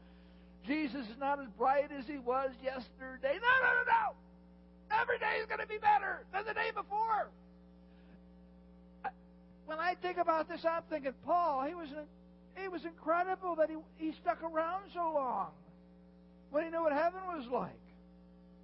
Jesus 0.65 1.07
is 1.07 1.17
not 1.19 1.39
as 1.39 1.47
bright 1.57 1.89
as 1.97 2.05
he 2.05 2.19
was 2.19 2.51
yesterday. 2.63 3.39
No, 3.41 3.53
no, 3.63 3.69
no, 3.74 3.84
no. 3.88 4.05
Every 5.01 5.17
day 5.17 5.41
is 5.41 5.47
going 5.47 5.59
to 5.59 5.67
be 5.67 5.80
better 5.80 6.24
than 6.32 6.45
the 6.45 6.53
day 6.53 6.69
before. 6.76 7.30
When 9.66 9.80
I 9.80 9.95
think 10.01 10.18
about 10.18 10.49
this, 10.49 10.66
I'm 10.66 10.84
thinking, 10.89 11.14
Paul, 11.26 11.66
he 11.68 11.74
was 11.74 11.89
it 12.55 12.72
was 12.72 12.86
incredible 12.86 13.55
that 13.55 13.70
he 13.70 13.76
he 13.97 14.14
stuck 14.22 14.43
around 14.43 14.84
so 14.93 15.11
long 15.14 15.51
when 16.51 16.64
he 16.64 16.70
knew 16.70 16.84
what 16.84 16.93
heaven 16.93 17.22
was 17.28 17.47
like, 17.51 17.82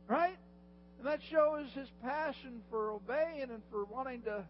right? 0.08 0.38
And 1.00 1.08
that 1.08 1.20
shows 1.32 1.68
his 1.74 1.88
passion 2.04 2.62
for 2.70 2.92
obeying 2.92 3.50
and 3.50 3.62
for 3.72 3.86
wanting 3.86 4.22
to, 4.24 4.44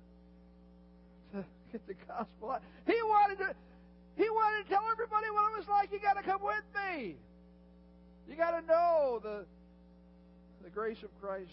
to 1.33 1.45
get 1.71 1.85
the 1.87 1.93
gospel 2.07 2.51
out. 2.51 2.63
He 2.85 2.97
wanted 3.03 3.37
to 3.37 3.55
he 4.17 4.29
wanted 4.29 4.63
to 4.63 4.69
tell 4.69 4.83
everybody 4.91 5.29
what 5.29 5.53
it 5.53 5.59
was 5.59 5.67
like. 5.69 5.91
You 5.91 5.99
got 5.99 6.17
to 6.17 6.23
come 6.23 6.41
with 6.43 6.63
me. 6.75 7.15
You 8.27 8.35
got 8.35 8.59
to 8.59 8.65
know 8.65 9.19
the 9.21 9.45
the 10.63 10.69
grace 10.69 11.01
of 11.03 11.09
Christ. 11.21 11.49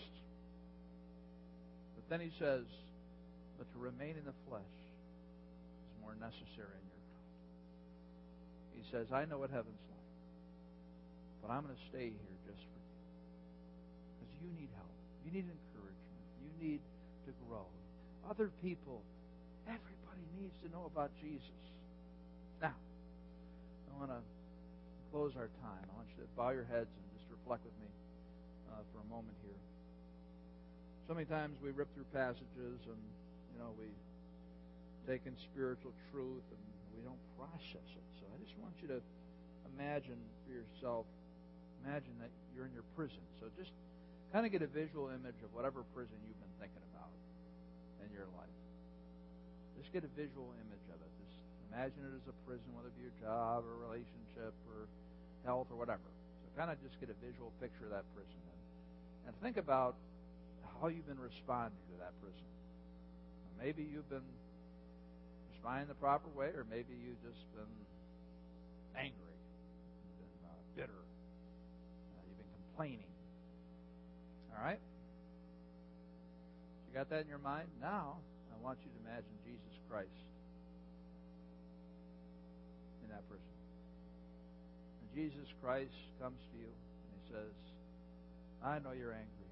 But 1.95 2.09
then 2.09 2.21
he 2.21 2.33
says, 2.39 2.65
but 3.59 3.71
to 3.73 3.79
remain 3.79 4.17
in 4.19 4.25
the 4.25 4.35
flesh 4.49 4.63
more 6.07 6.15
necessary 6.23 6.71
in 6.79 6.87
your 6.87 7.03
God. 7.11 7.27
He 8.79 8.83
says, 8.95 9.11
I 9.11 9.27
know 9.27 9.43
what 9.43 9.51
heaven's 9.51 9.83
like, 9.91 10.11
but 11.43 11.51
I'm 11.51 11.67
going 11.67 11.75
to 11.75 11.87
stay 11.91 12.15
here 12.15 12.37
just 12.47 12.63
for 12.63 12.79
you. 12.79 12.95
Because 14.15 14.31
you 14.39 14.55
need 14.55 14.71
help. 14.79 14.95
You 15.27 15.35
need 15.35 15.51
encouragement. 15.51 16.27
You 16.39 16.51
need 16.63 16.81
to 17.27 17.35
grow. 17.51 17.67
Other 18.31 18.55
people, 18.63 19.03
everybody 19.67 20.23
needs 20.39 20.55
to 20.63 20.71
know 20.71 20.87
about 20.87 21.11
Jesus. 21.19 21.59
Now, 22.63 22.79
I 23.91 23.93
want 23.99 24.15
to 24.15 24.23
close 25.11 25.35
our 25.35 25.51
time. 25.59 25.83
I 25.91 25.93
want 25.99 26.07
you 26.15 26.23
to 26.23 26.31
bow 26.39 26.55
your 26.55 26.71
heads 26.71 26.87
and 26.87 27.05
just 27.19 27.27
reflect 27.35 27.67
with 27.67 27.75
me 27.83 27.91
uh, 28.71 28.87
for 28.95 29.03
a 29.03 29.09
moment 29.11 29.35
here. 29.43 29.59
So 31.11 31.19
many 31.19 31.27
times 31.27 31.59
we 31.59 31.75
rip 31.75 31.91
through 31.99 32.07
passages 32.15 32.79
and, 32.87 33.03
you 33.51 33.59
know, 33.59 33.75
we 33.75 33.91
take 35.07 35.23
in 35.25 35.39
spiritual 35.55 35.95
truth 36.11 36.43
and 36.51 36.63
we 36.99 37.01
don't 37.07 37.23
process 37.39 37.87
it. 37.95 38.07
So 38.19 38.27
I 38.27 38.37
just 38.43 38.59
want 38.59 38.75
you 38.83 38.91
to 38.91 39.01
imagine 39.75 40.19
for 40.43 40.51
yourself, 40.51 41.07
imagine 41.87 42.19
that 42.19 42.35
you're 42.53 42.67
in 42.67 42.75
your 42.75 42.87
prison. 42.99 43.23
So 43.39 43.47
just 43.55 43.71
kind 44.35 44.43
of 44.43 44.51
get 44.51 44.67
a 44.67 44.71
visual 44.71 45.15
image 45.15 45.39
of 45.47 45.55
whatever 45.55 45.87
prison 45.95 46.19
you've 46.27 46.41
been 46.43 46.57
thinking 46.59 46.83
about 46.91 47.15
in 48.03 48.11
your 48.11 48.27
life. 48.35 48.59
Just 49.79 49.95
get 49.95 50.03
a 50.03 50.13
visual 50.19 50.51
image 50.59 50.87
of 50.91 50.99
it. 50.99 51.11
Just 51.23 51.39
imagine 51.71 52.03
it 52.03 52.15
as 52.19 52.27
a 52.27 52.37
prison, 52.43 52.67
whether 52.75 52.91
it 52.91 52.97
be 52.99 53.07
your 53.07 53.19
job 53.23 53.63
or 53.63 53.79
relationship 53.87 54.53
or 54.75 54.91
health 55.47 55.71
or 55.71 55.79
whatever. 55.79 56.03
So 56.43 56.51
kind 56.59 56.75
of 56.75 56.83
just 56.83 56.99
get 56.99 57.13
a 57.13 57.19
visual 57.23 57.55
picture 57.63 57.87
of 57.87 57.95
that 57.95 58.09
prison. 58.19 58.41
And, 58.43 59.31
and 59.31 59.33
think 59.39 59.61
about 59.61 59.95
how 60.83 60.91
you've 60.91 61.07
been 61.07 61.23
responding 61.23 61.79
to 61.95 61.97
that 62.03 62.13
prison. 62.19 62.49
Maybe 63.63 63.87
you've 63.87 64.09
been 64.11 64.27
responding 65.67 65.89
the 65.89 65.99
proper 65.99 66.31
way, 66.31 66.55
or 66.55 66.65
maybe 66.71 66.95
you've 66.95 67.19
just 67.27 67.43
been 67.51 67.75
angry, 68.95 69.35
you've 70.07 70.19
been 70.23 70.39
uh, 70.47 70.55
bitter, 70.79 71.03
uh, 72.15 72.23
you've 72.23 72.39
been 72.39 72.55
complaining. 72.71 73.11
All 74.55 74.63
right? 74.63 74.79
You 76.87 76.95
got 76.95 77.11
that 77.11 77.23
in 77.23 77.29
your 77.29 77.43
mind? 77.43 77.67
Now, 77.81 78.23
I 78.55 78.63
want 78.63 78.79
you 78.87 78.95
to 78.95 78.99
imagine 79.11 79.35
Jesus 79.43 79.75
Christ 79.91 80.23
in 83.03 83.11
that 83.11 83.27
person. 83.27 83.59
And 85.03 85.07
Jesus 85.19 85.51
Christ 85.61 85.99
comes 86.23 86.39
to 86.39 86.57
you 86.63 86.71
and 86.71 87.11
he 87.11 87.23
says, 87.27 87.55
I 88.63 88.79
know 88.79 88.95
you're 88.95 89.13
angry. 89.13 89.51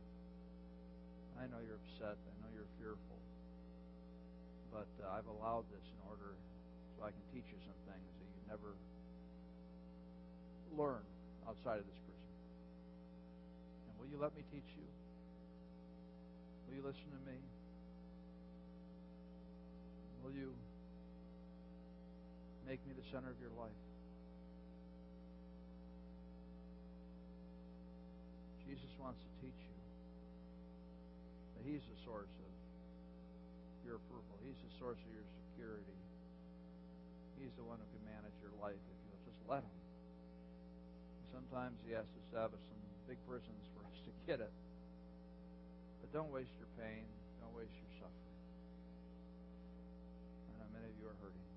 I 1.43 1.51
know 1.51 1.59
you're 1.59 1.83
upset. 1.83 2.17
I 2.23 2.35
know 2.39 2.55
you're 2.55 2.71
fearful. 2.79 3.24
But 4.75 4.91
uh, 4.99 5.15
I've 5.15 5.31
allowed 5.31 5.71
this 5.71 5.87
in 5.87 5.99
order 6.11 6.35
so 6.99 7.07
I 7.07 7.15
can 7.15 7.23
teach 7.31 7.47
you 7.47 7.59
some 7.63 7.79
things 7.87 8.11
that 8.19 8.27
you 8.27 8.43
never 8.51 8.75
learned 10.75 11.07
outside 11.47 11.79
of 11.79 11.87
this 11.87 12.01
prison. 12.03 12.35
And 13.87 13.95
will 14.03 14.11
you 14.11 14.19
let 14.19 14.35
me 14.35 14.43
teach 14.51 14.67
you? 14.75 14.83
Will 16.67 16.75
you 16.75 16.83
listen 16.83 17.07
to 17.07 17.23
me? 17.23 17.39
Will 20.27 20.35
you 20.35 20.51
make 22.67 22.83
me 22.83 22.99
the 22.99 23.07
center 23.15 23.31
of 23.31 23.39
your 23.39 23.55
life? 23.55 23.79
Jesus 28.67 28.91
wants 28.99 29.23
to 29.23 29.31
teach 29.39 29.61
you. 29.71 29.79
That 31.55 31.63
He's 31.63 31.85
the 31.87 31.99
source 32.03 32.33
of 32.43 32.54
your 33.85 34.01
approval. 34.01 34.41
He's 34.41 34.57
the 34.65 34.73
source 34.81 34.97
of 34.97 35.13
your 35.13 35.29
security. 35.29 36.01
He's 37.37 37.53
the 37.61 37.65
one 37.69 37.77
who 37.77 37.89
can 37.93 38.05
manage 38.09 38.33
your 38.41 38.57
life 38.57 38.81
if 38.81 38.99
you'll 39.05 39.25
just 39.29 39.41
let 39.45 39.61
him. 39.61 39.81
Sometimes 41.29 41.77
he 41.85 41.93
has 41.93 42.09
to 42.09 42.19
establish 42.25 42.65
some 42.65 42.81
big 43.05 43.21
prisons 43.29 43.65
for 43.77 43.85
us 43.93 43.99
to 44.09 44.13
get 44.25 44.41
it. 44.41 44.53
But 46.01 46.09
don't 46.17 46.33
waste 46.33 46.57
your 46.57 46.71
pain. 46.81 47.05
Don't 47.45 47.53
waste 47.53 47.77
your 47.77 47.93
suffering. 48.01 48.41
I 50.49 50.65
know 50.65 50.69
many 50.73 50.89
of 50.89 50.97
you 50.97 51.05
are 51.11 51.19
hurting. 51.21 51.49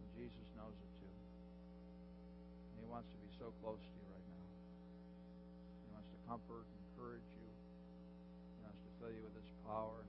And 0.00 0.06
Jesus 0.16 0.46
knows 0.56 0.72
it 0.72 0.92
too. 0.96 1.16
And 2.72 2.76
he 2.80 2.88
wants 2.88 3.12
to 3.12 3.18
be 3.20 3.28
so 3.36 3.52
close 3.60 3.82
to 3.82 3.92
you 3.92 4.06
right 4.08 4.26
now. 4.32 4.46
He 5.84 5.88
wants 5.92 6.08
to 6.08 6.18
comfort, 6.24 6.64
encourage 6.88 7.28
you 7.36 7.48
He 8.56 8.60
wants 8.64 8.80
to 8.80 8.90
fill 8.96 9.12
you 9.12 9.20
with 9.26 9.36
His 9.36 9.50
power 9.66 10.05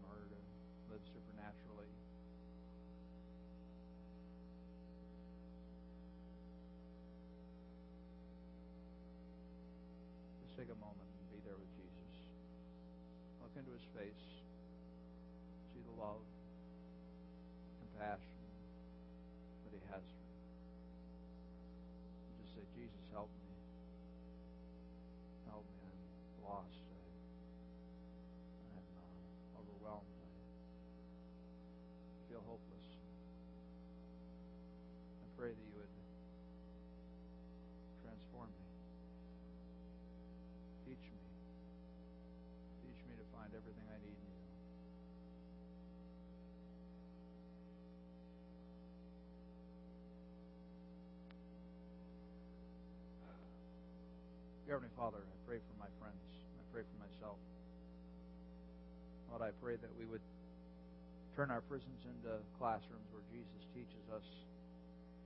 take 10.58 10.74
a 10.74 10.82
moment 10.82 11.05
and 11.05 11.30
be 11.30 11.38
there 11.45 11.53
with 11.53 11.70
Jesus. 11.78 12.10
Look 13.45 13.53
into 13.53 13.70
His 13.78 13.86
face. 13.93 14.26
See 15.70 15.86
the 15.86 15.93
love, 16.01 16.26
compassion 17.78 18.41
that 19.62 19.78
He 19.78 19.82
has 19.93 20.01
for 20.01 20.26
you. 20.26 20.41
Just 22.41 22.58
say, 22.58 22.66
Jesus, 22.74 23.05
help 23.14 23.30
me. 23.38 23.53
Help 25.45 25.70
me. 25.78 25.93
I'm 25.93 26.41
lost. 26.41 26.82
I'm 28.74 28.89
uh, 28.97 29.62
overwhelmed. 29.62 30.10
I 32.18 32.22
feel 32.34 32.41
hopeless. 32.49 32.89
I 35.22 35.26
pray 35.38 35.53
that 35.53 35.66
Heavenly 54.78 54.93
Father, 54.93 55.17
I 55.17 55.38
pray 55.49 55.57
for 55.57 55.73
my 55.82 55.89
friends. 55.97 56.21
I 56.53 56.61
pray 56.69 56.86
for 56.86 56.97
myself. 57.01 57.41
Lord, 59.25 59.41
I 59.41 59.49
pray 59.57 59.73
that 59.73 59.89
we 59.97 60.05
would 60.05 60.21
turn 61.34 61.49
our 61.49 61.65
prisons 61.65 62.05
into 62.05 62.38
classrooms 62.61 63.09
where 63.09 63.25
Jesus 63.34 63.65
teaches 63.73 64.05
us 64.13 64.21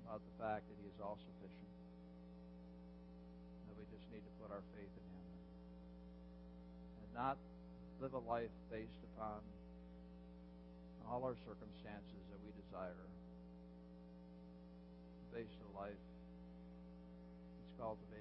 about 0.08 0.24
the 0.24 0.32
fact 0.40 0.72
that 0.72 0.80
He 0.80 0.88
is 0.88 0.96
all 1.04 1.20
sufficient. 1.20 1.68
That 3.68 3.76
we 3.76 3.84
just 3.92 4.08
need 4.08 4.24
to 4.24 4.34
put 4.40 4.56
our 4.56 4.64
faith 4.72 4.88
in 4.88 5.08
Him 5.20 5.28
and 7.04 7.12
not 7.12 7.36
live 8.00 8.16
a 8.16 8.24
life 8.24 8.56
based 8.72 9.04
upon 9.12 9.44
all 11.12 11.28
our 11.28 11.36
circumstances 11.44 12.24
that 12.32 12.40
we 12.40 12.56
desire. 12.56 13.04
Based 15.36 15.60
a 15.60 15.72
life 15.76 16.00
that's 17.60 17.76
cultivating 17.76 18.12
a 18.16 18.16
deeper 18.16 18.21